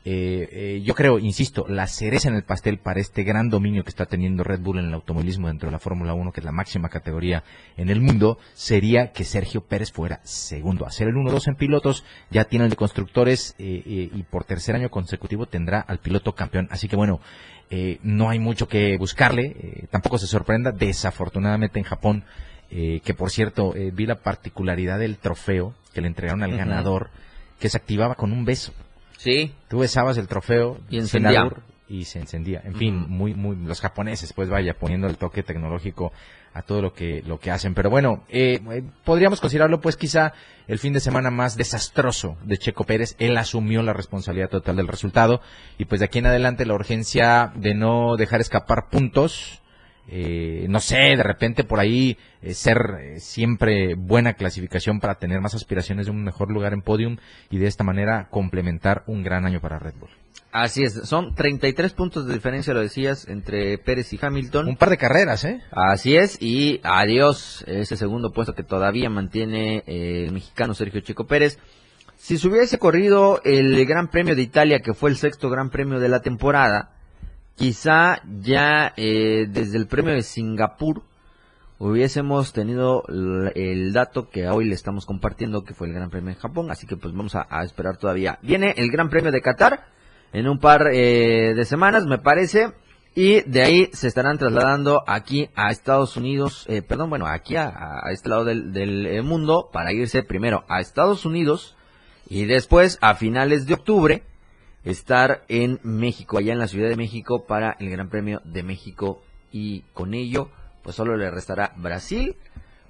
eh, 0.05 0.47
eh, 0.51 0.81
yo 0.83 0.95
creo, 0.95 1.19
insisto, 1.19 1.65
la 1.67 1.85
cereza 1.85 2.29
en 2.29 2.35
el 2.35 2.43
pastel 2.43 2.77
para 2.77 3.01
este 3.01 3.23
gran 3.23 3.49
dominio 3.49 3.83
que 3.83 3.89
está 3.89 4.05
teniendo 4.05 4.43
Red 4.43 4.61
Bull 4.61 4.79
en 4.79 4.85
el 4.85 4.93
automovilismo 4.93 5.47
dentro 5.47 5.67
de 5.67 5.73
la 5.73 5.79
Fórmula 5.79 6.13
1, 6.13 6.31
que 6.31 6.39
es 6.39 6.45
la 6.45 6.53
máxima 6.53 6.87
categoría 6.87 7.43
en 7.75 7.89
el 7.89 7.99
mundo, 7.99 8.37
sería 8.53 9.11
que 9.11 9.25
Sergio 9.25 9.61
Pérez 9.61 9.91
fuera 9.91 10.21
segundo. 10.23 10.85
Hacer 10.85 11.09
el 11.09 11.15
1-2 11.15 11.49
en 11.49 11.55
pilotos, 11.55 12.05
ya 12.31 12.45
tiene 12.45 12.65
el 12.65 12.71
de 12.71 12.77
constructores 12.77 13.55
eh, 13.59 14.09
y 14.13 14.23
por 14.23 14.45
tercer 14.45 14.75
año 14.75 14.89
consecutivo 14.89 15.47
tendrá 15.47 15.81
al 15.81 15.99
piloto 15.99 16.33
campeón. 16.33 16.69
Así 16.71 16.87
que 16.87 16.95
bueno, 16.95 17.19
no 18.01 18.29
hay 18.29 18.39
mucho 18.39 18.67
que 18.67 18.97
buscarle, 18.97 19.87
tampoco 19.91 20.17
se 20.17 20.27
sorprenda, 20.27 20.71
desafortunadamente 20.71 21.77
en 21.77 21.85
Japón, 21.85 22.23
que 22.69 23.13
por 23.15 23.29
cierto, 23.29 23.73
vi 23.93 24.05
la 24.05 24.15
particularidad 24.15 24.97
del 24.97 25.17
trofeo 25.17 25.75
que 25.93 26.01
le 26.01 26.07
entregaron 26.07 26.41
al 26.41 26.57
ganador, 26.57 27.09
que 27.59 27.69
se 27.69 27.77
activaba 27.77 28.15
con 28.15 28.31
un 28.31 28.45
beso. 28.45 28.73
Sí. 29.19 29.53
Tú 29.67 29.79
besabas 29.79 30.17
el 30.17 30.27
trofeo 30.27 30.79
y 30.89 30.97
encendía. 30.97 31.51
Y 31.89 32.05
se 32.05 32.19
encendía. 32.19 32.61
En 32.63 32.75
fin, 32.75 33.05
muy, 33.09 33.33
muy, 33.33 33.55
los 33.57 33.81
japoneses, 33.81 34.31
pues 34.31 34.47
vaya, 34.47 34.75
poniendo 34.75 35.07
el 35.07 35.17
toque 35.17 35.43
tecnológico 35.43 36.13
a 36.53 36.61
todo 36.61 36.81
lo 36.81 36.93
que, 36.93 37.21
lo 37.25 37.37
que 37.39 37.51
hacen. 37.51 37.73
Pero 37.73 37.89
bueno, 37.89 38.23
eh, 38.29 38.61
eh, 38.71 38.83
podríamos 39.03 39.41
considerarlo 39.41 39.81
pues 39.81 39.97
quizá 39.97 40.33
el 40.67 40.79
fin 40.79 40.93
de 40.93 41.01
semana 41.01 41.31
más 41.31 41.57
desastroso 41.57 42.37
de 42.43 42.59
Checo 42.59 42.85
Pérez. 42.85 43.15
Él 43.19 43.37
asumió 43.37 43.81
la 43.81 43.91
responsabilidad 43.91 44.49
total 44.49 44.77
del 44.77 44.87
resultado 44.87 45.41
y 45.77 45.85
pues 45.85 45.99
de 45.99 46.05
aquí 46.05 46.19
en 46.19 46.27
adelante 46.27 46.65
la 46.65 46.75
urgencia 46.75 47.51
de 47.55 47.73
no 47.73 48.15
dejar 48.15 48.39
escapar 48.39 48.87
puntos 48.89 49.61
eh, 50.11 50.65
no 50.69 50.79
sé, 50.79 50.97
de 50.97 51.21
repente 51.21 51.63
por 51.63 51.79
ahí 51.79 52.17
eh, 52.41 52.55
ser 52.55 52.77
eh, 52.99 53.19
siempre 53.19 53.93
buena 53.93 54.33
clasificación 54.33 54.99
para 54.99 55.19
tener 55.19 55.39
más 55.39 55.53
aspiraciones 55.53 56.07
de 56.07 56.11
un 56.11 56.23
mejor 56.23 56.49
lugar 56.49 56.73
en 56.73 56.81
podium 56.81 57.17
y 57.51 57.59
de 57.59 57.67
esta 57.67 57.83
manera 57.83 58.27
complementar 58.31 59.03
un 59.05 59.21
gran 59.21 59.45
año 59.45 59.61
para 59.61 59.77
Red 59.77 59.93
Bull. 59.99 60.09
Así 60.51 60.83
es, 60.83 60.93
son 61.07 61.35
33 61.35 61.93
puntos 61.93 62.25
de 62.25 62.33
diferencia, 62.33 62.73
lo 62.73 62.81
decías, 62.81 63.27
entre 63.27 63.77
Pérez 63.77 64.11
y 64.11 64.19
Hamilton. 64.19 64.69
Un 64.69 64.77
par 64.77 64.89
de 64.89 64.97
carreras, 64.97 65.45
¿eh? 65.45 65.61
Así 65.69 66.17
es, 66.17 66.41
y 66.41 66.79
adiós 66.83 67.63
ese 67.67 67.95
segundo 67.95 68.31
puesto 68.31 68.55
que 68.55 68.63
todavía 68.63 69.11
mantiene 69.11 69.83
el 69.85 70.31
mexicano 70.31 70.73
Sergio 70.73 71.01
Chico 71.01 71.27
Pérez. 71.27 71.59
Si 72.17 72.39
se 72.39 72.47
hubiese 72.47 72.79
corrido 72.79 73.41
el 73.43 73.85
Gran 73.85 74.07
Premio 74.07 74.35
de 74.35 74.41
Italia, 74.41 74.79
que 74.79 74.95
fue 74.95 75.11
el 75.11 75.17
sexto 75.17 75.51
Gran 75.51 75.69
Premio 75.69 75.99
de 75.99 76.09
la 76.09 76.21
temporada, 76.21 76.98
quizá 77.59 78.21
ya 78.39 78.93
eh, 78.95 79.45
desde 79.49 79.77
el 79.77 79.87
premio 79.87 80.13
de 80.13 80.23
Singapur 80.23 81.03
hubiésemos 81.77 82.53
tenido 82.53 83.03
el 83.53 83.91
dato 83.91 84.29
que 84.29 84.47
hoy 84.47 84.63
le 84.63 84.75
estamos 84.75 85.05
compartiendo, 85.05 85.65
que 85.65 85.73
fue 85.73 85.87
el 85.87 85.93
Gran 85.93 86.09
Premio 86.09 86.33
de 86.33 86.39
Japón, 86.39 86.71
así 86.71 86.87
que 86.87 86.95
pues 86.95 87.13
vamos 87.13 87.35
a, 87.35 87.47
esperar 87.63 87.97
todavía. 87.97 88.39
Viene 88.41 88.73
el 88.77 88.89
Gran 88.89 89.09
Premio 89.09 89.31
de 89.31 89.41
Qatar 89.41 89.87
en 90.31 90.47
un 90.47 90.59
par 90.59 90.87
eh, 90.93 91.53
de 91.53 91.65
semanas, 91.65 92.05
me 92.05 92.17
parece, 92.17 92.71
y 93.13 93.41
de 93.41 93.61
ahí 93.61 93.89
se 93.91 94.07
estarán 94.07 94.37
trasladando 94.37 95.03
aquí 95.05 95.49
a 95.55 95.69
Estados 95.69 96.15
Unidos, 96.15 96.65
eh, 96.69 96.81
perdón, 96.81 97.09
bueno, 97.09 97.27
aquí 97.27 97.57
a, 97.57 98.01
este 98.11 98.29
lado 98.29 98.45
del, 98.45 98.71
del 98.71 99.23
mundo, 99.23 99.69
para 99.71 99.91
irse 99.91 100.23
primero 100.23 100.63
a 100.69 100.79
Estados 100.79 101.25
Unidos 101.25 101.75
y 102.29 102.45
después 102.45 102.97
a 103.01 103.15
finales 103.15 103.65
de 103.65 103.73
octubre 103.73 104.23
estar 104.89 105.43
en 105.47 105.79
México, 105.83 106.37
allá 106.37 106.53
en 106.53 106.59
la 106.59 106.67
Ciudad 106.67 106.89
de 106.89 106.95
México 106.95 107.45
para 107.45 107.75
el 107.79 107.89
Gran 107.89 108.09
Premio 108.09 108.41
de 108.45 108.63
México. 108.63 109.21
Y 109.51 109.81
con 109.93 110.13
ello 110.13 110.49
pues 110.83 110.95
solo 110.95 111.17
le 111.17 111.29
restará 111.29 111.73
Brasil, 111.77 112.35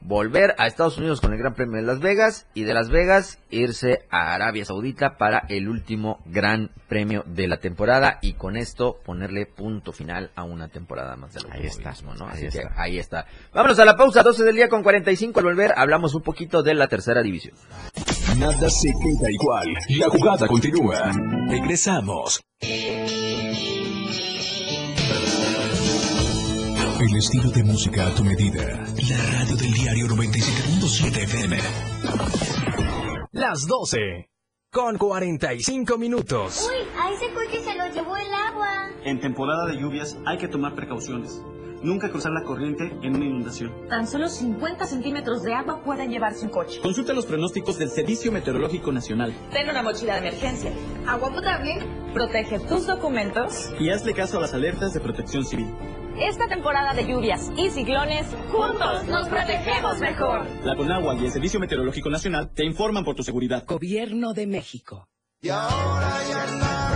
volver 0.02 0.56
a 0.58 0.68
Estados 0.68 0.98
Unidos 0.98 1.22
con 1.22 1.34
el 1.34 1.40
Gran 1.40 1.54
Premio 1.54 1.78
de 1.78 1.84
Las 1.84 2.00
Vegas 2.00 2.48
y 2.54 2.64
de 2.64 2.74
Las 2.74 2.90
Vegas 2.90 3.40
irse 3.50 4.06
a 4.10 4.34
Arabia 4.34 4.66
Saudita 4.66 5.18
para 5.18 5.44
el 5.50 5.70
último 5.70 6.20
Gran 6.26 6.72
Premio 6.88 7.24
de 7.26 7.48
la 7.48 7.58
temporada 7.58 8.20
y 8.22 8.34
con 8.34 8.58
esto 8.58 9.00
ponerle 9.06 9.46
punto 9.46 9.92
final 9.92 10.32
a 10.36 10.44
una 10.44 10.70
temporada 10.70 11.16
más 11.16 11.34
del 11.34 11.46
Ahí 11.52 11.66
está, 11.66 11.94
¿no? 12.18 12.28
Así 12.28 12.48
que 12.50 12.64
ahí 12.76 12.98
está. 12.98 13.26
Vámonos 13.54 13.80
a 13.80 13.86
la 13.86 13.96
pausa, 13.96 14.24
12 14.24 14.44
del 14.44 14.56
día 14.56 14.70
con 14.70 14.84
45 14.84 15.40
al 15.40 15.46
volver 15.46 15.74
hablamos 15.76 16.16
un 16.16 16.22
poquito 16.22 16.64
de 16.64 16.74
la 16.74 16.88
tercera 16.88 17.22
división. 17.22 17.56
Nada 18.38 18.70
se 18.70 18.90
queda 18.90 19.32
igual. 19.32 19.68
La 19.98 20.10
jugada 20.10 20.48
continúa. 20.48 21.12
Regresamos. 21.50 22.42
El 27.00 27.16
estilo 27.16 27.50
de 27.52 27.64
música 27.64 28.08
a 28.08 28.14
tu 28.14 28.26
medida. 28.26 28.62
La 29.10 29.40
radio 29.40 29.56
del 29.56 29.72
diario 29.72 30.08
97.7 30.08 31.24
FM. 31.24 31.58
Las 33.32 33.66
12. 33.68 34.30
Con 34.70 34.98
45 34.98 35.98
minutos. 35.98 36.70
Uy, 36.70 36.86
a 37.02 37.12
ese 37.12 37.34
coche 37.34 37.64
se 37.64 37.74
lo 37.78 37.88
llevó 37.94 38.18
el 38.18 38.34
agua. 38.34 38.90
En 39.06 39.22
temporada 39.22 39.66
de 39.68 39.80
lluvias 39.80 40.18
hay 40.26 40.38
que 40.38 40.50
tomar 40.50 40.76
precauciones. 40.76 41.42
Nunca 41.82 42.10
cruzar 42.10 42.34
la 42.34 42.44
corriente 42.44 42.92
en 43.02 43.16
una 43.16 43.26
inundación. 43.26 43.72
Tan 43.88 44.06
solo 44.06 44.28
50 44.28 44.86
centímetros 44.86 45.42
de 45.44 45.54
agua 45.54 45.82
pueden 45.86 46.12
llevarse 46.12 46.44
un 46.44 46.52
coche. 46.52 46.82
Consulta 46.82 47.14
los 47.14 47.26
pronósticos 47.26 47.80
del 47.80 47.90
Servicio 47.90 48.30
Meteorológico 48.34 48.92
Nacional. 48.92 49.34
Ten 49.54 49.70
una 49.70 49.82
mochila 49.82 50.20
de 50.20 50.28
emergencia. 50.28 50.74
Agua 51.08 51.32
potable. 51.32 51.78
Protege 52.14 52.60
tus 52.60 52.86
documentos. 52.86 53.72
Y 53.80 53.90
hazle 53.90 54.14
caso 54.14 54.38
a 54.38 54.42
las 54.42 54.54
alertas 54.54 54.94
de 54.94 55.00
protección 55.00 55.46
civil. 55.46 55.74
Esta 56.18 56.48
temporada 56.48 56.94
de 56.94 57.06
lluvias 57.06 57.52
y 57.58 57.70
ciclones, 57.70 58.26
juntos 58.52 59.08
nos 59.08 59.28
protegemos 59.28 60.00
mejor. 60.00 60.46
La 60.64 60.76
Conagua 60.76 61.16
y 61.16 61.26
el 61.26 61.32
Servicio 61.32 61.60
Meteorológico 61.60 62.10
Nacional 62.10 62.52
te 62.54 62.66
informan 62.66 63.04
por 63.04 63.16
tu 63.16 63.24
seguridad. 63.24 63.66
Gobierno 63.66 64.34
de 64.34 64.48
México. 64.48 65.08
Y 65.42 65.50
ahora 65.50 66.18
ya 66.30 66.46
nada 66.58 66.80
está 66.80 66.89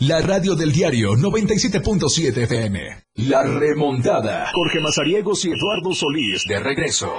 La 0.00 0.20
radio 0.20 0.54
del 0.54 0.72
diario 0.72 1.12
97.7 1.14 2.42
FM. 2.42 2.80
La 3.14 3.44
remontada. 3.44 4.50
Jorge 4.52 4.78
Mazariegos 4.78 5.42
y 5.46 5.48
Eduardo 5.48 5.94
Solís 5.94 6.44
de 6.46 6.60
regreso. 6.60 7.10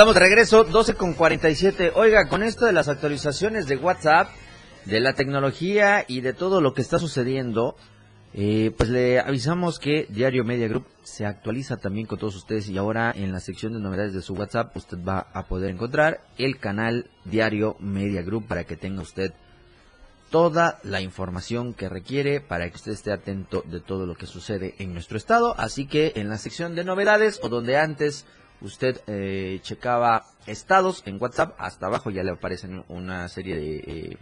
Estamos 0.00 0.14
de 0.14 0.20
regreso, 0.20 0.64
12 0.64 0.94
con 0.94 1.12
47. 1.12 1.92
Oiga, 1.94 2.26
con 2.26 2.42
esto 2.42 2.64
de 2.64 2.72
las 2.72 2.88
actualizaciones 2.88 3.66
de 3.66 3.76
WhatsApp, 3.76 4.30
de 4.86 4.98
la 4.98 5.12
tecnología 5.12 6.06
y 6.08 6.22
de 6.22 6.32
todo 6.32 6.62
lo 6.62 6.72
que 6.72 6.80
está 6.80 6.98
sucediendo, 6.98 7.76
eh, 8.32 8.72
pues 8.74 8.88
le 8.88 9.20
avisamos 9.20 9.78
que 9.78 10.06
Diario 10.08 10.42
Media 10.42 10.68
Group 10.68 10.86
se 11.02 11.26
actualiza 11.26 11.76
también 11.76 12.06
con 12.06 12.18
todos 12.18 12.34
ustedes 12.34 12.70
y 12.70 12.78
ahora 12.78 13.12
en 13.14 13.30
la 13.30 13.40
sección 13.40 13.74
de 13.74 13.80
novedades 13.80 14.14
de 14.14 14.22
su 14.22 14.32
WhatsApp 14.32 14.74
usted 14.74 14.96
va 15.06 15.26
a 15.34 15.48
poder 15.48 15.68
encontrar 15.68 16.22
el 16.38 16.58
canal 16.58 17.10
Diario 17.26 17.76
Media 17.78 18.22
Group 18.22 18.46
para 18.48 18.64
que 18.64 18.78
tenga 18.78 19.02
usted 19.02 19.34
toda 20.30 20.78
la 20.82 21.02
información 21.02 21.74
que 21.74 21.90
requiere 21.90 22.40
para 22.40 22.70
que 22.70 22.76
usted 22.76 22.92
esté 22.92 23.12
atento 23.12 23.64
de 23.66 23.80
todo 23.80 24.06
lo 24.06 24.14
que 24.14 24.24
sucede 24.24 24.76
en 24.78 24.94
nuestro 24.94 25.18
estado. 25.18 25.54
Así 25.58 25.86
que 25.86 26.14
en 26.16 26.30
la 26.30 26.38
sección 26.38 26.74
de 26.74 26.84
novedades 26.84 27.38
o 27.42 27.50
donde 27.50 27.76
antes 27.76 28.24
usted 28.60 29.00
eh, 29.06 29.60
checaba 29.62 30.26
estados 30.46 31.02
en 31.06 31.20
WhatsApp, 31.20 31.54
hasta 31.58 31.86
abajo 31.86 32.10
ya 32.10 32.22
le 32.22 32.32
aparecen 32.32 32.84
una 32.88 33.28
serie 33.28 33.56
de 33.56 33.76
eh, 33.76 34.16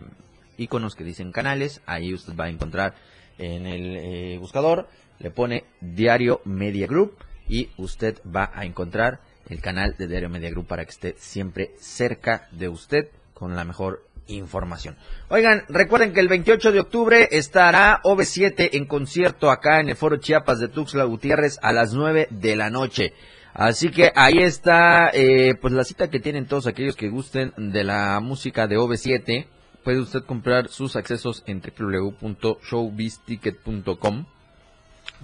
iconos 0.57 0.95
que 0.95 1.05
dicen 1.05 1.33
canales. 1.33 1.81
Ahí 1.87 2.13
usted 2.15 2.35
va 2.35 2.45
a 2.45 2.51
encontrar 2.51 2.95
en 3.39 3.67
el 3.67 3.97
eh, 3.97 4.39
buscador, 4.39 4.89
le 5.19 5.31
pone 5.31 5.65
Diario 5.81 6.41
Media 6.45 6.87
Group 6.87 7.17
y 7.49 7.71
usted 7.77 8.21
va 8.25 8.51
a 8.55 8.65
encontrar 8.65 9.21
el 9.49 9.61
canal 9.61 9.95
de 9.97 10.07
Diario 10.07 10.29
Media 10.29 10.51
Group 10.51 10.67
para 10.67 10.85
que 10.85 10.91
esté 10.91 11.15
siempre 11.19 11.73
cerca 11.79 12.49
de 12.53 12.69
usted 12.69 13.09
con 13.33 13.57
la 13.57 13.65
mejor 13.65 14.09
información. 14.27 14.97
Oigan, 15.29 15.65
recuerden 15.69 16.13
que 16.13 16.21
el 16.21 16.29
28 16.29 16.73
de 16.73 16.81
octubre 16.81 17.29
estará 17.31 18.01
OV7 18.03 18.71
en 18.73 18.87
concierto 18.87 19.51
acá 19.51 19.81
en 19.81 19.89
el 19.89 19.97
Foro 19.97 20.19
Chiapas 20.19 20.61
de 20.61 20.69
Tuxtla 20.69 21.05
Gutiérrez 21.05 21.59
a 21.63 21.73
las 21.73 21.95
9 21.95 22.29
de 22.31 22.57
la 22.57 22.69
noche. 22.69 23.15
Así 23.59 23.91
que 23.91 24.11
ahí 24.15 24.39
está 24.39 25.11
eh, 25.13 25.55
pues 25.61 25.75
la 25.75 25.83
cita 25.83 26.11
que 26.11 26.21
tienen 26.21 26.47
todos 26.47 26.69
aquellos 26.69 26.95
que 26.95 27.09
gusten 27.09 27.53
de 27.57 27.83
la 27.83 28.21
música 28.21 28.69
de 28.69 28.79
OV7. 28.79 29.49
Puede 29.83 29.99
usted 29.99 30.23
comprar 30.23 30.69
sus 30.69 30.95
accesos 30.95 31.43
en 31.45 31.61
www.showbizticket.com 31.61 34.27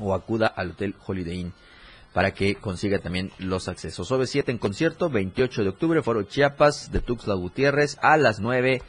o 0.01 0.15
acuda 0.15 0.49
al 0.49 0.73
Hotel 0.73 0.97
Holiday 1.07 1.43
Inn 1.43 1.53
para 2.13 2.33
que 2.33 2.57
consiga 2.57 2.99
también 2.99 3.31
los 3.39 3.69
accesos. 3.69 4.11
OV7 4.11 4.49
en 4.49 4.59
concierto, 4.59 5.11
28 5.11 5.63
de 5.63 5.69
octubre, 5.69 6.03
Foro 6.03 6.25
Chiapas 6.25 6.91
de 6.91 6.99
Tuxtla 6.99 7.35
Gutiérrez 7.35 7.99
a 8.03 8.17
las 8.17 8.41
9 8.41 8.83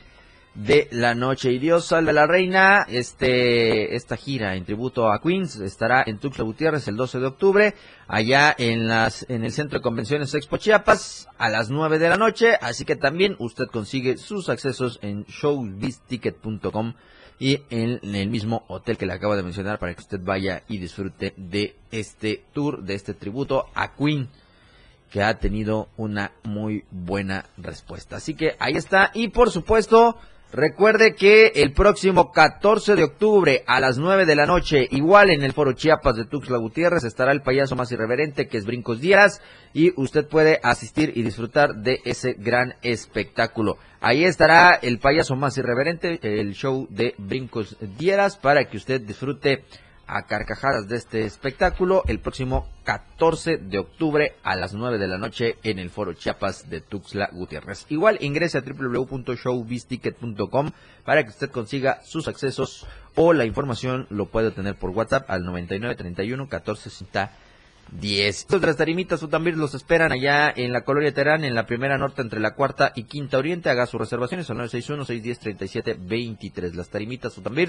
de 0.55 0.87
la 0.91 1.13
noche. 1.13 1.51
Y 1.51 1.59
Dios 1.59 1.85
salve 1.85 2.11
a 2.11 2.13
la 2.13 2.27
reina, 2.27 2.85
este, 2.89 3.95
esta 3.95 4.17
gira 4.17 4.55
en 4.55 4.65
tributo 4.65 5.11
a 5.11 5.21
Queens 5.21 5.57
estará 5.57 6.03
en 6.05 6.17
Tuxtla 6.17 6.43
Gutiérrez 6.43 6.87
el 6.87 6.95
12 6.95 7.19
de 7.19 7.25
octubre, 7.27 7.73
allá 8.07 8.55
en 8.57 8.87
las, 8.87 9.25
en 9.29 9.43
el 9.43 9.51
Centro 9.51 9.79
de 9.79 9.83
Convenciones 9.83 10.33
Expo 10.33 10.57
Chiapas 10.57 11.27
a 11.37 11.49
las 11.49 11.69
9 11.69 11.99
de 11.99 12.09
la 12.09 12.17
noche, 12.17 12.57
así 12.61 12.85
que 12.85 12.95
también 12.95 13.35
usted 13.39 13.65
consigue 13.67 14.17
sus 14.17 14.49
accesos 14.49 14.99
en 15.01 15.25
showbizticket.com 15.25 16.93
y 17.37 17.61
en 17.69 17.99
el 18.15 18.29
mismo 18.29 18.63
hotel 18.69 18.97
que 18.97 19.05
le 19.05 19.13
acabo 19.13 19.35
de 19.35 19.43
mencionar 19.43 19.77
para 19.77 19.93
que 19.93 20.01
usted 20.01 20.21
vaya 20.23 20.63
y 20.69 20.77
disfrute 20.77 21.33
de 21.35 21.75
este 21.91 22.45
tour, 22.53 22.83
de 22.83 22.95
este 22.95 23.13
tributo 23.13 23.65
a 23.75 23.93
Queen 23.93 24.29
que 25.11 25.21
ha 25.21 25.37
tenido 25.37 25.89
una 25.97 26.31
muy 26.43 26.85
buena 26.91 27.45
respuesta. 27.57 28.17
Así 28.17 28.35
que 28.35 28.55
ahí 28.59 28.73
está. 28.73 29.11
Y 29.13 29.29
por 29.29 29.51
supuesto, 29.51 30.17
recuerde 30.55 31.15
que 31.15 31.47
el 31.55 31.73
próximo 31.73 32.31
14 32.31 32.95
de 32.95 33.03
octubre 33.03 33.63
a 33.67 33.79
las 33.79 33.97
9 33.97 34.25
de 34.25 34.35
la 34.35 34.45
noche, 34.45 34.87
igual 34.89 35.29
en 35.29 35.43
el 35.43 35.51
Foro 35.51 35.73
Chiapas 35.73 36.15
de 36.15 36.25
Tuxtla 36.25 36.57
Gutiérrez, 36.57 37.03
estará 37.03 37.33
el 37.33 37.41
payaso 37.41 37.75
más 37.75 37.91
irreverente 37.91 38.47
que 38.47 38.57
es 38.57 38.65
Brincos 38.65 39.01
Díaz 39.01 39.41
y 39.73 39.91
usted 39.99 40.27
puede 40.27 40.59
asistir 40.63 41.11
y 41.15 41.23
disfrutar 41.23 41.75
de 41.75 41.99
ese 42.05 42.33
gran 42.33 42.75
espectáculo. 42.81 43.77
Ahí 43.99 44.23
estará 44.23 44.79
el 44.81 44.99
payaso 44.99 45.35
más 45.35 45.57
irreverente, 45.57 46.19
el 46.21 46.53
show 46.53 46.87
de 46.89 47.15
Brincos 47.17 47.75
Dieras, 47.97 48.37
para 48.37 48.65
que 48.65 48.77
usted 48.77 49.01
disfrute 49.01 49.65
a 50.07 50.23
carcajadas 50.23 50.87
de 50.87 50.95
este 50.97 51.25
espectáculo 51.25 52.03
el 52.07 52.19
próximo 52.19 52.67
14 52.83 53.57
de 53.57 53.77
octubre 53.79 54.35
a 54.43 54.55
las 54.55 54.73
9 54.73 54.97
de 54.97 55.07
la 55.07 55.17
noche 55.17 55.57
en 55.63 55.79
el 55.79 55.89
Foro 55.89 56.13
Chiapas 56.13 56.69
de 56.69 56.79
Tuxtla 56.81 57.29
Gutiérrez. 57.31 57.85
Igual 57.89 58.17
ingrese 58.21 58.57
a 58.57 58.61
www.showbizticket.com 58.61 60.71
para 61.03 61.23
que 61.23 61.29
usted 61.29 61.49
consiga 61.49 62.01
sus 62.03 62.27
accesos 62.27 62.85
o 63.15 63.33
la 63.33 63.45
información 63.45 64.05
lo 64.09 64.27
puede 64.27 64.51
tener 64.51 64.75
por 64.75 64.91
WhatsApp 64.91 65.29
al 65.29 65.45
9931 65.45 66.49
14 66.49 66.89
10. 67.91 68.47
Otras 68.53 68.77
tarimitas 68.77 69.21
o 69.23 69.27
también 69.27 69.57
los 69.57 69.73
esperan 69.73 70.11
allá 70.11 70.53
en 70.55 70.71
la 70.71 70.83
Colonia 70.83 71.11
Terán, 71.13 71.43
en 71.43 71.55
la 71.55 71.65
primera 71.65 71.97
norte 71.97 72.21
entre 72.21 72.39
la 72.39 72.53
cuarta 72.55 72.91
y 72.95 73.03
quinta 73.03 73.37
oriente. 73.37 73.69
Haga 73.69 73.85
sus 73.85 73.99
reservaciones 73.99 74.49
al 74.49 74.57
961-610-3723. 74.57 76.73
Las 76.73 76.89
tarimitas 76.89 77.37
o 77.37 77.41
también 77.41 77.65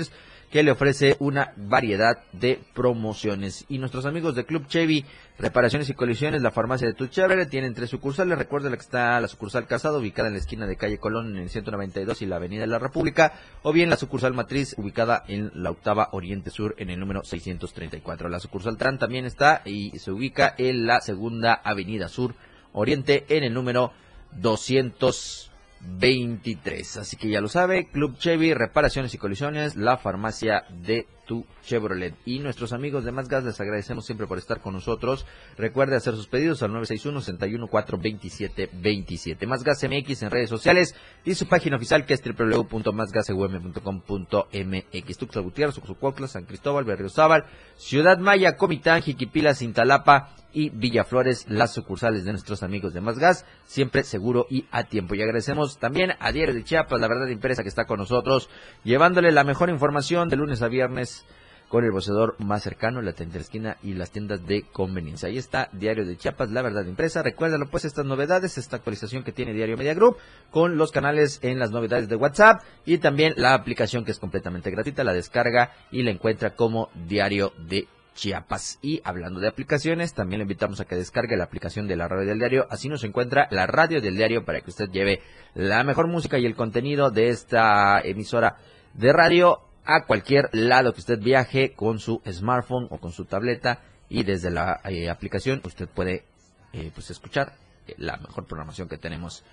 que 0.50 0.62
le 0.62 0.70
ofrece 0.70 1.16
una 1.20 1.52
variedad 1.56 2.18
de 2.32 2.60
promociones. 2.74 3.64
Y 3.68 3.78
nuestros 3.78 4.06
amigos 4.06 4.34
de 4.34 4.44
Club 4.44 4.66
Chevy, 4.68 5.04
reparaciones 5.38 5.88
y 5.90 5.94
colisiones, 5.94 6.42
la 6.42 6.50
farmacia 6.50 6.86
de 6.86 6.94
Tu 6.94 7.08
Chévere, 7.08 7.46
tienen 7.46 7.74
tres 7.74 7.90
sucursales. 7.90 8.38
Recuerden 8.38 8.72
que 8.72 8.78
está 8.78 9.20
la 9.20 9.28
sucursal 9.28 9.66
Casado, 9.66 9.98
ubicada 9.98 10.28
en 10.28 10.34
la 10.34 10.40
esquina 10.40 10.66
de 10.66 10.76
calle 10.76 10.98
Colón 10.98 11.36
en 11.36 11.42
el 11.42 11.50
192 11.50 12.22
y 12.22 12.26
la 12.26 12.36
avenida 12.36 12.62
de 12.62 12.68
la 12.68 12.78
República. 12.78 13.34
O 13.62 13.72
bien 13.72 13.90
la 13.90 13.96
sucursal 13.96 14.34
Matriz, 14.34 14.74
ubicada 14.78 15.24
en 15.28 15.50
la 15.54 15.70
octava 15.70 16.08
Oriente 16.12 16.50
Sur 16.50 16.74
en 16.78 16.90
el 16.90 17.00
número 17.00 17.24
634. 17.24 18.28
La 18.28 18.40
sucursal 18.40 18.76
Tran 18.76 18.98
también 18.98 19.24
está 19.24 19.62
y 19.64 19.98
se 19.98 20.10
ubica 20.10 20.54
en 20.56 20.86
la 20.86 21.00
segunda 21.00 21.54
Avenida 21.54 22.08
Sur 22.08 22.34
Oriente 22.72 23.24
en 23.28 23.44
el 23.44 23.54
número 23.54 23.92
223. 24.32 26.96
Así 26.98 27.16
que 27.16 27.28
ya 27.28 27.40
lo 27.40 27.48
sabe, 27.48 27.88
Club 27.88 28.18
Chevy, 28.18 28.52
reparaciones 28.54 29.14
y 29.14 29.18
colisiones, 29.18 29.76
la 29.76 29.98
farmacia 29.98 30.64
de 30.70 31.06
tu 31.26 31.44
Chevrolet. 31.62 32.14
Y 32.24 32.38
nuestros 32.38 32.72
amigos 32.72 33.04
de 33.04 33.12
Más 33.12 33.28
Gas 33.28 33.44
les 33.44 33.60
agradecemos 33.60 34.06
siempre 34.06 34.26
por 34.26 34.38
estar 34.38 34.60
con 34.60 34.72
nosotros. 34.72 35.26
Recuerde 35.58 35.96
hacer 35.96 36.14
sus 36.14 36.28
pedidos 36.28 36.62
al 36.62 36.70
961-614-2727. 36.70 39.46
Más 39.46 39.62
Gas 39.62 39.84
MX 39.84 40.22
en 40.22 40.30
redes 40.30 40.48
sociales 40.48 40.94
y 41.24 41.34
su 41.34 41.46
página 41.46 41.76
oficial 41.76 42.06
que 42.06 42.14
es 42.14 42.22
www.másgasum.com.mx. 42.22 45.18
Tuxtla 45.18 45.42
Gutiérrez, 45.42 45.76
Ocosucuautla, 45.78 46.28
San 46.28 46.44
Cristóbal, 46.44 46.84
Berriozábal, 46.84 47.46
Ciudad 47.76 48.18
Maya, 48.18 48.56
Comitán, 48.56 49.02
Jiquipila, 49.02 49.54
Cintalapa 49.54 50.34
y 50.56 50.70
Villaflores, 50.70 51.44
las 51.50 51.74
sucursales 51.74 52.24
de 52.24 52.32
nuestros 52.32 52.62
amigos 52.62 52.94
de 52.94 53.02
Más 53.02 53.18
Gas, 53.18 53.44
siempre 53.66 54.04
seguro 54.04 54.46
y 54.48 54.64
a 54.70 54.84
tiempo. 54.84 55.14
Y 55.14 55.20
agradecemos 55.20 55.78
también 55.78 56.12
a 56.18 56.32
Diario 56.32 56.54
de 56.54 56.64
Chiapas, 56.64 56.98
la 56.98 57.08
verdad 57.08 57.28
impresa 57.28 57.62
que 57.62 57.68
está 57.68 57.84
con 57.84 57.98
nosotros, 57.98 58.48
llevándole 58.82 59.32
la 59.32 59.44
mejor 59.44 59.68
información 59.68 60.30
de 60.30 60.36
lunes 60.36 60.62
a 60.62 60.68
viernes 60.68 61.26
con 61.68 61.84
el 61.84 61.90
vocedor 61.90 62.36
más 62.38 62.62
cercano, 62.62 63.02
la 63.02 63.12
tienda 63.12 63.38
esquina 63.38 63.76
y 63.82 63.92
las 63.92 64.12
tiendas 64.12 64.46
de 64.46 64.62
conveniencia. 64.62 65.28
Ahí 65.28 65.36
está 65.36 65.68
Diario 65.72 66.06
de 66.06 66.16
Chiapas, 66.16 66.50
la 66.50 66.62
verdad 66.62 66.86
impresa. 66.86 67.22
Recuérdalo 67.22 67.68
pues 67.68 67.84
estas 67.84 68.06
novedades, 68.06 68.56
esta 68.56 68.76
actualización 68.76 69.24
que 69.24 69.32
tiene 69.32 69.52
Diario 69.52 69.76
Media 69.76 69.92
Group 69.92 70.16
con 70.50 70.78
los 70.78 70.90
canales 70.90 71.38
en 71.42 71.58
las 71.58 71.70
novedades 71.70 72.08
de 72.08 72.16
WhatsApp 72.16 72.62
y 72.86 72.96
también 72.96 73.34
la 73.36 73.52
aplicación 73.52 74.06
que 74.06 74.12
es 74.12 74.18
completamente 74.18 74.70
gratuita, 74.70 75.04
la 75.04 75.12
descarga 75.12 75.72
y 75.90 76.02
la 76.02 76.12
encuentra 76.12 76.54
como 76.54 76.88
Diario 76.94 77.52
de 77.58 77.88
Chiapas. 78.16 78.80
Y 78.82 79.00
hablando 79.04 79.38
de 79.38 79.46
aplicaciones, 79.46 80.14
también 80.14 80.40
le 80.40 80.44
invitamos 80.44 80.80
a 80.80 80.86
que 80.86 80.96
descargue 80.96 81.36
la 81.36 81.44
aplicación 81.44 81.86
de 81.86 81.94
la 81.94 82.08
radio 82.08 82.26
del 82.26 82.40
diario. 82.40 82.66
Así 82.70 82.88
nos 82.88 83.04
encuentra 83.04 83.46
la 83.52 83.68
radio 83.68 84.00
del 84.00 84.16
diario 84.16 84.44
para 84.44 84.62
que 84.62 84.70
usted 84.70 84.90
lleve 84.90 85.20
la 85.54 85.84
mejor 85.84 86.08
música 86.08 86.38
y 86.38 86.46
el 86.46 86.56
contenido 86.56 87.10
de 87.10 87.28
esta 87.28 88.00
emisora 88.00 88.56
de 88.94 89.12
radio 89.12 89.60
a 89.84 90.06
cualquier 90.06 90.48
lado 90.52 90.92
que 90.92 91.00
usted 91.00 91.20
viaje 91.20 91.74
con 91.74 92.00
su 92.00 92.20
smartphone 92.28 92.88
o 92.90 92.98
con 92.98 93.12
su 93.12 93.26
tableta. 93.26 93.82
Y 94.08 94.24
desde 94.24 94.50
la 94.50 94.80
eh, 94.84 95.08
aplicación 95.08 95.60
usted 95.64 95.88
puede 95.88 96.24
eh, 96.72 96.90
pues 96.94 97.10
escuchar 97.10 97.52
eh, 97.86 97.94
la 97.98 98.16
mejor 98.16 98.46
programación 98.46 98.88
que 98.88 98.98
tenemos 98.98 99.44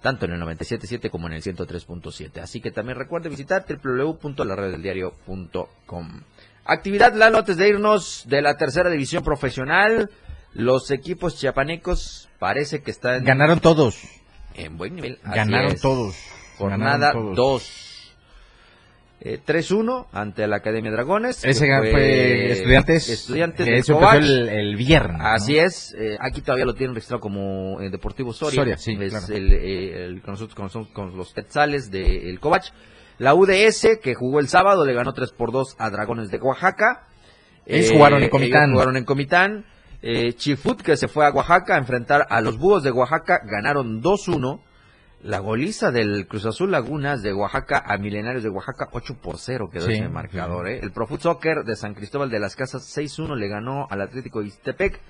tanto 0.00 0.26
en 0.26 0.32
el 0.32 0.40
97.7 0.40 1.10
como 1.10 1.28
en 1.28 1.34
el 1.34 1.42
103.7. 1.42 2.40
Así 2.40 2.60
que 2.60 2.70
también 2.70 2.96
recuerde 2.98 3.28
visitar 3.28 3.66
www.laradiodeldiario.com. 3.66 6.22
Actividad, 6.68 7.14
Lalo, 7.14 7.38
antes 7.38 7.56
de 7.56 7.66
irnos 7.66 8.24
de 8.26 8.42
la 8.42 8.58
tercera 8.58 8.90
división 8.90 9.24
profesional, 9.24 10.10
los 10.52 10.90
equipos 10.90 11.38
chiapanecos 11.38 12.28
parece 12.38 12.82
que 12.82 12.90
están... 12.90 13.24
Ganaron 13.24 13.60
todos. 13.60 13.98
En 14.54 14.76
buen 14.76 14.94
nivel. 14.94 15.18
Ganaron 15.24 15.76
todos. 15.76 16.14
Jornada 16.58 17.08
Ganaron 17.08 17.34
todos. 17.34 17.62
2. 17.62 18.14
Eh, 19.20 19.40
3-1 19.44 20.08
ante 20.12 20.46
la 20.46 20.56
Academia 20.56 20.92
Dragones. 20.92 21.42
Ese 21.42 21.66
fue 21.66 22.52
Estudiantes. 22.52 23.08
Estudiantes 23.08 23.64
que 23.64 23.72
de 23.72 23.78
eso 23.78 23.94
empezó 23.94 24.12
el, 24.12 24.48
el 24.50 24.76
viernes. 24.76 25.18
¿no? 25.18 25.26
Así 25.26 25.56
es, 25.56 25.94
eh, 25.98 26.18
aquí 26.20 26.42
todavía 26.42 26.66
lo 26.66 26.74
tienen 26.74 26.94
registrado 26.94 27.20
como 27.20 27.80
eh, 27.80 27.88
Deportivo 27.88 28.34
Soria. 28.34 28.60
Soria, 28.60 28.76
sí, 28.76 28.96
es 29.00 29.10
claro. 29.10 29.34
el, 29.34 29.52
eh, 29.54 30.04
el 30.04 30.20
que 30.20 30.30
nosotros 30.30 30.54
conocemos 30.54 30.88
con 30.88 31.16
los 31.16 31.32
Quetzales 31.32 31.90
del 31.90 32.38
Covach. 32.38 32.68
La 33.18 33.34
UDS, 33.34 33.98
que 34.02 34.14
jugó 34.14 34.40
el 34.40 34.48
sábado, 34.48 34.84
le 34.84 34.94
ganó 34.94 35.12
3 35.12 35.32
por 35.32 35.52
2 35.52 35.76
a 35.78 35.90
Dragones 35.90 36.30
de 36.30 36.38
Oaxaca. 36.38 37.06
Ellos 37.66 37.92
jugaron 37.92 38.22
en 38.22 38.30
Comitán. 38.30 38.62
ellos 38.62 38.72
jugaron 38.74 38.96
en 38.96 39.04
Comitán. 39.04 39.64
Eh, 40.00 40.32
Chifut, 40.34 40.80
que 40.80 40.96
se 40.96 41.08
fue 41.08 41.26
a 41.26 41.30
Oaxaca 41.30 41.74
a 41.74 41.78
enfrentar 41.78 42.26
a 42.30 42.40
los 42.40 42.56
Búhos 42.56 42.84
de 42.84 42.92
Oaxaca, 42.92 43.40
ganaron 43.44 44.00
2-1. 44.00 44.60
La 45.24 45.40
goliza 45.40 45.90
del 45.90 46.28
Cruz 46.28 46.46
Azul 46.46 46.70
Lagunas 46.70 47.22
de 47.22 47.34
Oaxaca 47.34 47.82
a 47.84 47.98
Milenarios 47.98 48.44
de 48.44 48.50
Oaxaca, 48.50 48.88
8 48.92 49.16
por 49.20 49.38
0 49.38 49.68
quedó 49.72 49.86
Sí, 49.86 49.94
ese 49.94 50.08
marcador. 50.08 50.68
¿eh? 50.68 50.78
El 50.80 50.92
Profut 50.92 51.20
Soccer 51.20 51.64
de 51.64 51.74
San 51.74 51.94
Cristóbal 51.94 52.30
de 52.30 52.38
las 52.38 52.54
Casas 52.54 52.96
6-1 52.96 53.34
le 53.34 53.48
ganó 53.48 53.88
al 53.90 54.00
Atlético 54.00 54.42
Ixtepec. 54.42 55.00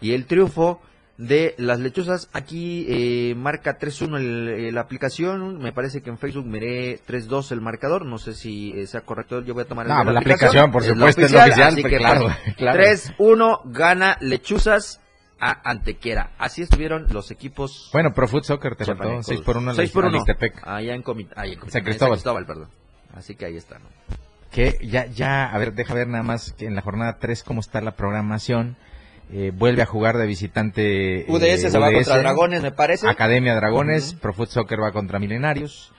Y 0.00 0.12
el 0.12 0.26
triunfo 0.26 0.80
de 1.18 1.54
las 1.56 1.80
lechuzas, 1.80 2.28
aquí 2.34 2.86
eh, 2.88 3.34
marca 3.36 3.78
3-1 3.78 4.18
el- 4.18 4.48
eh, 4.48 4.72
la 4.72 4.82
aplicación. 4.82 5.58
Me 5.58 5.72
parece 5.72 6.02
que 6.02 6.10
en 6.10 6.18
Facebook 6.18 6.44
miré 6.46 7.00
3-2 7.06 7.52
el 7.52 7.60
marcador. 7.60 8.04
No 8.04 8.18
sé 8.18 8.34
si 8.34 8.72
eh, 8.72 8.86
sea 8.86 9.00
correcto. 9.00 9.42
Yo 9.42 9.54
voy 9.54 9.62
a 9.64 9.66
tomar 9.66 9.86
el 9.86 9.92
No, 9.92 10.04
de 10.04 10.12
la 10.12 10.20
aplicación, 10.20 10.70
por 10.70 10.82
supuesto, 10.84 11.22
es 11.22 11.32
la 11.32 11.44
oficial, 11.44 11.68
así 11.72 11.80
pues, 11.80 11.92
que, 11.92 11.98
claro, 11.98 12.26
pues, 12.44 12.56
claro. 12.56 12.82
3-1 12.82 13.60
gana 13.64 14.18
lechuzas 14.20 15.00
a 15.40 15.70
Antequera. 15.70 16.30
Así 16.38 16.62
estuvieron 16.62 17.06
los 17.10 17.30
equipos. 17.30 17.88
Bueno, 17.92 18.12
Pro 18.12 18.28
Foot 18.28 18.44
Soccer 18.44 18.76
te 18.76 18.84
faltó. 18.84 19.02
Chiapanecos. 19.04 19.26
6 19.26 19.40
por 19.40 19.56
1 19.56 19.74
6 19.74 19.90
por 19.90 20.04
1. 20.06 20.16
Ixtepec. 20.18 20.62
Allá 20.66 20.70
en. 20.70 20.76
Ahí 20.76 20.90
en 20.90 21.02
Comitán, 21.02 21.70
San 21.70 21.80
en 21.80 21.84
Cristóbal. 21.84 22.46
perdón. 22.46 22.68
Así 23.14 23.34
que 23.34 23.46
ahí 23.46 23.56
está, 23.56 23.78
¿no? 23.78 23.86
Que 24.50 24.78
ya, 24.82 25.06
ya, 25.06 25.46
a 25.46 25.58
ver, 25.58 25.72
deja 25.74 25.92
ver 25.94 26.08
nada 26.08 26.22
más 26.22 26.52
que 26.52 26.66
en 26.66 26.74
la 26.74 26.82
jornada 26.82 27.16
3 27.18 27.42
cómo 27.42 27.60
está 27.60 27.80
la 27.80 27.92
programación. 27.96 28.76
Eh, 29.32 29.50
vuelve 29.54 29.82
a 29.82 29.86
jugar 29.86 30.16
de 30.18 30.26
visitante. 30.26 31.20
eh, 31.22 31.26
UDS 31.28 31.70
se 31.72 31.78
va 31.78 31.92
contra 31.92 32.18
Dragones, 32.18 32.62
me 32.62 32.70
parece. 32.72 33.08
Academia 33.08 33.54
Dragones. 33.54 34.14
Pro 34.14 34.32
Foot 34.32 34.50
Soccer 34.50 34.80
va 34.82 34.92
contra 34.92 35.18
Milenarios. 35.18 35.92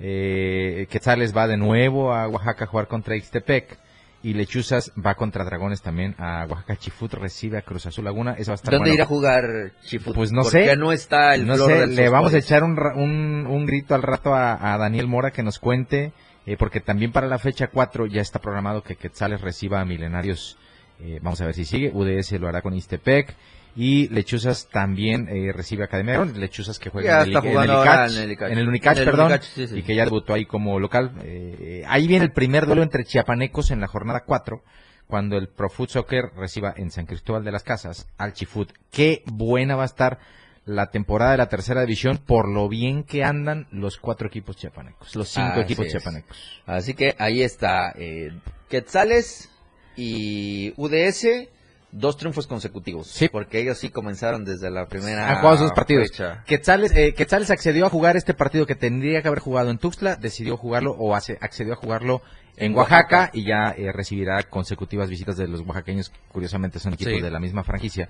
Eh, 0.00 0.86
Quetzales 0.90 1.34
va 1.36 1.46
de 1.46 1.56
nuevo 1.56 2.12
a 2.12 2.28
Oaxaca 2.28 2.64
a 2.64 2.66
jugar 2.66 2.88
contra 2.88 3.16
Ixtepec. 3.16 3.78
Y 4.22 4.32
Lechuzas 4.32 4.90
va 4.96 5.14
contra 5.16 5.44
Dragones 5.44 5.82
también 5.82 6.14
a 6.18 6.46
Oaxaca. 6.48 6.76
Chifut 6.76 7.12
recibe 7.12 7.58
a 7.58 7.62
Cruz 7.62 7.84
Azul 7.86 8.04
Laguna. 8.04 8.34
Eso 8.38 8.52
va 8.52 8.54
a 8.54 8.56
estar 8.56 8.72
¿Dónde 8.72 8.84
bueno. 8.90 8.94
irá 8.94 9.04
a 9.04 9.06
jugar 9.06 9.44
Chifut? 9.84 10.14
Pues 10.14 10.32
no 10.32 10.42
¿Por 10.42 10.50
sé. 10.50 10.76
no 10.76 10.92
está 10.92 11.34
el 11.34 11.46
No 11.46 11.56
flor 11.56 11.70
sé, 11.70 11.78
del 11.80 11.94
le 11.94 12.08
vamos 12.08 12.32
a 12.32 12.38
echar 12.38 12.64
un, 12.64 12.78
un, 12.96 13.46
un 13.46 13.66
grito 13.66 13.94
al 13.94 14.02
rato 14.02 14.34
a, 14.34 14.72
a 14.74 14.78
Daniel 14.78 15.08
Mora 15.08 15.30
que 15.30 15.42
nos 15.42 15.58
cuente, 15.58 16.12
eh, 16.46 16.56
porque 16.58 16.80
también 16.80 17.12
para 17.12 17.26
la 17.26 17.38
fecha 17.38 17.66
4 17.68 18.06
ya 18.06 18.22
está 18.22 18.38
programado 18.38 18.82
que 18.82 18.96
Quetzales 18.96 19.42
reciba 19.42 19.80
a 19.80 19.84
Milenarios. 19.84 20.56
Eh, 21.04 21.18
vamos 21.22 21.40
a 21.40 21.46
ver 21.46 21.54
si 21.54 21.64
sigue. 21.64 21.90
UDS 21.92 22.32
lo 22.32 22.48
hará 22.48 22.62
con 22.62 22.74
Istepec. 22.74 23.34
Y 23.76 24.08
Lechuzas 24.10 24.68
también 24.68 25.28
eh, 25.28 25.52
recibe 25.52 25.82
Academia. 25.84 26.14
Dragones. 26.14 26.36
Lechuzas 26.36 26.78
que 26.78 26.90
juega 26.90 27.24
en 27.24 27.30
el, 27.30 27.36
en 27.36 27.56
el 27.58 27.64
Icach, 27.64 28.10
en 28.12 28.22
el 28.22 28.32
Icach. 28.32 28.50
en 28.52 28.58
el 28.58 28.68
Unicach, 28.68 28.96
En 28.96 29.02
el 29.02 29.04
perdón, 29.10 29.26
Unicach, 29.32 29.42
sí, 29.42 29.66
sí. 29.66 29.78
y 29.78 29.82
que 29.82 29.96
ya 29.96 30.04
debutó 30.04 30.32
ahí 30.32 30.44
como 30.46 30.78
local. 30.78 31.12
Eh, 31.24 31.82
ahí 31.88 32.06
viene 32.06 32.24
el 32.24 32.30
primer 32.32 32.66
duelo 32.66 32.84
entre 32.84 33.04
chiapanecos 33.04 33.72
en 33.72 33.80
la 33.80 33.88
jornada 33.88 34.22
4, 34.24 34.62
cuando 35.08 35.36
el 35.36 35.48
Pro 35.48 35.68
Foot 35.70 35.90
Soccer 35.90 36.30
reciba 36.36 36.72
en 36.76 36.92
San 36.92 37.06
Cristóbal 37.06 37.42
de 37.44 37.50
las 37.50 37.64
Casas 37.64 38.06
al 38.16 38.32
Chifut. 38.32 38.70
Qué 38.92 39.24
buena 39.26 39.74
va 39.74 39.82
a 39.82 39.86
estar 39.86 40.18
la 40.66 40.90
temporada 40.92 41.32
de 41.32 41.38
la 41.38 41.48
tercera 41.48 41.80
división 41.80 42.18
por 42.18 42.48
lo 42.48 42.68
bien 42.68 43.02
que 43.02 43.24
andan 43.24 43.66
los 43.72 43.96
cuatro 43.98 44.28
equipos 44.28 44.56
chiapanecos, 44.56 45.14
los 45.16 45.28
cinco 45.28 45.48
Así 45.54 45.60
equipos 45.62 45.86
es. 45.86 45.92
chiapanecos. 45.92 46.62
Así 46.64 46.94
que 46.94 47.16
ahí 47.18 47.42
está. 47.42 47.92
Eh, 47.96 48.30
Quetzales 48.68 49.50
y 49.96 50.72
UDS, 50.76 51.48
dos 51.92 52.16
triunfos 52.16 52.46
consecutivos. 52.46 53.06
Sí. 53.06 53.28
Porque 53.28 53.60
ellos 53.60 53.78
sí 53.78 53.88
comenzaron 53.90 54.44
desde 54.44 54.70
la 54.70 54.86
primera 54.88 55.30
Han 55.30 55.36
jugado 55.40 55.58
sus 55.58 55.72
partidos. 55.72 56.08
fecha. 56.10 56.42
Quetzales, 56.46 56.92
eh, 56.94 57.14
Quetzales 57.14 57.50
accedió 57.50 57.86
a 57.86 57.90
jugar 57.90 58.16
este 58.16 58.34
partido 58.34 58.66
que 58.66 58.74
tendría 58.74 59.22
que 59.22 59.28
haber 59.28 59.40
jugado 59.40 59.70
en 59.70 59.78
Tuxtla, 59.78 60.16
decidió 60.16 60.56
jugarlo 60.56 60.92
o 60.92 61.14
hace- 61.14 61.38
accedió 61.40 61.72
a 61.74 61.76
jugarlo 61.76 62.22
en 62.56 62.74
Oaxaca. 62.76 63.30
y 63.32 63.44
ya 63.44 63.74
eh, 63.76 63.90
recibirá 63.92 64.42
consecutivas 64.44 65.08
visitas 65.08 65.36
de 65.36 65.48
los 65.48 65.60
oaxaqueños, 65.62 66.12
curiosamente 66.32 66.78
son 66.78 66.94
equipos 66.94 67.14
Sí. 67.14 67.20
de 67.20 67.30
la 67.30 67.40
misma 67.40 67.62
franquicia. 67.64 68.08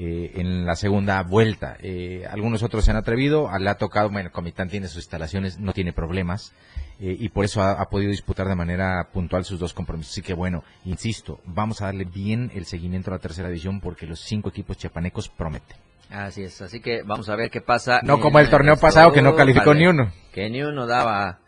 eh, 0.00 0.32
en 0.40 0.64
la 0.64 0.76
segunda 0.76 1.20
vuelta. 1.24 1.76
Eh, 1.80 2.24
algunos 2.30 2.62
otros 2.62 2.84
se 2.84 2.92
han 2.92 2.96
atrevido, 2.96 3.50
le 3.58 3.68
ha 3.68 3.74
tocado, 3.78 4.08
bueno, 4.10 4.30
Comitán 4.30 4.68
tiene 4.68 4.86
sus 4.86 4.98
instalaciones, 4.98 5.58
no 5.58 5.72
tiene 5.72 5.92
problemas, 5.92 6.52
eh, 7.00 7.16
y 7.18 7.28
por 7.28 7.44
eso 7.44 7.62
ha, 7.62 7.72
ha 7.72 7.88
podido 7.88 8.10
disputar 8.10 8.48
de 8.48 8.54
manera 8.54 9.08
puntual 9.12 9.44
sus 9.44 9.58
dos 9.60 9.72
compromisos. 9.74 10.12
Así 10.12 10.22
que 10.22 10.34
bueno, 10.34 10.64
insisto, 10.84 11.40
vamos 11.44 11.80
a 11.80 11.86
darle 11.86 12.04
bien 12.04 12.50
el 12.54 12.64
seguimiento 12.66 13.10
a 13.10 13.14
la 13.14 13.18
tercera 13.20 13.48
división 13.48 13.80
porque 13.80 14.06
los 14.06 14.20
cinco 14.20 14.48
equipos 14.50 14.76
chiapanecos 14.78 15.28
prometen. 15.28 15.76
Así 16.10 16.42
es, 16.42 16.60
así 16.62 16.80
que 16.80 17.02
vamos 17.02 17.28
a 17.28 17.36
ver 17.36 17.50
qué 17.50 17.60
pasa. 17.60 18.00
No 18.02 18.18
como 18.18 18.38
el 18.40 18.48
torneo 18.48 18.76
pasado 18.78 19.12
que 19.12 19.20
no 19.22 19.36
calificó 19.36 19.66
Vale. 19.70 19.80
ni 19.80 19.86
uno. 19.86 20.12
Que 20.32 20.48
ni 20.48 20.62
uno 20.62 20.86
daba. 20.86 21.38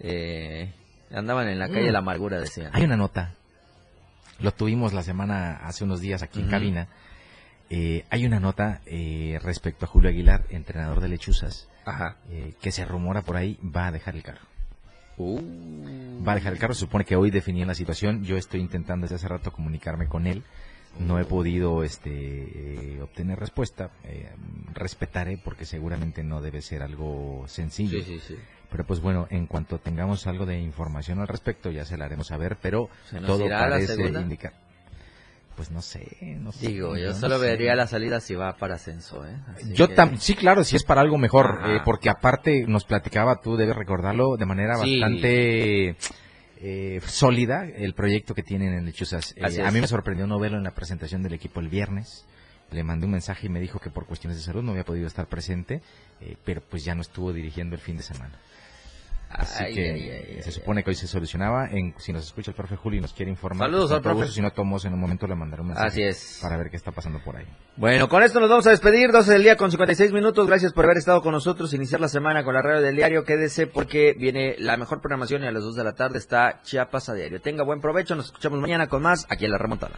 eh, 0.00 0.72
andaban 1.12 1.48
en 1.48 1.58
la 1.58 1.68
calle 1.68 1.84
de 1.86 1.92
la 1.92 1.98
amargura, 2.00 2.40
decían. 2.40 2.70
Hay 2.72 2.84
una 2.84 2.96
nota. 2.96 3.34
Lo 4.40 4.52
tuvimos 4.52 4.92
la 4.94 5.02
semana, 5.02 5.56
hace 5.64 5.84
unos 5.84 6.00
días 6.00 6.22
aquí 6.22 6.40
en 6.40 6.48
cabina. 6.48 6.88
Eh, 7.68 8.04
hay 8.10 8.26
una 8.26 8.40
nota 8.40 8.80
eh, 8.86 9.38
respecto 9.42 9.84
a 9.84 9.88
Julio 9.88 10.08
Aguilar, 10.08 10.44
entrenador 10.50 11.00
de 11.00 11.08
Lechuzas, 11.08 11.68
Ajá. 11.84 12.16
eh, 12.30 12.54
que 12.60 12.72
se 12.72 12.84
rumora 12.84 13.22
por 13.22 13.36
ahí 13.36 13.58
va 13.62 13.86
a 13.88 13.92
dejar 13.92 14.16
el 14.16 14.22
cargo. 14.24 14.40
Uh. 15.20 16.26
Va 16.26 16.32
a 16.32 16.34
dejar 16.34 16.52
el 16.52 16.58
cargo, 16.58 16.74
se 16.74 16.80
supone 16.80 17.04
que 17.04 17.16
hoy 17.16 17.30
definían 17.30 17.68
la 17.68 17.74
situación. 17.74 18.24
Yo 18.24 18.36
estoy 18.36 18.60
intentando 18.60 19.04
desde 19.04 19.16
hace 19.16 19.28
rato 19.28 19.52
comunicarme 19.52 20.06
con 20.06 20.26
él. 20.26 20.42
No 20.98 21.18
he 21.18 21.24
podido 21.24 21.84
este, 21.84 22.10
eh, 22.10 23.00
obtener 23.00 23.38
respuesta. 23.38 23.90
Eh, 24.04 24.28
respetaré 24.74 25.38
porque 25.38 25.64
seguramente 25.64 26.24
no 26.24 26.42
debe 26.42 26.62
ser 26.62 26.82
algo 26.82 27.44
sencillo. 27.46 28.02
Sí, 28.02 28.18
sí, 28.18 28.20
sí. 28.26 28.36
Pero 28.70 28.84
pues 28.84 29.00
bueno, 29.00 29.26
en 29.30 29.46
cuanto 29.46 29.78
tengamos 29.78 30.26
algo 30.26 30.46
de 30.46 30.60
información 30.60 31.20
al 31.20 31.28
respecto 31.28 31.70
ya 31.70 31.84
se 31.84 31.96
la 31.96 32.04
haremos 32.04 32.28
saber, 32.28 32.56
pero 32.60 32.88
¿Se 33.08 33.16
nos 33.20 33.26
todo 33.26 33.48
parece 33.48 33.94
indicar. 34.08 34.52
Pues 35.60 35.70
no 35.70 35.82
sé, 35.82 36.08
no 36.40 36.52
sé. 36.52 36.68
Digo, 36.68 36.96
yo 36.96 37.12
solo 37.12 37.38
vería 37.38 37.74
la 37.74 37.86
salida 37.86 38.18
si 38.20 38.34
va 38.34 38.56
para 38.56 38.76
ascenso, 38.76 39.26
¿eh? 39.26 39.36
Así 39.54 39.74
Yo 39.74 39.88
que- 39.88 39.94
tam 39.94 40.16
sí, 40.16 40.34
claro, 40.34 40.64
si 40.64 40.74
es 40.74 40.84
para 40.84 41.02
algo 41.02 41.18
mejor, 41.18 41.60
eh, 41.66 41.80
porque 41.84 42.08
aparte 42.08 42.64
nos 42.66 42.84
platicaba, 42.86 43.42
tú 43.42 43.58
debes 43.58 43.76
recordarlo 43.76 44.38
de 44.38 44.46
manera 44.46 44.76
Sí. 44.76 44.98
bastante 44.98 45.96
eh, 46.62 47.00
sólida 47.06 47.66
el 47.66 47.92
proyecto 47.92 48.34
que 48.34 48.42
tienen 48.42 48.72
en 48.72 48.86
Lechuzas. 48.86 49.34
Eh, 49.36 49.62
a 49.62 49.70
mí 49.70 49.82
me 49.82 49.86
sorprendió 49.86 50.26
no 50.26 50.38
verlo 50.38 50.56
en 50.56 50.64
la 50.64 50.70
presentación 50.70 51.22
del 51.22 51.34
equipo 51.34 51.60
el 51.60 51.68
viernes. 51.68 52.24
Le 52.70 52.82
mandé 52.82 53.04
un 53.04 53.12
mensaje 53.12 53.48
y 53.48 53.50
me 53.50 53.60
dijo 53.60 53.78
que 53.80 53.90
por 53.90 54.06
cuestiones 54.06 54.38
de 54.38 54.42
salud 54.42 54.62
no 54.62 54.70
había 54.70 54.84
podido 54.84 55.06
estar 55.08 55.26
presente, 55.26 55.82
eh, 56.22 56.36
pero 56.42 56.62
pues 56.62 56.84
ya 56.86 56.94
no 56.94 57.02
estuvo 57.02 57.34
dirigiendo 57.34 57.74
el 57.74 57.82
fin 57.82 57.98
de 57.98 58.02
semana. 58.02 58.32
Así 59.30 59.62
Ay, 59.62 59.74
que 59.74 59.90
ay, 59.92 60.10
ay, 60.10 60.42
se 60.42 60.50
supone 60.50 60.82
que 60.82 60.90
hoy 60.90 60.96
se 60.96 61.06
solucionaba. 61.06 61.68
En, 61.70 61.94
si 61.98 62.12
nos 62.12 62.24
escucha 62.24 62.50
el 62.50 62.56
profe 62.56 62.74
Julio 62.74 62.98
y 62.98 63.00
nos 63.00 63.12
quiere 63.12 63.30
informar, 63.30 63.68
Saludos 63.68 63.90
pues, 63.90 63.96
al 63.96 64.02
profe. 64.02 64.16
gusto, 64.16 64.32
si 64.32 64.42
no 64.42 64.50
tomos 64.50 64.84
en 64.84 64.92
un 64.94 65.00
momento 65.00 65.26
le 65.28 65.36
mandaré 65.36 65.62
un 65.62 65.68
mensaje. 65.68 65.86
Así 65.88 66.02
es. 66.02 66.40
Para 66.42 66.56
ver 66.56 66.68
qué 66.68 66.76
está 66.76 66.90
pasando 66.90 67.20
por 67.24 67.36
ahí. 67.36 67.46
Bueno, 67.76 68.08
con 68.08 68.24
esto 68.24 68.40
nos 68.40 68.50
vamos 68.50 68.66
a 68.66 68.70
despedir, 68.70 69.12
12 69.12 69.32
del 69.32 69.42
día 69.44 69.56
con 69.56 69.70
56 69.70 70.12
minutos. 70.12 70.46
Gracias 70.48 70.72
por 70.72 70.84
haber 70.84 70.96
estado 70.98 71.22
con 71.22 71.32
nosotros, 71.32 71.72
iniciar 71.74 72.00
la 72.00 72.08
semana 72.08 72.42
con 72.42 72.54
la 72.54 72.62
radio 72.62 72.80
del 72.82 72.96
diario. 72.96 73.24
Quédese 73.24 73.68
porque 73.68 74.14
viene 74.18 74.56
la 74.58 74.76
mejor 74.76 75.00
programación 75.00 75.44
y 75.44 75.46
a 75.46 75.52
las 75.52 75.62
2 75.62 75.76
de 75.76 75.84
la 75.84 75.92
tarde 75.94 76.18
está 76.18 76.60
Chiapas 76.62 77.08
a 77.08 77.14
diario. 77.14 77.40
Tenga 77.40 77.62
buen 77.62 77.80
provecho, 77.80 78.16
nos 78.16 78.26
escuchamos 78.26 78.58
mañana 78.60 78.88
con 78.88 79.00
más 79.02 79.26
aquí 79.30 79.44
en 79.44 79.52
La 79.52 79.58
Remontada. 79.58 79.94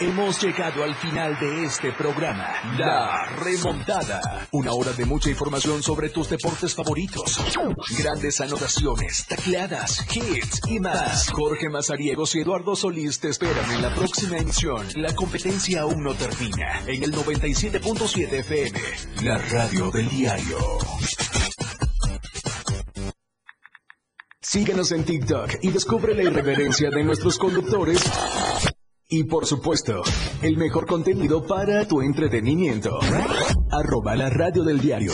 Hemos 0.00 0.42
llegado 0.42 0.82
al 0.82 0.94
final 0.96 1.38
de 1.38 1.64
este 1.64 1.92
programa, 1.92 2.52
La 2.76 3.26
Remontada. 3.36 4.48
Una 4.50 4.72
hora 4.72 4.92
de 4.92 5.04
mucha 5.04 5.30
información 5.30 5.84
sobre 5.84 6.08
tus 6.08 6.28
deportes 6.28 6.74
favoritos. 6.74 7.38
Grandes 7.96 8.40
anotaciones, 8.40 9.24
tacleadas, 9.28 10.04
hits 10.12 10.60
y 10.68 10.80
más. 10.80 11.30
Jorge 11.30 11.68
Mazariegos 11.68 12.34
y 12.34 12.40
Eduardo 12.40 12.74
Solís 12.74 13.20
te 13.20 13.28
esperan 13.28 13.70
en 13.70 13.82
la 13.82 13.94
próxima 13.94 14.38
emisión. 14.38 14.84
La 14.96 15.14
competencia 15.14 15.82
aún 15.82 16.02
no 16.02 16.12
termina. 16.14 16.80
En 16.86 17.04
el 17.04 17.12
97.7 17.12 18.32
FM, 18.32 18.80
la 19.22 19.38
radio 19.38 19.92
del 19.92 20.08
diario. 20.08 20.58
Síguenos 24.40 24.92
en 24.92 25.04
TikTok 25.04 25.50
y 25.62 25.70
descubre 25.70 26.14
la 26.14 26.22
irreverencia 26.22 26.90
de 26.90 27.02
nuestros 27.02 27.38
conductores. 27.38 28.02
Y 29.08 29.24
por 29.24 29.46
supuesto, 29.46 30.02
el 30.42 30.56
mejor 30.56 30.86
contenido 30.86 31.46
para 31.46 31.86
tu 31.86 32.00
entretenimiento. 32.00 32.98
Arroba 33.70 34.16
la 34.16 34.30
radio 34.30 34.64
del 34.64 34.80
diario. 34.80 35.12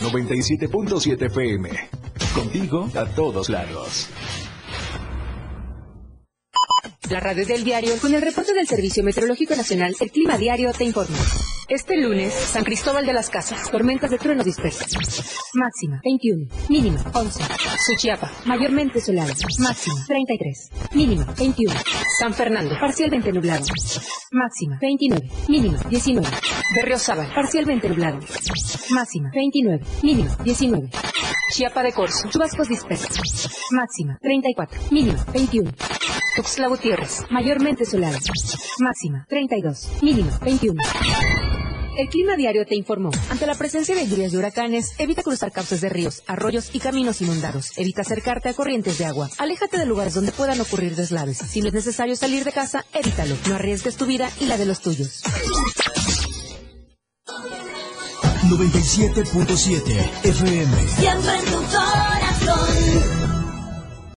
97.7 0.00 1.26
FM. 1.26 1.70
Contigo 2.34 2.88
a 2.94 3.06
todos 3.06 3.48
lados. 3.48 4.08
La 7.10 7.20
radio 7.20 7.44
del 7.44 7.64
diario, 7.64 7.96
con 8.00 8.14
el 8.14 8.22
reporte 8.22 8.54
del 8.54 8.66
Servicio 8.66 9.04
Meteorológico 9.04 9.54
Nacional, 9.54 9.94
el 10.00 10.10
Clima 10.10 10.38
Diario 10.38 10.72
te 10.72 10.84
informa. 10.84 11.18
Este 11.68 11.96
lunes, 11.96 12.34
San 12.34 12.62
Cristóbal 12.62 13.06
de 13.06 13.14
las 13.14 13.30
Casas, 13.30 13.70
tormentas 13.70 14.10
de 14.10 14.18
truenos 14.18 14.44
dispersas. 14.44 14.90
Máxima, 15.54 15.98
21. 16.04 16.46
Mínima, 16.68 17.02
11. 17.14 17.42
Suchiapa, 17.86 18.30
mayormente 18.44 19.00
soleado. 19.00 19.32
Máxima, 19.60 20.04
33. 20.06 20.70
Mínima, 20.92 21.24
21. 21.38 21.74
San 22.18 22.34
Fernando, 22.34 22.74
parcialmente 22.78 23.32
nublado. 23.32 23.64
Máxima, 24.32 24.78
29. 24.78 25.26
Mínima, 25.48 25.78
19. 25.88 26.28
Berriozábal, 26.74 27.32
parcialmente 27.34 27.88
nublado. 27.88 28.18
Máxima, 28.90 29.30
29. 29.34 29.84
Mínima, 30.02 30.36
19. 30.44 30.90
Chiapa 31.50 31.82
de 31.82 31.92
Corzo, 31.92 32.28
chubascos 32.28 32.68
dispersos. 32.68 33.18
Máxima, 33.70 34.18
34. 34.20 34.80
Mínima, 34.90 35.24
21. 35.32 35.70
Tuxtla 36.36 36.66
Gutiérrez, 36.68 37.22
mayormente 37.30 37.84
soleado. 37.84 38.18
Máxima, 38.80 39.24
32. 39.28 40.02
Mínima, 40.02 40.38
21. 40.42 40.82
El 41.96 42.08
Clima 42.08 42.34
Diario 42.36 42.66
te 42.66 42.74
informó. 42.74 43.10
Ante 43.30 43.46
la 43.46 43.54
presencia 43.54 43.94
de 43.94 44.08
lluvias 44.08 44.32
y 44.32 44.36
huracanes, 44.36 44.94
evita 44.98 45.22
cruzar 45.22 45.52
cauces 45.52 45.80
de 45.80 45.88
ríos, 45.88 46.24
arroyos 46.26 46.74
y 46.74 46.80
caminos 46.80 47.22
inundados. 47.22 47.78
Evita 47.78 48.00
acercarte 48.00 48.48
a 48.48 48.54
corrientes 48.54 48.98
de 48.98 49.04
agua. 49.04 49.30
Aléjate 49.38 49.78
de 49.78 49.86
lugares 49.86 50.14
donde 50.14 50.32
puedan 50.32 50.60
ocurrir 50.60 50.96
deslaves. 50.96 51.38
Si 51.38 51.60
no 51.60 51.68
es 51.68 51.74
necesario 51.74 52.16
salir 52.16 52.44
de 52.44 52.50
casa, 52.50 52.84
evítalo. 52.92 53.36
No 53.48 53.54
arriesgues 53.54 53.96
tu 53.96 54.06
vida 54.06 54.28
y 54.40 54.46
la 54.46 54.56
de 54.56 54.66
los 54.66 54.80
tuyos. 54.80 55.22
97.7 58.48 60.10
FM. 60.24 60.88
Siempre 60.98 61.38
en 61.38 61.44
tu. 61.44 62.13